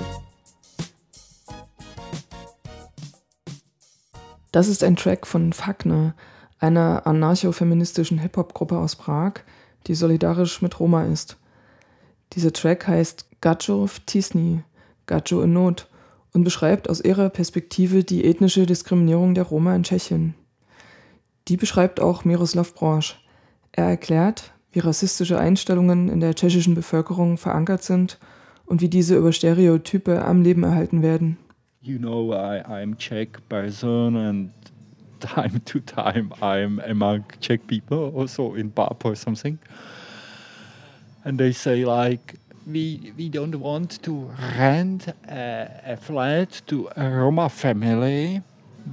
Das 4.53 4.69
ist 4.69 4.83
ein 4.83 4.97
Track 4.97 5.27
von 5.33 5.53
Fagner, 5.53 6.15
einer 6.61 7.07
anarcho-feministischen 7.07 8.19
Hip-Hop-Gruppe 8.19 8.79
aus 8.79 8.95
Prag, 8.95 9.33
die 9.87 9.95
solidarisch 9.95 10.61
mit 10.61 10.81
Roma 10.81 11.05
ist. 11.05 11.37
Dieser 12.35 12.53
Track 12.53 12.87
heißt 12.89 13.25
Gacho 13.41 13.89
Tisni, 14.05 14.63
Gacho 15.07 15.43
in 15.43 15.53
Not, 15.53 15.90
und 16.33 16.45
beschreibt 16.45 16.89
aus 16.89 17.01
ihrer 17.01 17.29
Perspektive 17.29 18.05
die 18.05 18.25
ethnische 18.25 18.67
Diskriminierung 18.67 19.35
der 19.35 19.45
Roma 19.45 19.75
in 19.75 19.83
Tschechien. 19.83 20.35
Die 21.49 21.57
beschreibt 21.57 22.01
auch 22.01 22.25
Miroslav 22.25 22.75
Brosch. 22.75 23.21
Er 23.73 23.87
erklärt, 23.87 24.53
wie 24.73 24.81
rassistische 24.81 25.39
Einstellungen 25.39 26.09
in 26.09 26.21
der 26.21 26.35
tschechischen 26.35 26.75
Bevölkerung 26.75 27.39
verankert 27.39 27.83
sind 27.83 28.19
und 28.67 28.81
wie 28.81 28.89
diese 28.89 29.17
über 29.17 29.33
Stereotype 29.33 30.25
am 30.25 30.43
Leben 30.43 30.63
erhalten 30.63 31.03
werden. 31.03 31.37
You 31.83 31.99
know, 31.99 32.33
I, 32.33 32.63
I'm 32.65 32.97
Czech 32.97 33.31
person 33.49 34.17
and 34.17 34.51
time 35.19 35.63
to 35.65 35.81
time 35.81 36.31
I'm 36.41 36.79
among 36.89 37.25
Czech 37.41 37.67
people 37.67 38.13
also 38.15 38.55
in 38.55 38.71
pub 38.71 39.05
or 39.05 39.17
something. 39.17 39.59
And 41.25 41.39
they 41.39 41.53
say 41.53 41.85
like, 41.85 42.39
we, 42.67 43.13
we 43.17 43.29
don't 43.29 43.57
want 43.57 44.03
to 44.03 44.31
rent 44.59 45.09
a, 45.29 45.71
a 45.85 45.97
flat 45.97 46.63
to 46.67 46.89
a 46.97 47.09
Roma 47.09 47.49
family 47.49 48.43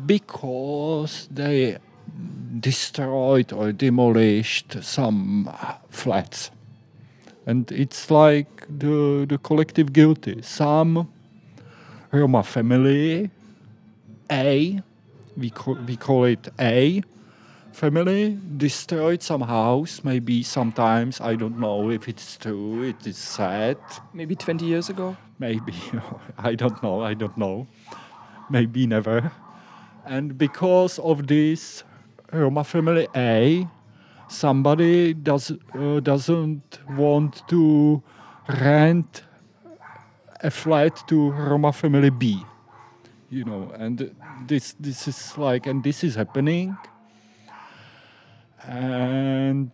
because 0.06 1.28
they 1.32 1.78
destroyed 2.60 3.54
or 3.54 3.72
demolished 3.72 4.84
some 4.84 5.48
uh, 5.48 5.74
flats. 5.90 6.52
And 7.46 7.72
it's 7.72 8.12
like 8.12 8.66
the, 8.68 9.26
the 9.28 9.38
collective 9.38 9.94
guilty. 9.94 10.42
Some 10.42 11.08
Roma 12.12 12.44
family, 12.44 13.30
A, 14.32 14.82
we, 15.38 15.54
we 15.86 15.96
call 15.96 16.26
it 16.26 16.50
A, 16.60 17.04
family 17.78 18.40
destroyed 18.58 19.22
some 19.22 19.42
house, 19.42 20.04
maybe 20.04 20.42
sometimes, 20.42 21.22
I 21.22 21.36
don't 21.36 21.60
know 21.60 21.92
if 21.92 22.08
it's 22.10 22.36
true, 22.36 22.82
it 22.82 23.06
is 23.06 23.18
sad. 23.18 23.78
Maybe 24.14 24.36
20 24.36 24.66
years 24.66 24.90
ago? 24.90 25.16
Maybe, 25.38 25.76
I 26.40 26.56
don't 26.56 26.82
know, 26.82 27.04
I 27.04 27.14
don't 27.14 27.38
know. 27.38 27.68
Maybe 28.50 28.88
never. 28.88 29.32
And 30.06 30.36
because 30.40 30.98
of 30.98 31.28
this 31.28 31.84
Roma 32.34 32.64
family 32.64 33.08
A, 33.16 33.68
somebody 34.28 35.14
does, 35.14 35.52
uh, 35.76 36.00
doesn't 36.00 36.80
want 36.98 37.48
to 37.50 38.02
rent 38.60 39.22
a 40.42 40.50
flat 40.50 41.08
to 41.10 41.30
Roma 41.30 41.72
family 41.72 42.10
B. 42.10 42.44
You 43.30 43.44
know, 43.44 43.72
and 43.78 44.16
this 44.48 44.74
this 44.80 45.08
is 45.08 45.38
like, 45.38 45.68
and 45.68 45.84
this 45.84 46.04
is 46.04 46.16
happening. 46.16 46.78
And 48.66 49.72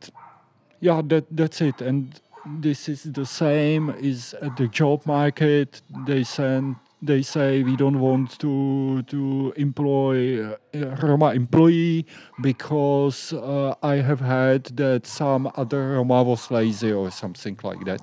yeah, 0.79 1.01
that 1.05 1.25
that's 1.31 1.61
it. 1.61 1.81
And 1.81 2.19
this 2.45 2.89
is 2.89 3.03
the 3.03 3.25
same 3.25 3.89
is 3.99 4.33
at 4.41 4.57
the 4.57 4.67
job 4.67 5.05
market. 5.05 5.81
They 6.05 6.23
send 6.23 6.75
they 7.01 7.21
say 7.21 7.63
we 7.63 7.75
don't 7.75 7.99
want 7.99 8.39
to 8.39 9.03
to 9.03 9.53
employ 9.57 10.53
a 10.73 10.85
Roma 11.01 11.33
employee 11.33 12.05
because 12.41 13.33
uh, 13.33 13.75
I 13.83 13.95
have 13.95 14.21
heard 14.21 14.63
that 14.77 15.05
some 15.05 15.51
other 15.55 15.95
Roma 15.95 16.23
was 16.23 16.49
lazy 16.49 16.91
or 16.91 17.11
something 17.11 17.59
like 17.63 17.83
that. 17.85 18.01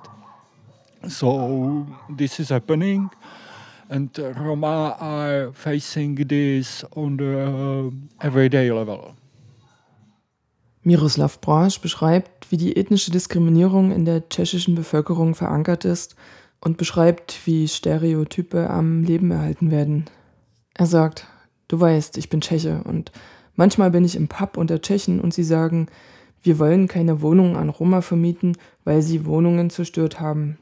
So 1.09 1.87
this 2.09 2.39
is 2.39 2.49
happening, 2.49 3.09
and 3.89 4.09
uh, 4.19 4.33
Roma 4.33 4.95
are 4.99 5.51
facing 5.53 6.15
this 6.15 6.83
on 6.95 7.17
the 7.17 7.31
uh, 7.41 8.25
everyday 8.25 8.71
level. 8.71 9.15
Miroslav 10.83 11.39
Brosch 11.39 11.79
beschreibt, 11.79 12.51
wie 12.51 12.57
die 12.57 12.75
ethnische 12.75 13.11
Diskriminierung 13.11 13.91
in 13.91 14.05
der 14.05 14.27
tschechischen 14.27 14.75
Bevölkerung 14.75 15.35
verankert 15.35 15.85
ist 15.85 16.15
und 16.59 16.77
beschreibt, 16.77 17.39
wie 17.45 17.67
Stereotype 17.67 18.69
am 18.69 19.03
Leben 19.03 19.31
erhalten 19.31 19.71
werden. 19.71 20.05
Er 20.73 20.87
sagt, 20.87 21.27
du 21.67 21.79
weißt, 21.79 22.17
ich 22.17 22.29
bin 22.29 22.41
Tscheche 22.41 22.81
und 22.83 23.11
Manchmal 23.55 23.91
bin 23.91 24.05
ich 24.05 24.15
im 24.15 24.27
Pub 24.27 24.57
unter 24.57 24.81
Tschechen 24.81 25.19
und 25.19 25.33
sie 25.33 25.43
sagen, 25.43 25.87
wir 26.41 26.57
wollen 26.57 26.87
keine 26.87 27.21
Wohnungen 27.21 27.55
an 27.55 27.69
Roma 27.69 28.01
vermieten, 28.01 28.57
weil 28.83 29.01
sie 29.01 29.25
Wohnungen 29.25 29.69
zerstört 29.69 30.19
haben. 30.19 30.57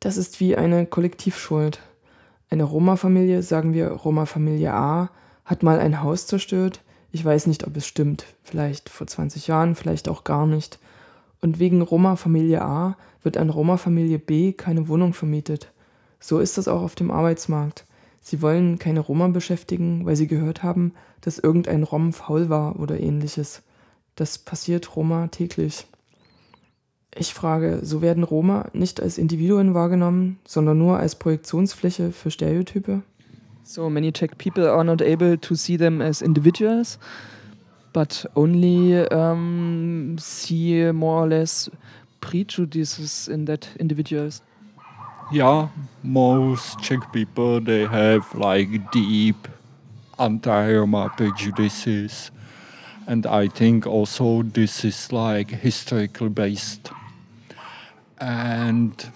Das 0.00 0.16
ist 0.16 0.40
wie 0.40 0.56
eine 0.56 0.86
Kollektivschuld. 0.86 1.80
Eine 2.48 2.64
Roma-Familie, 2.64 3.42
sagen 3.42 3.74
wir 3.74 3.88
Roma-Familie 3.90 4.72
A, 4.72 5.10
hat 5.44 5.62
mal 5.62 5.78
ein 5.78 6.02
Haus 6.02 6.26
zerstört. 6.26 6.80
Ich 7.12 7.24
weiß 7.24 7.46
nicht, 7.46 7.66
ob 7.66 7.76
es 7.76 7.86
stimmt. 7.86 8.24
Vielleicht 8.42 8.88
vor 8.88 9.06
20 9.06 9.46
Jahren, 9.46 9.74
vielleicht 9.74 10.08
auch 10.08 10.24
gar 10.24 10.46
nicht. 10.46 10.78
Und 11.40 11.58
wegen 11.58 11.82
Roma-Familie 11.82 12.62
A 12.62 12.96
wird 13.22 13.36
an 13.36 13.50
Roma-Familie 13.50 14.18
B 14.18 14.52
keine 14.52 14.88
Wohnung 14.88 15.12
vermietet. 15.12 15.72
So 16.20 16.38
ist 16.38 16.58
das 16.58 16.68
auch 16.68 16.82
auf 16.82 16.94
dem 16.94 17.10
Arbeitsmarkt. 17.10 17.84
Sie 18.20 18.42
wollen 18.42 18.78
keine 18.78 19.00
Roma 19.00 19.28
beschäftigen, 19.28 20.04
weil 20.04 20.16
sie 20.16 20.26
gehört 20.26 20.62
haben, 20.62 20.92
dass 21.22 21.38
irgendein 21.38 21.82
Rom 21.82 22.12
faul 22.12 22.48
war 22.48 22.78
oder 22.78 23.00
ähnliches. 23.00 23.62
Das 24.14 24.38
passiert 24.38 24.94
Roma 24.96 25.28
täglich. 25.28 25.86
Ich 27.14 27.34
frage, 27.34 27.80
so 27.82 28.02
werden 28.02 28.22
Roma 28.22 28.68
nicht 28.72 29.00
als 29.00 29.18
Individuen 29.18 29.74
wahrgenommen, 29.74 30.38
sondern 30.46 30.78
nur 30.78 30.98
als 30.98 31.16
Projektionsfläche 31.16 32.12
für 32.12 32.30
Stereotype? 32.30 33.02
So 33.70 33.88
many 33.88 34.10
Czech 34.10 34.36
people 34.36 34.68
are 34.68 34.82
not 34.82 35.00
able 35.00 35.36
to 35.36 35.54
see 35.54 35.76
them 35.76 36.02
as 36.02 36.22
individuals, 36.22 36.98
but 37.92 38.26
only 38.34 38.96
um, 39.10 40.16
see 40.18 40.90
more 40.90 41.22
or 41.22 41.28
less 41.28 41.70
prejudices 42.20 43.28
in 43.28 43.44
that 43.44 43.68
individuals. 43.78 44.42
Yeah, 45.30 45.68
most 46.02 46.80
Czech 46.80 47.12
people 47.12 47.60
they 47.60 47.86
have 47.86 48.34
like 48.34 48.90
deep 48.90 49.46
anti-Roma 50.18 51.12
prejudices, 51.16 52.32
and 53.06 53.24
I 53.24 53.46
think 53.46 53.86
also 53.86 54.42
this 54.42 54.84
is 54.84 55.12
like 55.12 55.50
historically 55.50 56.28
based, 56.28 56.90
and 58.18 59.12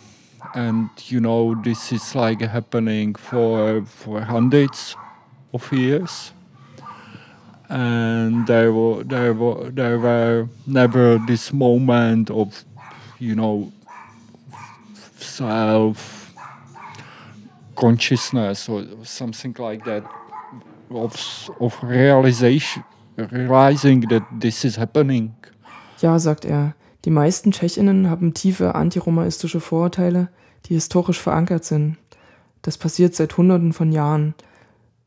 and 0.54 0.88
you 1.06 1.20
know 1.20 1.54
this 1.62 1.92
is 1.92 2.14
like 2.14 2.40
happening 2.40 3.14
for 3.14 3.84
for 3.84 4.20
hundreds 4.20 4.96
of 5.52 5.72
years. 5.72 6.32
And 7.68 8.46
there 8.46 8.72
were 8.72 9.04
there 9.04 9.34
were 9.34 9.70
there 9.70 9.98
were 9.98 10.48
never 10.66 11.18
this 11.26 11.52
moment 11.52 12.30
of 12.30 12.64
you 13.18 13.34
know 13.34 13.72
self 15.16 16.32
consciousness 17.74 18.68
or 18.68 18.84
something 19.02 19.54
like 19.58 19.84
that 19.84 20.04
of 20.90 21.50
of 21.60 21.82
realization 21.82 22.84
realizing 23.16 24.02
that 24.08 24.22
this 24.40 24.64
is 24.64 24.76
happening. 24.76 25.32
Ja, 26.00 26.18
sagt 26.18 26.44
er. 26.44 26.74
Die 27.04 27.10
meisten 27.10 27.52
Tschechinnen 27.52 28.08
haben 28.08 28.32
tiefe 28.34 28.74
antiromaistische 28.74 29.60
Vorurteile, 29.60 30.28
die 30.66 30.74
historisch 30.74 31.20
verankert 31.20 31.64
sind. 31.64 31.96
Das 32.62 32.78
passiert 32.78 33.14
seit 33.14 33.36
Hunderten 33.36 33.72
von 33.72 33.92
Jahren. 33.92 34.34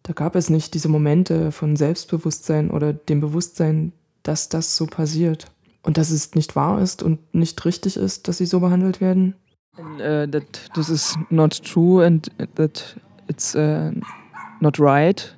Da 0.03 0.13
gab 0.13 0.35
es 0.35 0.49
nicht 0.49 0.73
diese 0.73 0.89
Momente 0.89 1.51
von 1.51 1.75
Selbstbewusstsein 1.75 2.71
oder 2.71 2.93
dem 2.93 3.19
Bewusstsein, 3.19 3.93
dass 4.23 4.49
das 4.49 4.77
so 4.77 4.85
passiert. 4.85 5.47
Und 5.83 5.97
dass 5.97 6.09
es 6.11 6.35
nicht 6.35 6.55
wahr 6.55 6.81
ist 6.81 7.01
und 7.01 7.33
nicht 7.33 7.63
richtig 7.65 7.97
ist, 7.97 8.27
dass 8.27 8.37
sie 8.39 8.45
so 8.45 8.59
behandelt 8.59 8.99
werden. 9.01 9.35
And, 9.77 10.01
uh, 10.01 10.27
that 10.31 10.69
this 10.73 10.89
is 10.89 11.15
not 11.29 11.63
true 11.63 12.03
and 12.03 12.29
that 12.55 12.97
it's 13.27 13.55
uh, 13.55 13.91
not 14.59 14.79
right 14.79 15.35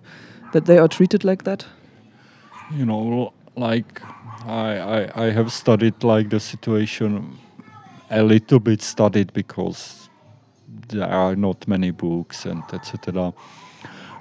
that 0.54 0.66
they 0.66 0.80
are 0.80 0.88
treated 0.88 1.24
like 1.24 1.44
that. 1.44 1.68
you 2.72 2.86
know 2.86 3.34
like 3.56 4.02
I, 4.46 4.80
I 4.80 5.28
i 5.28 5.34
have 5.34 5.50
studied 5.50 6.04
like 6.04 6.30
the 6.30 6.40
situation 6.40 7.38
a 8.10 8.22
little 8.22 8.60
bit 8.60 8.82
studied 8.82 9.34
because 9.34 9.99
there 10.90 11.10
are 11.10 11.36
not 11.36 11.68
many 11.68 11.92
books 11.92 12.46
and 12.46 12.64
etc 12.74 13.34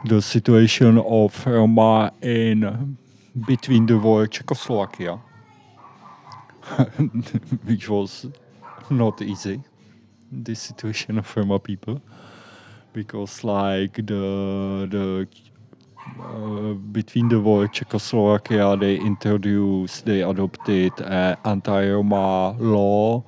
the 0.04 0.20
situation 0.20 0.98
of 0.98 1.46
roma 1.46 2.12
in 2.22 2.96
between 3.46 3.86
the 3.86 3.98
war 3.98 4.26
czechoslovakia 4.26 5.18
which 7.66 7.88
was 7.88 8.26
not 8.90 9.20
easy 9.22 9.60
the 10.30 10.54
situation 10.54 11.18
of 11.18 11.36
roma 11.36 11.58
people. 11.58 12.00
Because 12.92 13.44
like 13.44 13.94
the 13.94 14.86
the 14.90 15.28
uh, 16.20 16.74
between 16.92 17.28
the 17.28 17.38
war 17.38 17.68
Czechoslovakia 17.68 18.76
they 18.76 18.96
introduced 18.96 20.06
they 20.06 20.22
adopted 20.22 20.92
an 21.00 21.36
anti-Roma 21.44 22.56
law 22.58 23.22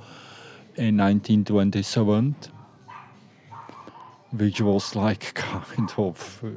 in 0.76 0.96
1927 0.96 2.34
was 4.32 4.94
like 4.96 5.34
kind 5.34 5.92
of 5.96 6.40
uh, 6.44 6.48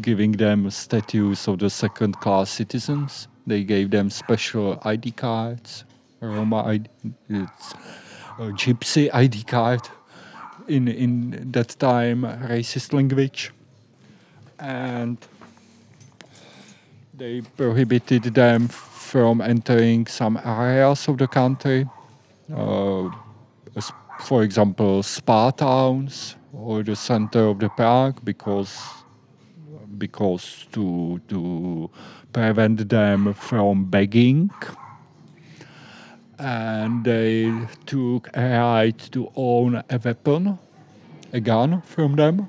giving 0.00 0.32
them 0.32 0.70
status 0.70 1.48
of 1.48 1.58
the 1.58 1.70
second 1.70 2.20
class 2.20 2.50
citizens. 2.50 3.28
They 3.46 3.64
gave 3.64 3.90
them 3.90 4.10
special 4.10 4.78
ID 4.84 5.12
cards 5.12 5.84
Roma 6.20 6.64
ID, 6.64 6.88
it's 7.28 7.74
a 8.38 8.50
gypsy 8.50 9.08
ID 9.12 9.44
card 9.44 9.82
in 10.66 10.88
in 10.88 11.52
that 11.52 11.78
time 11.78 12.22
racist 12.22 12.92
language. 12.92 13.52
And 14.58 15.18
they 17.14 17.42
prohibited 17.56 18.34
them 18.34 18.68
from 18.68 19.40
entering 19.40 20.06
some 20.06 20.40
areas 20.44 21.08
of 21.08 21.18
the 21.18 21.28
country, 21.28 21.86
uh, 22.52 23.10
for 24.20 24.42
example, 24.42 25.02
spa 25.04 25.50
towns 25.52 26.34
or 26.52 26.82
the 26.82 26.96
center 26.96 27.46
of 27.48 27.58
the 27.58 27.68
park, 27.68 28.24
because 28.24 28.78
because 29.98 30.66
to 30.72 31.20
to 31.28 31.90
prevent 32.32 32.88
them 32.88 33.34
from 33.34 33.84
begging. 33.84 34.50
And 36.38 37.04
they 37.04 37.52
took 37.86 38.28
a 38.34 38.58
right 38.60 38.98
to 39.10 39.32
own 39.34 39.82
a 39.90 39.98
weapon, 39.98 40.58
a 41.32 41.40
gun 41.40 41.82
from 41.82 42.14
them 42.16 42.48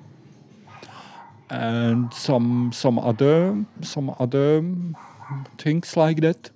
and 1.49 2.13
some 2.13 2.71
some 2.71 2.99
other 2.99 3.65
some 3.81 4.13
other 4.19 4.63
things 5.57 5.97
like 5.97 6.21
that. 6.21 6.51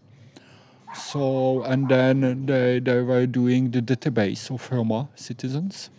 So 0.96 1.64
and 1.64 1.90
then 1.90 2.46
they 2.46 2.80
they 2.80 3.02
were 3.02 3.26
doing 3.26 3.72
the 3.72 3.82
database 3.82 4.52
of 4.52 4.72
Roma 4.72 5.10
citizens, 5.16 5.90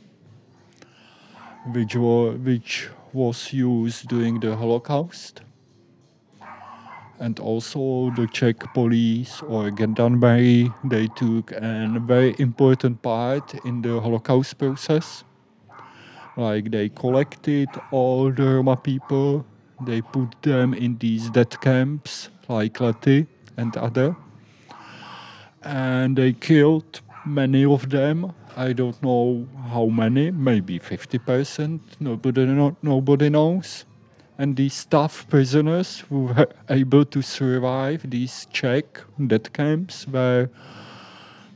which 1.72 1.96
were 1.96 2.32
which 2.32 2.90
was 3.12 3.52
used 3.52 4.08
during 4.08 4.40
the 4.40 4.56
Holocaust. 4.56 5.42
And 7.20 7.38
also 7.38 8.10
the 8.16 8.26
Czech 8.26 8.74
police 8.74 9.40
or 9.42 9.70
gendarmerie, 9.70 10.72
they 10.84 11.06
took 11.16 11.52
a 11.52 12.00
very 12.00 12.34
important 12.38 13.00
part 13.02 13.54
in 13.64 13.82
the 13.82 14.00
Holocaust 14.00 14.58
process 14.58 15.24
like 16.36 16.70
they 16.70 16.88
collected 16.88 17.68
all 17.90 18.30
the 18.30 18.42
Roma 18.42 18.76
people, 18.76 19.44
they 19.86 20.02
put 20.02 20.34
them 20.42 20.74
in 20.74 20.98
these 20.98 21.30
death 21.30 21.60
camps 21.60 22.30
like 22.48 22.80
Lety 22.80 23.26
and 23.56 23.76
other, 23.76 24.16
and 25.62 26.16
they 26.16 26.32
killed 26.32 27.00
many 27.24 27.64
of 27.64 27.88
them. 27.90 28.32
I 28.57 28.72
don't 28.72 29.00
know 29.02 29.46
how 29.70 29.86
many, 29.86 30.30
maybe 30.30 30.78
fifty 30.78 31.18
percent. 31.18 31.82
Nobody, 32.00 32.46
no, 32.46 32.76
nobody 32.82 33.28
knows. 33.30 33.84
And 34.38 34.57
these 34.57 34.84
tough 34.84 35.28
prisoners 35.28 36.05
who 36.09 36.24
were 36.26 36.48
able 36.68 37.05
to 37.05 37.22
survive 37.22 38.09
these 38.09 38.46
Czech 38.52 39.00
death 39.26 39.52
camps 39.52 40.07
were 40.09 40.48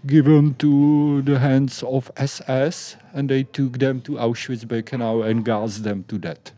given 0.07 0.55
to 0.55 1.23
the 1.23 1.39
hands 1.39 1.83
of 1.83 2.11
SS 2.17 2.97
and 3.13 3.29
they 3.29 3.43
took 3.43 3.79
them 3.79 4.01
to 4.03 4.13
Auschwitz-Birkenau 4.13 5.29
and 5.29 5.45
gassed 5.45 5.83
them 5.83 6.05
to 6.09 6.19
death. 6.19 6.53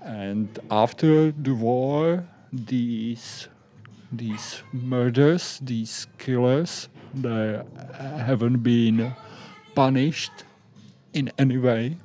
And 0.00 0.58
after 0.70 1.32
the 1.32 1.54
war, 1.54 2.24
these 2.52 3.48
these 4.12 4.62
murders, 4.72 5.58
these 5.62 6.06
killers, 6.18 6.88
they 7.14 7.62
haven't 8.18 8.62
been 8.62 9.14
punished 9.74 10.44
in 11.12 11.30
any 11.38 11.58
way. 11.58 11.96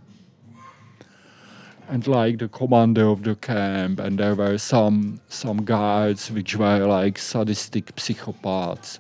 And 1.90 2.06
like 2.06 2.38
the 2.38 2.48
commander 2.48 3.08
of 3.08 3.24
the 3.24 3.36
camp, 3.36 4.00
and 4.00 4.20
there 4.20 4.36
were 4.36 4.58
some 4.60 5.20
some 5.28 5.66
guards 5.66 6.30
which 6.30 6.56
were 6.56 6.86
like 6.86 7.18
sadistic 7.18 7.96
psychopaths 7.96 9.00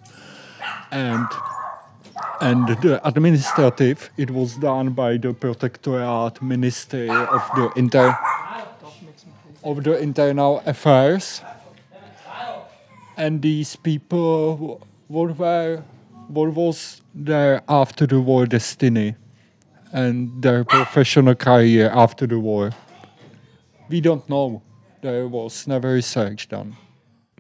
and 0.92 1.28
and 2.42 2.68
the 2.82 3.00
administrative 3.08 4.10
it 4.18 4.32
was 4.32 4.56
done 4.56 4.90
by 4.90 5.18
the 5.18 5.34
protectorate 5.34 6.42
ministry 6.42 7.10
of 7.10 7.44
the 7.56 7.72
inter 7.76 8.18
of 9.64 9.84
the 9.84 10.00
internal 10.00 10.64
affairs 10.66 11.42
and 13.20 13.42
these 13.42 13.76
people, 13.76 14.80
were, 15.10 15.84
what 16.30 16.56
was 16.56 17.02
their 17.14 17.62
after 17.68 18.08
the 18.08 18.20
war 18.24 18.48
destiny 18.48 19.16
and 19.92 20.42
their 20.42 20.64
professional 20.64 21.36
career 21.36 21.90
after 21.90 22.28
the 22.28 22.38
war? 22.38 22.72
We 23.90 24.02
don't 24.02 24.26
know. 24.28 24.62
There 25.02 25.28
was 25.28 25.68
never 25.68 25.94
research 25.94 26.48
done. 26.50 26.76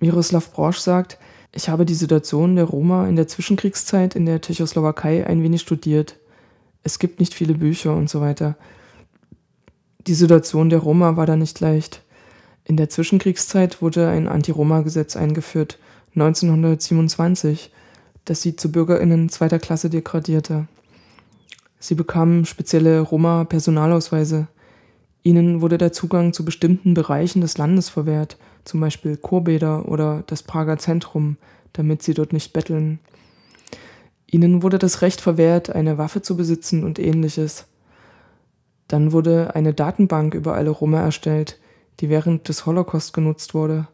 Miroslav 0.01 0.51
Brosch 0.53 0.79
sagt, 0.79 1.17
ich 1.51 1.69
habe 1.69 1.85
die 1.85 1.93
Situation 1.93 2.55
der 2.55 2.65
Roma 2.65 3.07
in 3.07 3.15
der 3.15 3.27
Zwischenkriegszeit 3.27 4.15
in 4.15 4.25
der 4.25 4.41
Tschechoslowakei 4.41 5.27
ein 5.27 5.43
wenig 5.43 5.61
studiert. 5.61 6.15
Es 6.83 6.99
gibt 6.99 7.19
nicht 7.19 7.33
viele 7.33 7.53
Bücher 7.53 7.95
und 7.95 8.09
so 8.09 8.21
weiter. 8.21 8.55
Die 10.07 10.13
Situation 10.13 10.69
der 10.69 10.79
Roma 10.79 11.17
war 11.17 11.25
da 11.25 11.35
nicht 11.35 11.59
leicht. 11.59 12.01
In 12.63 12.77
der 12.77 12.89
Zwischenkriegszeit 12.89 13.81
wurde 13.81 14.07
ein 14.07 14.27
Anti-Roma-Gesetz 14.27 15.15
eingeführt, 15.15 15.77
1927, 16.15 17.71
das 18.30 18.43
sie 18.43 18.55
zu 18.55 18.71
BürgerInnen 18.71 19.30
zweiter 19.30 19.57
Klasse 19.57 19.89
degradierte. 19.89 20.67
Sie 21.80 21.95
bekamen 21.95 22.45
spezielle 22.45 23.01
Roma-Personalausweise. 23.01 24.47
Ihnen 25.23 25.61
wurde 25.61 25.80
der 25.80 25.91
Zugang 25.93 26.32
zu 26.32 26.45
bestimmten 26.45 26.93
Bereichen 26.93 27.41
des 27.41 27.57
Landes 27.57 27.89
verwehrt, 27.89 28.38
zum 28.65 28.82
Beispiel 28.82 29.17
Chorbäder 29.17 29.89
oder 29.89 30.23
das 30.27 30.43
Prager 30.43 30.77
Zentrum, 30.77 31.38
damit 31.73 32.03
sie 32.03 32.13
dort 32.13 32.32
nicht 32.32 32.53
betteln. 32.53 32.99
Ihnen 34.27 34.61
wurde 34.61 34.77
das 34.77 35.01
Recht 35.01 35.21
verwehrt, 35.21 35.71
eine 35.71 35.97
Waffe 35.97 36.21
zu 36.21 36.38
besitzen 36.38 36.84
und 36.84 36.99
ähnliches. 36.99 37.65
Dann 38.88 39.11
wurde 39.11 39.55
eine 39.55 39.73
Datenbank 39.73 40.36
über 40.36 40.53
alle 40.53 40.69
Roma 40.69 41.01
erstellt, 41.01 41.59
die 41.99 42.09
während 42.09 42.47
des 42.47 42.67
Holocaust 42.67 43.11
genutzt 43.11 43.55
wurde. 43.55 43.88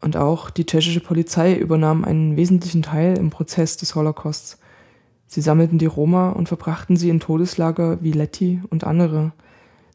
Und 0.00 0.16
auch 0.16 0.50
die 0.50 0.64
tschechische 0.64 1.00
Polizei 1.00 1.54
übernahm 1.54 2.04
einen 2.04 2.36
wesentlichen 2.36 2.82
Teil 2.82 3.18
im 3.18 3.30
Prozess 3.30 3.76
des 3.76 3.94
Holocausts. 3.94 4.58
Sie 5.26 5.42
sammelten 5.42 5.78
die 5.78 5.86
Roma 5.86 6.30
und 6.30 6.48
verbrachten 6.48 6.96
sie 6.96 7.10
in 7.10 7.20
Todeslager 7.20 8.02
wie 8.02 8.12
Letti 8.12 8.62
und 8.70 8.84
andere. 8.84 9.32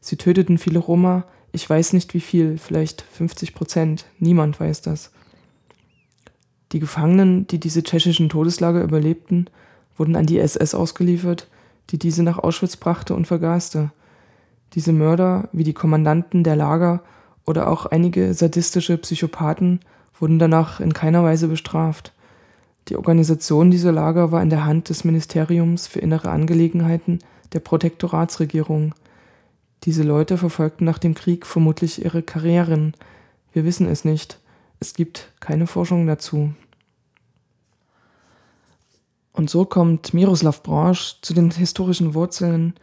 Sie 0.00 0.16
töteten 0.16 0.58
viele 0.58 0.78
Roma, 0.78 1.24
ich 1.52 1.68
weiß 1.68 1.92
nicht 1.92 2.14
wie 2.14 2.20
viel, 2.20 2.58
vielleicht 2.58 3.02
50 3.02 3.54
Prozent, 3.54 4.06
niemand 4.18 4.60
weiß 4.60 4.82
das. 4.82 5.10
Die 6.72 6.80
Gefangenen, 6.80 7.46
die 7.46 7.58
diese 7.58 7.82
tschechischen 7.82 8.28
Todeslager 8.28 8.82
überlebten, 8.82 9.48
wurden 9.96 10.16
an 10.16 10.26
die 10.26 10.38
SS 10.38 10.74
ausgeliefert, 10.74 11.48
die 11.90 11.98
diese 11.98 12.22
nach 12.22 12.38
Auschwitz 12.38 12.76
brachte 12.76 13.14
und 13.14 13.26
vergaste. 13.26 13.90
Diese 14.74 14.92
Mörder, 14.92 15.48
wie 15.52 15.64
die 15.64 15.74
Kommandanten 15.74 16.44
der 16.44 16.56
Lager 16.56 17.02
oder 17.44 17.68
auch 17.68 17.86
einige 17.86 18.34
sadistische 18.34 18.98
Psychopathen, 18.98 19.80
wurden 20.18 20.38
danach 20.38 20.80
in 20.80 20.92
keiner 20.92 21.22
Weise 21.22 21.48
bestraft. 21.48 22.12
Die 22.88 22.96
Organisation 22.96 23.70
dieser 23.70 23.92
Lager 23.92 24.30
war 24.32 24.42
in 24.42 24.50
der 24.50 24.64
Hand 24.64 24.88
des 24.88 25.04
Ministeriums 25.04 25.86
für 25.86 26.00
innere 26.00 26.30
Angelegenheiten 26.30 27.18
der 27.52 27.60
Protektoratsregierung. 27.60 28.94
Diese 29.84 30.02
Leute 30.02 30.38
verfolgten 30.38 30.84
nach 30.84 30.98
dem 30.98 31.14
Krieg 31.14 31.46
vermutlich 31.46 32.04
ihre 32.04 32.22
Karrieren. 32.22 32.94
Wir 33.52 33.64
wissen 33.64 33.88
es 33.88 34.04
nicht. 34.04 34.40
Es 34.80 34.94
gibt 34.94 35.32
keine 35.40 35.66
Forschung 35.66 36.06
dazu. 36.06 36.52
Und 39.32 39.50
so 39.50 39.64
kommt 39.64 40.14
Miroslav 40.14 40.62
Branch 40.62 40.98
zu 41.20 41.34
den 41.34 41.50
historischen 41.50 42.14
Wurzeln 42.14 42.74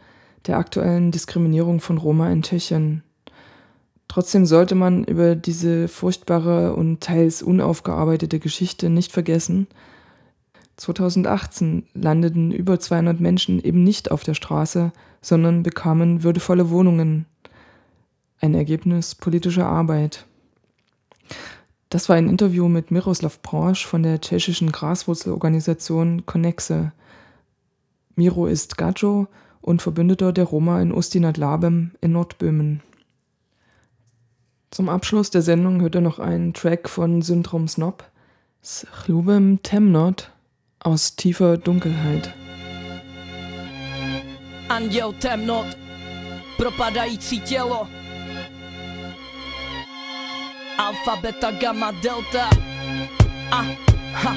der 0.46 0.58
aktuellen 0.58 1.10
Diskriminierung 1.10 1.80
von 1.80 1.98
Roma 1.98 2.30
in 2.30 2.42
Tschechien. 2.42 3.02
Trotzdem 4.14 4.46
sollte 4.46 4.76
man 4.76 5.02
über 5.02 5.34
diese 5.34 5.88
furchtbare 5.88 6.76
und 6.76 7.00
teils 7.00 7.42
unaufgearbeitete 7.42 8.38
Geschichte 8.38 8.88
nicht 8.88 9.10
vergessen. 9.10 9.66
2018 10.76 11.88
landeten 11.94 12.52
über 12.52 12.78
200 12.78 13.18
Menschen 13.18 13.60
eben 13.60 13.82
nicht 13.82 14.12
auf 14.12 14.22
der 14.22 14.34
Straße, 14.34 14.92
sondern 15.20 15.64
bekamen 15.64 16.22
würdevolle 16.22 16.70
Wohnungen. 16.70 17.26
Ein 18.40 18.54
Ergebnis 18.54 19.16
politischer 19.16 19.66
Arbeit. 19.66 20.26
Das 21.88 22.08
war 22.08 22.14
ein 22.14 22.28
Interview 22.28 22.68
mit 22.68 22.92
Miroslav 22.92 23.42
Branch 23.42 23.84
von 23.84 24.04
der 24.04 24.20
tschechischen 24.20 24.70
Graswurzelorganisation 24.70 26.24
Connexe. 26.24 26.92
Miro 28.14 28.46
ist 28.46 28.78
Gajo 28.78 29.26
und 29.60 29.82
Verbündeter 29.82 30.32
der 30.32 30.44
Roma 30.44 30.80
in 30.80 30.92
Ustinat 30.92 31.36
Labem 31.36 31.90
in 32.00 32.12
Nordböhmen. 32.12 32.80
Zum 34.74 34.88
Abschluss 34.88 35.30
der 35.30 35.42
Sendung 35.42 35.80
hört 35.82 35.94
er 35.94 36.00
noch 36.00 36.18
einen 36.18 36.52
Track 36.52 36.88
von 36.88 37.22
Syndrom 37.22 37.68
Snob, 37.68 38.02
Chlubem 39.04 39.62
Temnot 39.62 40.32
aus 40.80 41.14
tiefer 41.14 41.58
Dunkelheit. 41.58 42.34
Anděl 44.68 45.12
temnot, 45.12 45.66
propadající 46.56 47.40
tělo. 47.40 47.86
Alfa, 50.78 51.16
beta, 51.22 51.52
gamma, 51.52 51.92
delta. 51.92 52.50
A, 53.50 53.64
ha, 54.12 54.36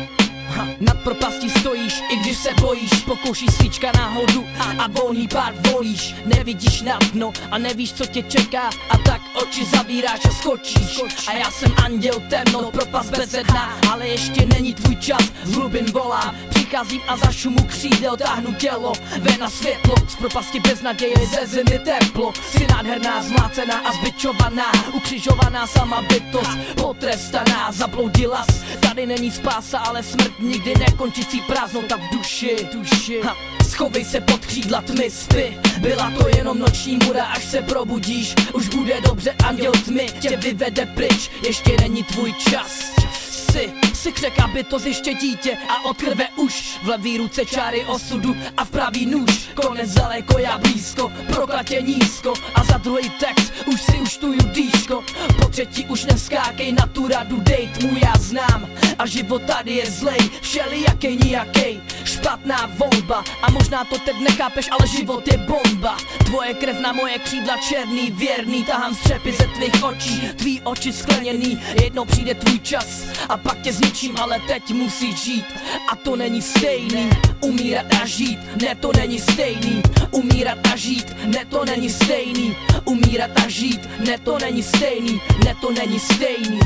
ha. 0.57 0.67
Nad 0.79 0.97
propastí 1.03 1.49
stojíš, 1.49 2.01
i 2.09 2.15
když 2.15 2.37
se 2.37 2.49
bojíš. 2.61 2.91
Pokouší 3.05 3.45
svíčka 3.47 3.91
náhodu 3.95 4.45
a, 4.59 4.83
a 4.83 4.87
volný 4.87 5.27
pár 5.27 5.53
volíš. 5.71 6.15
Nevidíš 6.25 6.81
na 6.81 6.99
dno 7.13 7.33
a 7.51 7.57
nevíš, 7.57 7.93
co 7.93 8.05
tě 8.05 8.23
čeká. 8.23 8.69
A 8.89 8.97
tak 8.97 9.21
oči 9.41 9.65
zavíráš 9.65 10.19
a 10.25 10.29
skočíš. 10.29 11.01
A 11.27 11.33
já 11.33 11.51
jsem 11.51 11.71
anděl 11.83 12.21
temno, 12.29 12.71
propast 12.71 13.09
bezedná 13.17 13.77
Ale 13.91 14.07
ještě 14.07 14.45
není 14.45 14.73
tvůj 14.73 14.95
čas, 14.95 15.23
hlubin 15.53 15.85
volá 15.91 16.35
Přicházím 16.67 17.01
a 17.07 17.17
za 17.17 17.31
šumu 17.31 17.63
křídel 17.67 18.17
táhnu 18.17 18.53
tělo. 18.53 18.93
Ven 19.19 19.39
na 19.39 19.49
světlo, 19.49 19.95
z 20.07 20.15
propasti 20.15 20.59
bez 20.59 20.81
naděje 20.81 21.15
ze 21.17 21.47
zemi 21.47 21.79
teplo. 21.79 22.33
Jsi 22.51 22.67
nádherná, 22.67 23.23
zmlácená 23.23 23.79
a 23.79 23.91
zbičovaná 23.91 24.71
Ukřižovaná 24.93 25.67
sama 25.67 26.01
bytost, 26.01 26.57
potrestaná 26.75 27.71
Zabloudila 27.71 28.45
tady 28.79 29.05
není 29.05 29.31
spása, 29.31 29.79
ale 29.79 30.03
smrt 30.03 30.39
nikdy 30.39 30.73
nekončící 30.79 31.41
prázdnota 31.41 31.95
v 31.97 32.15
duši, 32.17 32.55
duši. 32.73 33.21
Ha. 33.23 33.35
Schovej 33.69 34.05
se 34.05 34.21
pod 34.21 34.45
křídla 34.45 34.81
tmy 34.81 35.11
spy 35.11 35.57
Byla 35.79 36.11
to 36.11 36.27
jenom 36.37 36.59
noční 36.59 36.99
mura, 37.05 37.25
až 37.25 37.43
se 37.43 37.61
probudíš. 37.61 38.35
Už 38.53 38.67
bude 38.67 39.01
dobře, 39.01 39.35
anděl 39.45 39.71
tmy 39.71 40.07
tě 40.19 40.37
vyvede 40.37 40.85
pryč. 40.85 41.31
Ještě 41.47 41.77
není 41.81 42.03
tvůj 42.03 42.33
čas. 42.33 42.91
Si, 43.31 43.73
si 43.97 44.11
křek, 44.11 44.39
aby 44.39 44.63
to 44.63 44.79
ještě 44.85 45.13
dítě 45.13 45.57
a 45.69 45.85
od 45.85 45.97
krve 45.97 46.27
už. 46.35 46.79
V 46.83 46.87
levý 46.87 47.17
ruce 47.17 47.45
čáry 47.45 47.85
osudu 47.85 48.35
a 48.57 48.65
v 48.65 48.69
pravý 48.69 49.05
nůž. 49.05 49.49
Konec 49.53 49.93
daleko, 49.93 50.39
já 50.39 50.57
blízko, 50.57 51.11
proklatě 51.27 51.81
nízko. 51.81 52.33
A 52.55 52.63
za 52.63 52.77
druhý 52.77 53.09
text 53.09 53.53
už 53.65 53.81
si 53.81 53.97
už 53.97 54.17
tuju 54.17 54.39
dýško. 54.41 55.03
Po 55.41 55.49
třetí 55.49 55.85
už 55.85 56.05
neskákej 56.05 56.71
na 56.71 56.87
tu 56.87 57.07
radu 57.07 57.37
dejt 57.39 57.83
mu 57.83 57.97
já 58.03 58.13
znám. 58.19 58.69
A 58.99 59.05
život 59.05 59.41
tady 59.41 59.71
je 59.71 59.91
zlej, 59.91 60.19
všelijaký 60.41 61.17
nijakej. 61.23 61.81
Špatná 62.03 62.69
volba 62.77 63.23
a 63.41 63.51
možná 63.51 63.83
to 63.83 63.99
teď 63.99 64.15
nechápeš, 64.19 64.69
ale 64.71 64.87
život 64.87 65.27
je 65.27 65.37
bomba. 65.37 65.97
Tvoje 66.25 66.53
krev 66.53 66.79
na 66.79 66.93
moje 66.93 67.19
křídla 67.19 67.57
černý, 67.57 68.11
věrný, 68.11 68.63
tahám 68.63 68.95
střepy 68.95 69.31
ze 69.31 69.47
tvých 69.47 69.83
očí, 69.83 70.21
tvý 70.35 70.61
oči 70.61 70.93
skleněný, 70.93 71.61
jednou 71.83 72.05
přijde 72.05 72.33
tvůj 72.33 72.59
čas. 72.59 73.03
A 73.29 73.37
pak 73.37 73.61
tě 73.61 73.73
zničím, 73.87 74.15
ale 74.19 74.39
teď 74.47 74.73
musíš 74.73 75.15
žít 75.15 75.45
a 75.91 75.95
to 75.95 76.15
není 76.15 76.41
stejný. 76.41 77.09
Umírat 77.41 77.85
a 78.01 78.05
žít, 78.05 78.39
ne 78.61 78.75
to 78.75 78.91
není 78.97 79.19
stejný. 79.19 79.81
Umírat 80.11 80.57
a 80.73 80.75
žít, 80.75 81.15
ne 81.25 81.45
to 81.45 81.65
není 81.65 81.89
stejný. 81.89 82.55
Umírat 82.85 83.31
a 83.45 83.49
žít, 83.49 83.89
ne 83.99 84.17
to 84.17 84.37
není 84.39 84.63
stejný, 84.63 85.21
ne 85.45 85.55
to 85.61 85.71
není 85.71 85.99
stejný. 85.99 86.59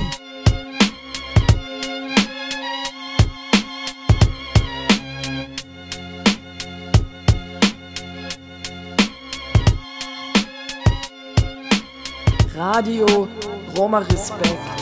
Radio 12.56 13.28
Roma 13.76 14.00
Respekt. 14.00 14.81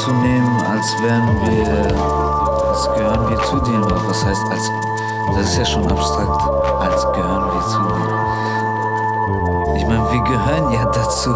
Zu 0.00 0.12
nehmen, 0.14 0.62
als 0.62 1.00
wären 1.02 1.40
wir, 1.42 2.68
als 2.68 2.88
gehören 2.94 3.28
wir 3.28 3.42
zu 3.42 3.58
denen. 3.60 3.84
Was 4.08 4.24
heißt 4.24 4.44
als, 4.50 4.70
das 5.34 5.46
ist 5.50 5.58
ja 5.58 5.64
schon 5.64 5.86
abstrakt, 5.90 6.42
als 6.80 7.02
gehören 7.12 7.52
wir 7.52 7.62
zu 7.68 7.78
denen. 7.78 8.29
Meine, 9.90 10.08
wir 10.12 10.22
gehören 10.22 10.72
ja 10.72 10.84
dazu. 10.84 11.34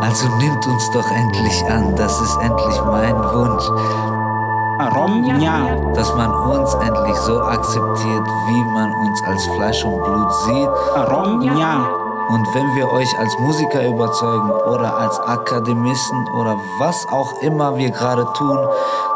Also 0.00 0.26
nimmt 0.38 0.66
uns 0.66 0.90
doch 0.92 1.10
endlich 1.10 1.62
an. 1.66 1.94
Das 1.94 2.22
ist 2.22 2.38
endlich 2.40 2.80
mein 2.86 3.14
Wunsch. 3.34 3.64
Romja. 4.96 5.92
Dass 5.94 6.14
man 6.14 6.30
uns 6.30 6.72
endlich 6.72 7.16
so 7.16 7.42
akzeptiert, 7.42 8.26
wie 8.48 8.64
man 8.72 8.90
uns 8.94 9.22
als 9.24 9.44
Fleisch 9.44 9.84
und 9.84 10.02
Blut 10.02 10.32
sieht. 10.46 10.68
Romja. 11.10 11.86
Und 12.30 12.46
wenn 12.54 12.74
wir 12.76 12.90
euch 12.90 13.18
als 13.18 13.38
Musiker 13.40 13.86
überzeugen 13.86 14.50
oder 14.50 14.96
als 14.96 15.18
Akademisten 15.20 16.26
oder 16.28 16.58
was 16.78 17.06
auch 17.08 17.42
immer 17.42 17.76
wir 17.76 17.90
gerade 17.90 18.26
tun, 18.32 18.58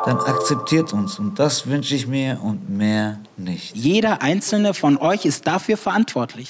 dann 0.05 0.18
akzeptiert 0.18 0.93
uns. 0.93 1.18
Und 1.18 1.39
das 1.39 1.66
wünsche 1.66 1.95
ich 1.95 2.07
mir 2.07 2.39
und 2.43 2.68
mehr 2.68 3.20
nicht. 3.39 3.74
Jeder 3.74 4.20
einzelne 4.20 4.74
von 4.74 4.99
euch 4.99 5.24
ist 5.24 5.47
dafür 5.47 5.79
verantwortlich. 5.79 6.45